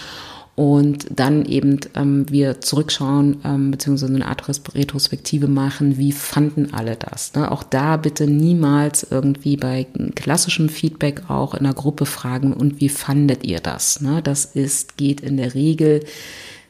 und 0.57 1.05
dann 1.15 1.45
eben 1.45 1.79
ähm, 1.93 2.25
wir 2.31 2.61
zurückschauen 2.61 3.41
ähm, 3.45 3.69
beziehungsweise 3.69 4.11
eine 4.11 4.25
Art 4.25 4.47
Retrospektive 4.73 5.47
machen, 5.47 5.99
wie 5.99 6.11
fanden 6.11 6.73
alle 6.73 6.95
das. 6.95 7.35
Ne? 7.35 7.51
Auch 7.51 7.61
da 7.61 7.95
bitte 7.95 8.25
niemals 8.25 9.05
irgendwie 9.11 9.55
bei 9.55 9.85
klassischem 10.15 10.67
Feedback 10.69 11.29
auch 11.29 11.53
in 11.53 11.65
der 11.65 11.75
Gruppe 11.75 12.07
fragen, 12.07 12.53
und 12.53 12.81
wie 12.81 12.89
fandet 12.89 13.45
ihr 13.45 13.59
das? 13.59 14.01
Ne? 14.01 14.23
Das 14.23 14.45
ist, 14.45 14.97
geht 14.97 15.21
in 15.21 15.37
der 15.37 15.53
Regel 15.53 16.03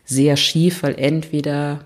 sehr 0.03 0.35
schief, 0.35 0.83
weil 0.83 0.95
entweder 0.95 1.79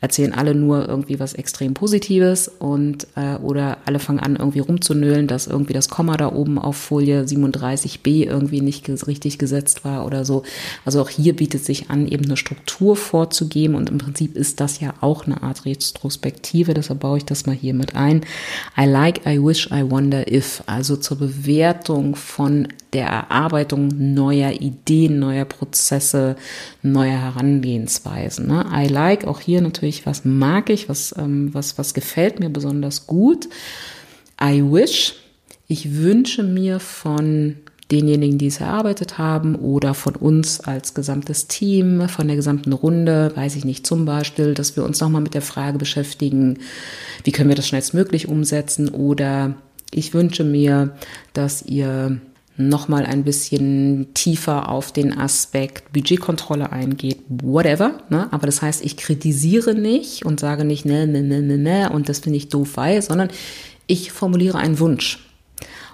erzählen 0.00 0.32
alle 0.32 0.54
nur 0.54 0.88
irgendwie 0.88 1.18
was 1.18 1.34
extrem 1.34 1.74
Positives 1.74 2.48
und 2.48 3.06
äh, 3.16 3.36
oder 3.36 3.78
alle 3.84 3.98
fangen 3.98 4.20
an 4.20 4.36
irgendwie 4.36 4.60
rumzunölen, 4.60 5.26
dass 5.26 5.46
irgendwie 5.46 5.72
das 5.72 5.88
Komma 5.88 6.16
da 6.16 6.32
oben 6.32 6.58
auf 6.58 6.76
Folie 6.76 7.22
37b 7.22 8.26
irgendwie 8.26 8.60
nicht 8.60 8.88
richtig 9.06 9.38
gesetzt 9.38 9.84
war 9.84 10.06
oder 10.06 10.24
so. 10.24 10.44
Also 10.84 11.02
auch 11.02 11.08
hier 11.08 11.34
bietet 11.34 11.64
sich 11.64 11.90
an, 11.90 12.06
eben 12.06 12.26
eine 12.26 12.36
Struktur 12.36 12.96
vorzugeben 12.96 13.74
und 13.74 13.90
im 13.90 13.98
Prinzip 13.98 14.36
ist 14.36 14.60
das 14.60 14.80
ja 14.80 14.94
auch 15.00 15.26
eine 15.26 15.42
Art 15.42 15.64
Retrospektive, 15.64 16.74
deshalb 16.74 17.00
baue 17.00 17.18
ich 17.18 17.24
das 17.24 17.46
mal 17.46 17.56
hier 17.56 17.74
mit 17.74 17.96
ein. 17.96 18.22
I 18.78 18.84
like, 18.84 19.26
I 19.26 19.42
wish, 19.42 19.68
I 19.72 19.90
wonder 19.90 20.30
if, 20.30 20.62
also 20.66 20.96
zur 20.96 21.18
Bewertung 21.18 22.14
von 22.14 22.68
der 22.92 23.06
Erarbeitung 23.06 23.88
neuer 24.14 24.52
Ideen, 24.52 25.18
neuer 25.18 25.44
Prozesse, 25.44 26.36
neuer 26.82 27.18
Herangehensweisen. 27.18 28.46
Ne? 28.46 28.64
I 28.72 28.88
like, 28.88 29.26
auch 29.26 29.40
hier 29.40 29.60
natürlich, 29.60 30.06
was 30.06 30.24
mag 30.24 30.70
ich, 30.70 30.88
was, 30.88 31.14
ähm, 31.18 31.52
was, 31.52 31.78
was 31.78 31.94
gefällt 31.94 32.40
mir 32.40 32.48
besonders 32.48 33.06
gut. 33.06 33.48
I 34.40 34.62
wish, 34.62 35.14
ich 35.66 35.96
wünsche 35.96 36.42
mir 36.42 36.80
von 36.80 37.56
denjenigen, 37.90 38.38
die 38.38 38.48
es 38.48 38.60
erarbeitet 38.60 39.18
haben 39.18 39.54
oder 39.54 39.94
von 39.94 40.14
uns 40.14 40.60
als 40.60 40.94
gesamtes 40.94 41.46
Team, 41.46 42.08
von 42.08 42.26
der 42.26 42.36
gesamten 42.36 42.72
Runde, 42.72 43.32
weiß 43.34 43.56
ich 43.56 43.64
nicht, 43.64 43.86
zum 43.86 44.04
Beispiel, 44.04 44.54
dass 44.54 44.76
wir 44.76 44.84
uns 44.84 45.00
nochmal 45.00 45.22
mit 45.22 45.34
der 45.34 45.42
Frage 45.42 45.78
beschäftigen, 45.78 46.58
wie 47.24 47.32
können 47.32 47.48
wir 47.48 47.56
das 47.56 47.68
schnellstmöglich 47.68 48.28
umsetzen 48.28 48.88
oder 48.90 49.54
ich 49.90 50.12
wünsche 50.12 50.44
mir, 50.44 50.90
dass 51.32 51.62
ihr 51.62 52.20
nochmal 52.58 53.06
ein 53.06 53.22
bisschen 53.22 54.08
tiefer 54.14 54.68
auf 54.68 54.92
den 54.92 55.16
Aspekt 55.16 55.92
Budgetkontrolle 55.92 56.72
eingeht, 56.72 57.20
whatever. 57.28 58.02
Ne? 58.10 58.28
Aber 58.32 58.46
das 58.46 58.60
heißt, 58.60 58.84
ich 58.84 58.96
kritisiere 58.96 59.74
nicht 59.74 60.26
und 60.26 60.40
sage 60.40 60.64
nicht, 60.64 60.84
ne, 60.84 61.06
ne, 61.06 61.22
ne, 61.22 61.40
ne, 61.40 61.56
ne, 61.56 61.90
und 61.90 62.08
das 62.08 62.18
finde 62.18 62.36
ich 62.36 62.48
doof, 62.48 62.72
weil, 62.74 63.00
sondern 63.00 63.30
ich 63.86 64.12
formuliere 64.12 64.58
einen 64.58 64.80
Wunsch. 64.80 65.24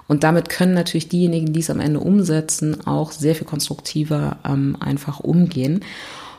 Und 0.09 0.25
damit 0.25 0.49
können 0.49 0.75
natürlich 0.75 1.09
diejenigen, 1.09 1.53
die 1.53 1.61
es 1.61 1.71
am 1.71 1.81
Ende 1.81 2.01
umsetzen, 2.01 2.87
auch 2.87 3.13
sehr 3.13 3.35
viel 3.35 3.47
konstruktiver 3.47 4.39
ähm, 4.45 4.77
einfach 4.81 5.21
umgehen. 5.21 5.81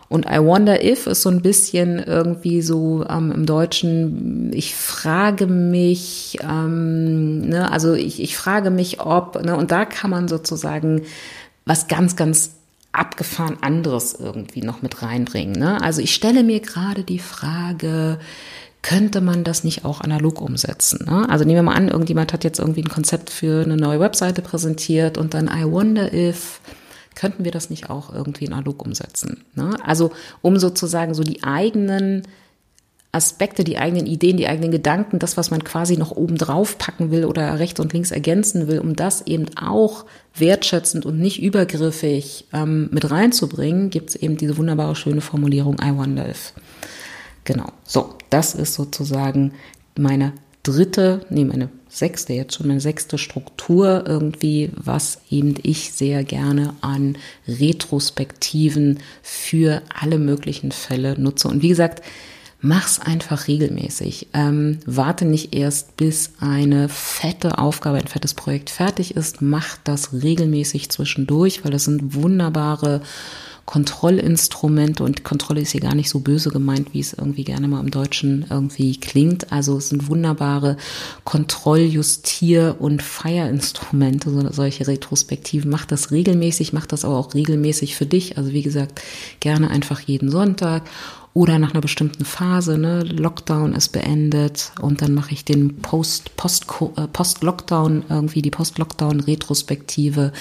Und 0.07 0.27
I 0.27 0.39
wonder 0.39 0.83
if 0.83 1.07
ist 1.07 1.23
so 1.23 1.29
ein 1.29 1.41
bisschen 1.41 1.99
irgendwie 1.99 2.61
so 2.61 3.05
ähm, 3.09 3.31
im 3.31 3.45
Deutschen, 3.45 4.51
ich 4.53 4.75
frage 4.75 5.47
mich, 5.47 6.37
ähm, 6.41 7.41
ne, 7.41 7.71
also 7.71 7.93
ich, 7.93 8.21
ich 8.21 8.37
frage 8.37 8.69
mich, 8.69 9.01
ob, 9.01 9.43
ne, 9.43 9.55
und 9.55 9.71
da 9.71 9.85
kann 9.85 10.11
man 10.11 10.27
sozusagen 10.27 11.01
was 11.65 11.87
ganz, 11.87 12.15
ganz 12.15 12.51
abgefahren 12.91 13.57
anderes 13.61 14.13
irgendwie 14.13 14.61
noch 14.61 14.81
mit 14.81 15.01
reinbringen. 15.01 15.53
Ne? 15.53 15.81
Also 15.81 16.01
ich 16.01 16.13
stelle 16.13 16.43
mir 16.43 16.61
gerade 16.61 17.03
die 17.03 17.19
Frage, 17.19 18.19
könnte 18.81 19.19
man 19.19 19.43
das 19.43 19.63
nicht 19.63 19.83
auch 19.83 20.01
analog 20.01 20.41
umsetzen? 20.41 21.05
Ne? 21.09 21.27
Also 21.27 21.43
nehmen 21.43 21.57
wir 21.57 21.63
mal 21.63 21.75
an, 21.75 21.89
irgendjemand 21.89 22.31
hat 22.31 22.43
jetzt 22.43 22.59
irgendwie 22.59 22.83
ein 22.83 22.89
Konzept 22.89 23.29
für 23.29 23.63
eine 23.63 23.77
neue 23.77 23.99
Webseite 23.99 24.41
präsentiert 24.41 25.17
und 25.17 25.33
dann 25.33 25.47
I 25.47 25.65
wonder 25.65 26.13
if 26.13 26.61
könnten 27.15 27.45
wir 27.45 27.51
das 27.51 27.69
nicht 27.69 27.89
auch 27.89 28.13
irgendwie 28.13 28.45
in 28.45 28.53
analog 28.53 28.85
umsetzen? 28.85 29.43
Ne? 29.55 29.75
Also 29.83 30.11
um 30.41 30.57
sozusagen 30.59 31.13
so 31.13 31.23
die 31.23 31.43
eigenen 31.43 32.23
Aspekte, 33.15 33.63
die 33.63 33.77
eigenen 33.77 34.07
Ideen, 34.07 34.35
die 34.35 34.47
eigenen 34.47 34.71
Gedanken, 34.71 35.19
das, 35.19 35.37
was 35.37 35.49
man 35.49 35.63
quasi 35.63 35.95
noch 35.95 36.11
oben 36.11 36.37
drauf 36.37 36.77
packen 36.77 37.11
will 37.11 37.23
oder 37.23 37.57
rechts 37.59 37.79
und 37.79 37.93
links 37.93 38.11
ergänzen 38.11 38.67
will, 38.67 38.79
um 38.79 38.95
das 38.95 39.25
eben 39.25 39.45
auch 39.57 40.05
wertschätzend 40.35 41.05
und 41.05 41.17
nicht 41.17 41.41
übergriffig 41.41 42.45
ähm, 42.51 42.89
mit 42.91 43.09
reinzubringen, 43.09 43.89
gibt 43.89 44.09
es 44.09 44.15
eben 44.17 44.35
diese 44.35 44.57
wunderbare, 44.57 44.97
schöne 44.97 45.21
Formulierung 45.21 45.77
I 45.81 45.95
wonder 45.95 46.27
if. 46.27 46.51
Genau. 47.45 47.67
So, 47.85 48.15
das 48.29 48.53
ist 48.53 48.73
sozusagen 48.73 49.53
meine 49.97 50.33
dritte, 50.63 51.21
nee, 51.29 51.45
meine 51.45 51.69
sechste, 51.89 52.33
jetzt 52.33 52.55
schon 52.55 52.67
meine 52.67 52.81
sechste 52.81 53.17
Struktur 53.17 54.03
irgendwie, 54.05 54.71
was 54.75 55.19
eben 55.29 55.55
ich 55.63 55.91
sehr 55.91 56.23
gerne 56.23 56.75
an 56.81 57.17
Retrospektiven 57.47 58.99
für 59.21 59.81
alle 59.97 60.17
möglichen 60.17 60.71
Fälle 60.71 61.19
nutze. 61.19 61.47
Und 61.47 61.61
wie 61.61 61.69
gesagt, 61.69 62.03
mach's 62.61 62.99
einfach 62.99 63.47
regelmäßig. 63.47 64.27
Ähm, 64.33 64.79
warte 64.85 65.25
nicht 65.25 65.55
erst, 65.55 65.97
bis 65.97 66.33
eine 66.39 66.89
fette 66.89 67.57
Aufgabe, 67.59 67.97
ein 67.97 68.07
fettes 68.07 68.33
Projekt 68.33 68.69
fertig 68.69 69.15
ist. 69.15 69.41
Mach 69.41 69.77
das 69.83 70.11
regelmäßig 70.13 70.89
zwischendurch, 70.89 71.63
weil 71.63 71.71
das 71.71 71.85
sind 71.85 72.15
wunderbare 72.15 73.01
Kontrollinstrumente 73.65 75.03
und 75.03 75.23
Kontrolle 75.23 75.61
ist 75.61 75.71
hier 75.71 75.81
gar 75.81 75.95
nicht 75.95 76.09
so 76.09 76.19
böse 76.19 76.49
gemeint, 76.49 76.93
wie 76.93 76.99
es 76.99 77.13
irgendwie 77.13 77.43
gerne 77.43 77.67
mal 77.67 77.79
im 77.79 77.89
Deutschen 77.89 78.45
irgendwie 78.49 78.97
klingt. 78.97 79.51
Also 79.51 79.77
es 79.77 79.89
sind 79.89 80.07
wunderbare 80.07 80.77
Kontroll-, 81.23 81.79
Justier- 81.79 82.75
und 82.79 83.01
Feierinstrumente, 83.01 84.29
so, 84.29 84.51
solche 84.51 84.87
Retrospektiven. 84.87 85.71
Mach 85.71 85.85
das 85.85 86.11
regelmäßig, 86.11 86.73
mach 86.73 86.85
das 86.85 87.05
aber 87.05 87.17
auch 87.17 87.33
regelmäßig 87.33 87.95
für 87.95 88.05
dich. 88.05 88.37
Also 88.37 88.51
wie 88.53 88.61
gesagt, 88.61 89.01
gerne 89.39 89.71
einfach 89.71 89.99
jeden 89.99 90.29
Sonntag 90.29 90.83
oder 91.35 91.59
nach 91.59 91.71
einer 91.71 91.81
bestimmten 91.81 92.23
Phase, 92.23 92.77
ne, 92.77 93.01
Lockdown 93.01 93.73
ist 93.73 93.89
beendet 93.89 94.71
und 94.79 95.01
dann 95.01 95.13
mache 95.13 95.33
ich 95.33 95.43
den 95.43 95.81
Post, 95.81 96.37
Post, 96.37 96.67
äh, 96.95 97.07
Post-Lockdown, 97.07 98.05
irgendwie 98.09 98.41
die 98.41 98.51
Post-Lockdown-Retrospektive. 98.51 100.31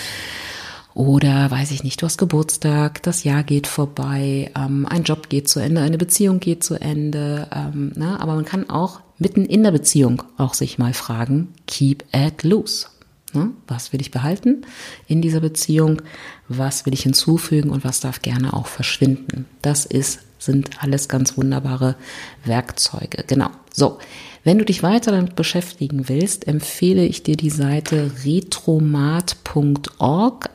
Oder 0.95 1.51
weiß 1.51 1.73
ich 1.73 1.83
nicht, 1.83 2.01
du 2.01 2.07
hast 2.07 2.19
Geburtstag, 2.19 3.03
das 3.03 3.25
Jahr 3.25 3.43
geht 3.43 3.67
vorbei, 3.67 4.53
ähm, 4.57 4.87
ein 4.89 5.03
Job 5.03 5.29
geht 5.29 5.49
zu 5.49 5.59
Ende, 5.59 5.81
eine 5.81 5.99
Beziehung 5.99 6.39
geht 6.39 6.63
zu 6.63 6.81
Ende. 6.81 7.49
Ähm, 7.53 7.93
ne? 7.97 8.21
Aber 8.21 8.35
man 8.37 8.45
kann 8.45 8.71
auch 8.71 9.01
mitten 9.19 9.45
in 9.45 9.65
der 9.65 9.73
Beziehung 9.73 10.23
auch 10.39 10.55
sich 10.55 10.79
mal 10.79 10.95
fragen, 10.95 11.49
keep 11.67 12.05
at 12.13 12.45
loose. 12.45 12.87
Ne? 13.33 13.51
Was 13.67 13.93
will 13.93 14.01
ich 14.01 14.13
behalten 14.13 14.65
in 15.09 15.21
dieser 15.21 15.41
Beziehung? 15.41 16.01
Was 16.49 16.87
will 16.87 16.93
ich 16.95 17.03
hinzufügen 17.03 17.71
und 17.71 17.85
was 17.85 18.01
darf 18.01 18.23
gerne 18.23 18.53
auch 18.53 18.67
verschwinden? 18.67 19.47
Das 19.63 19.87
ist, 19.87 20.21
sind 20.39 20.83
alles 20.83 21.09
ganz 21.09 21.37
wunderbare 21.37 21.97
Werkzeuge. 22.45 23.25
Genau. 23.27 23.51
So. 23.73 23.99
Wenn 24.47 24.59
du 24.59 24.65
dich 24.67 24.83
weiter 24.83 25.11
damit 25.11 25.37
beschäftigen 25.37 26.11
willst, 26.11 26.47
empfehle 26.47 27.07
ich 27.07 27.23
dir 27.23 27.35
die 27.35 27.49
Seite 27.49 28.11
retromat.org. 28.27 29.31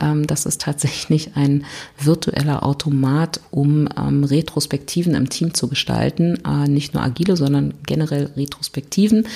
Ähm, 0.00 0.28
das 0.28 0.46
ist 0.46 0.60
tatsächlich 0.60 1.32
ein 1.34 1.64
virtueller 1.98 2.64
Automat, 2.64 3.40
um 3.50 3.88
ähm, 3.98 4.22
Retrospektiven 4.22 5.16
im 5.16 5.28
Team 5.28 5.54
zu 5.54 5.66
gestalten. 5.66 6.38
Äh, 6.46 6.68
nicht 6.68 6.94
nur 6.94 7.02
agile, 7.02 7.36
sondern 7.36 7.74
generell 7.84 8.30
Retrospektiven. 8.36 9.26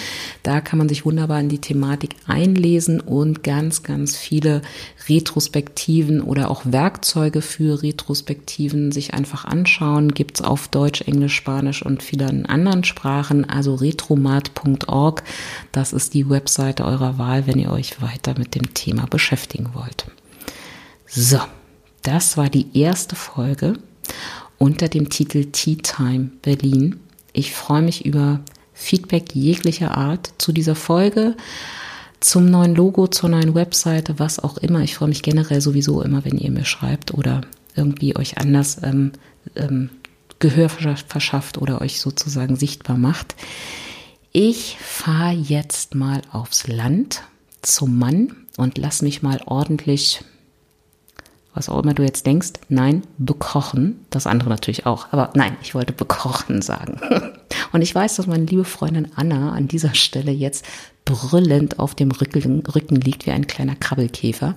Da 0.44 0.60
kann 0.60 0.78
man 0.78 0.88
sich 0.88 1.04
wunderbar 1.04 1.40
in 1.40 1.48
die 1.48 1.58
Thematik 1.58 2.14
einlesen 2.28 3.00
und 3.00 3.42
ganz, 3.42 3.82
ganz 3.82 4.16
viele 4.16 4.62
Retrospektiven 5.08 6.20
oder 6.20 6.43
auch 6.48 6.62
Werkzeuge 6.64 7.42
für 7.42 7.82
Retrospektiven 7.82 8.92
sich 8.92 9.14
einfach 9.14 9.44
anschauen. 9.44 10.14
Gibt's 10.14 10.42
auf 10.42 10.68
Deutsch, 10.68 11.02
Englisch, 11.02 11.34
Spanisch 11.34 11.84
und 11.84 12.02
vielen 12.02 12.46
anderen 12.46 12.84
Sprachen. 12.84 13.48
Also 13.48 13.74
retromat 13.74 14.44
start.org. 14.44 15.22
Das 15.72 15.92
ist 15.92 16.14
die 16.14 16.28
Webseite 16.28 16.84
eurer 16.84 17.18
Wahl, 17.18 17.46
wenn 17.46 17.58
ihr 17.58 17.70
euch 17.70 18.00
weiter 18.00 18.34
mit 18.38 18.54
dem 18.54 18.74
Thema 18.74 19.06
beschäftigen 19.06 19.70
wollt. 19.74 20.06
So, 21.06 21.40
das 22.02 22.36
war 22.36 22.48
die 22.48 22.78
erste 22.78 23.16
Folge 23.16 23.74
unter 24.58 24.88
dem 24.88 25.10
Titel 25.10 25.46
Tea 25.46 25.76
Time 25.76 26.30
Berlin. 26.42 27.00
Ich 27.32 27.52
freue 27.52 27.82
mich 27.82 28.04
über 28.04 28.40
Feedback 28.72 29.34
jeglicher 29.34 29.96
Art 29.96 30.32
zu 30.38 30.52
dieser 30.52 30.74
Folge, 30.74 31.36
zum 32.24 32.46
neuen 32.46 32.74
Logo, 32.74 33.06
zur 33.06 33.28
neuen 33.28 33.54
Webseite, 33.54 34.18
was 34.18 34.38
auch 34.38 34.56
immer. 34.56 34.80
Ich 34.80 34.94
freue 34.94 35.10
mich 35.10 35.22
generell 35.22 35.60
sowieso 35.60 36.00
immer, 36.00 36.24
wenn 36.24 36.38
ihr 36.38 36.50
mir 36.50 36.64
schreibt 36.64 37.12
oder 37.12 37.42
irgendwie 37.76 38.16
euch 38.16 38.38
anders 38.38 38.78
ähm, 38.82 39.12
ähm, 39.56 39.90
Gehör 40.38 40.70
verschafft 40.70 41.58
oder 41.58 41.82
euch 41.82 42.00
sozusagen 42.00 42.56
sichtbar 42.56 42.96
macht. 42.96 43.34
Ich 44.32 44.78
fahre 44.80 45.34
jetzt 45.34 45.94
mal 45.94 46.22
aufs 46.32 46.66
Land 46.66 47.22
zum 47.60 47.98
Mann 47.98 48.34
und 48.56 48.78
lass 48.78 49.02
mich 49.02 49.22
mal 49.22 49.42
ordentlich, 49.44 50.24
was 51.52 51.68
auch 51.68 51.82
immer 51.82 51.92
du 51.92 52.04
jetzt 52.04 52.24
denkst, 52.24 52.52
nein, 52.70 53.02
bekochen. 53.18 54.00
Das 54.08 54.26
andere 54.26 54.48
natürlich 54.48 54.86
auch, 54.86 55.08
aber 55.12 55.30
nein, 55.34 55.58
ich 55.62 55.74
wollte 55.74 55.92
bekochen 55.92 56.62
sagen. 56.62 57.00
Und 57.72 57.82
ich 57.82 57.92
weiß, 57.92 58.14
dass 58.16 58.28
meine 58.28 58.44
liebe 58.44 58.64
Freundin 58.64 59.08
Anna 59.16 59.52
an 59.52 59.66
dieser 59.66 59.94
Stelle 59.94 60.30
jetzt 60.30 60.64
brüllend 61.04 61.78
auf 61.78 61.94
dem 61.94 62.10
Rücken, 62.10 62.62
Rücken 62.66 62.96
liegt 62.96 63.26
wie 63.26 63.30
ein 63.30 63.46
kleiner 63.46 63.76
Krabbelkäfer. 63.76 64.54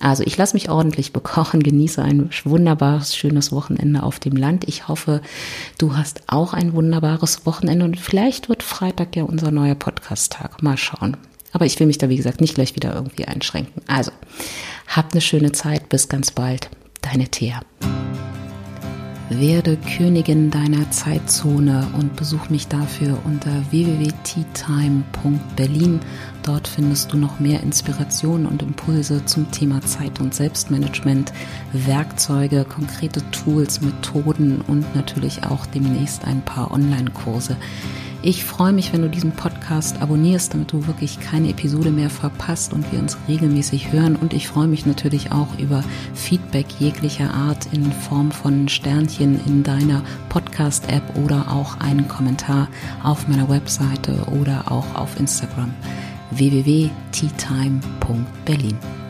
Also 0.00 0.24
ich 0.24 0.36
lasse 0.36 0.54
mich 0.54 0.68
ordentlich 0.68 1.12
bekochen, 1.12 1.62
genieße 1.62 2.02
ein 2.02 2.30
wunderbares, 2.44 3.16
schönes 3.16 3.52
Wochenende 3.52 4.02
auf 4.02 4.18
dem 4.18 4.36
Land. 4.36 4.66
Ich 4.68 4.88
hoffe, 4.88 5.22
du 5.78 5.96
hast 5.96 6.22
auch 6.26 6.54
ein 6.54 6.72
wunderbares 6.72 7.46
Wochenende 7.46 7.84
und 7.84 7.98
vielleicht 7.98 8.48
wird 8.48 8.62
Freitag 8.62 9.14
ja 9.14 9.24
unser 9.24 9.50
neuer 9.50 9.76
Podcast-Tag. 9.76 10.62
Mal 10.62 10.76
schauen. 10.76 11.16
Aber 11.52 11.64
ich 11.64 11.78
will 11.78 11.86
mich 11.86 11.98
da, 11.98 12.08
wie 12.08 12.16
gesagt, 12.16 12.40
nicht 12.40 12.56
gleich 12.56 12.74
wieder 12.74 12.94
irgendwie 12.94 13.24
einschränken. 13.24 13.82
Also, 13.86 14.10
habt 14.88 15.12
eine 15.12 15.20
schöne 15.20 15.52
Zeit. 15.52 15.88
Bis 15.88 16.08
ganz 16.08 16.30
bald. 16.30 16.68
Deine 17.00 17.28
Thea. 17.28 17.60
Werde 19.28 19.76
Königin 19.76 20.52
deiner 20.52 20.88
Zeitzone 20.92 21.88
und 21.98 22.14
besuch 22.14 22.48
mich 22.48 22.68
dafür 22.68 23.18
unter 23.24 23.50
www.teatime.berlin. 23.72 25.98
Dort 26.44 26.68
findest 26.68 27.12
du 27.12 27.16
noch 27.16 27.40
mehr 27.40 27.60
Inspirationen 27.60 28.46
und 28.46 28.62
Impulse 28.62 29.24
zum 29.24 29.50
Thema 29.50 29.82
Zeit- 29.82 30.20
und 30.20 30.32
Selbstmanagement, 30.32 31.32
Werkzeuge, 31.72 32.64
konkrete 32.64 33.28
Tools, 33.32 33.80
Methoden 33.80 34.60
und 34.60 34.94
natürlich 34.94 35.42
auch 35.42 35.66
demnächst 35.66 36.24
ein 36.24 36.42
paar 36.42 36.70
Online-Kurse. 36.70 37.56
Ich 38.28 38.44
freue 38.44 38.72
mich, 38.72 38.92
wenn 38.92 39.02
du 39.02 39.08
diesen 39.08 39.30
Podcast 39.30 40.02
abonnierst, 40.02 40.52
damit 40.52 40.72
du 40.72 40.88
wirklich 40.88 41.20
keine 41.20 41.50
Episode 41.50 41.92
mehr 41.92 42.10
verpasst 42.10 42.72
und 42.72 42.90
wir 42.90 42.98
uns 42.98 43.16
regelmäßig 43.28 43.92
hören. 43.92 44.16
Und 44.16 44.32
ich 44.32 44.48
freue 44.48 44.66
mich 44.66 44.84
natürlich 44.84 45.30
auch 45.30 45.56
über 45.60 45.84
Feedback 46.12 46.66
jeglicher 46.80 47.32
Art 47.32 47.72
in 47.72 47.92
Form 47.92 48.32
von 48.32 48.68
Sternchen 48.68 49.38
in 49.46 49.62
deiner 49.62 50.02
Podcast-App 50.28 51.04
oder 51.24 51.52
auch 51.52 51.78
einen 51.78 52.08
Kommentar 52.08 52.66
auf 53.04 53.28
meiner 53.28 53.48
Webseite 53.48 54.16
oder 54.32 54.72
auch 54.72 54.96
auf 54.96 55.20
Instagram 55.20 55.72
www.teatime.berlin. 56.32 59.05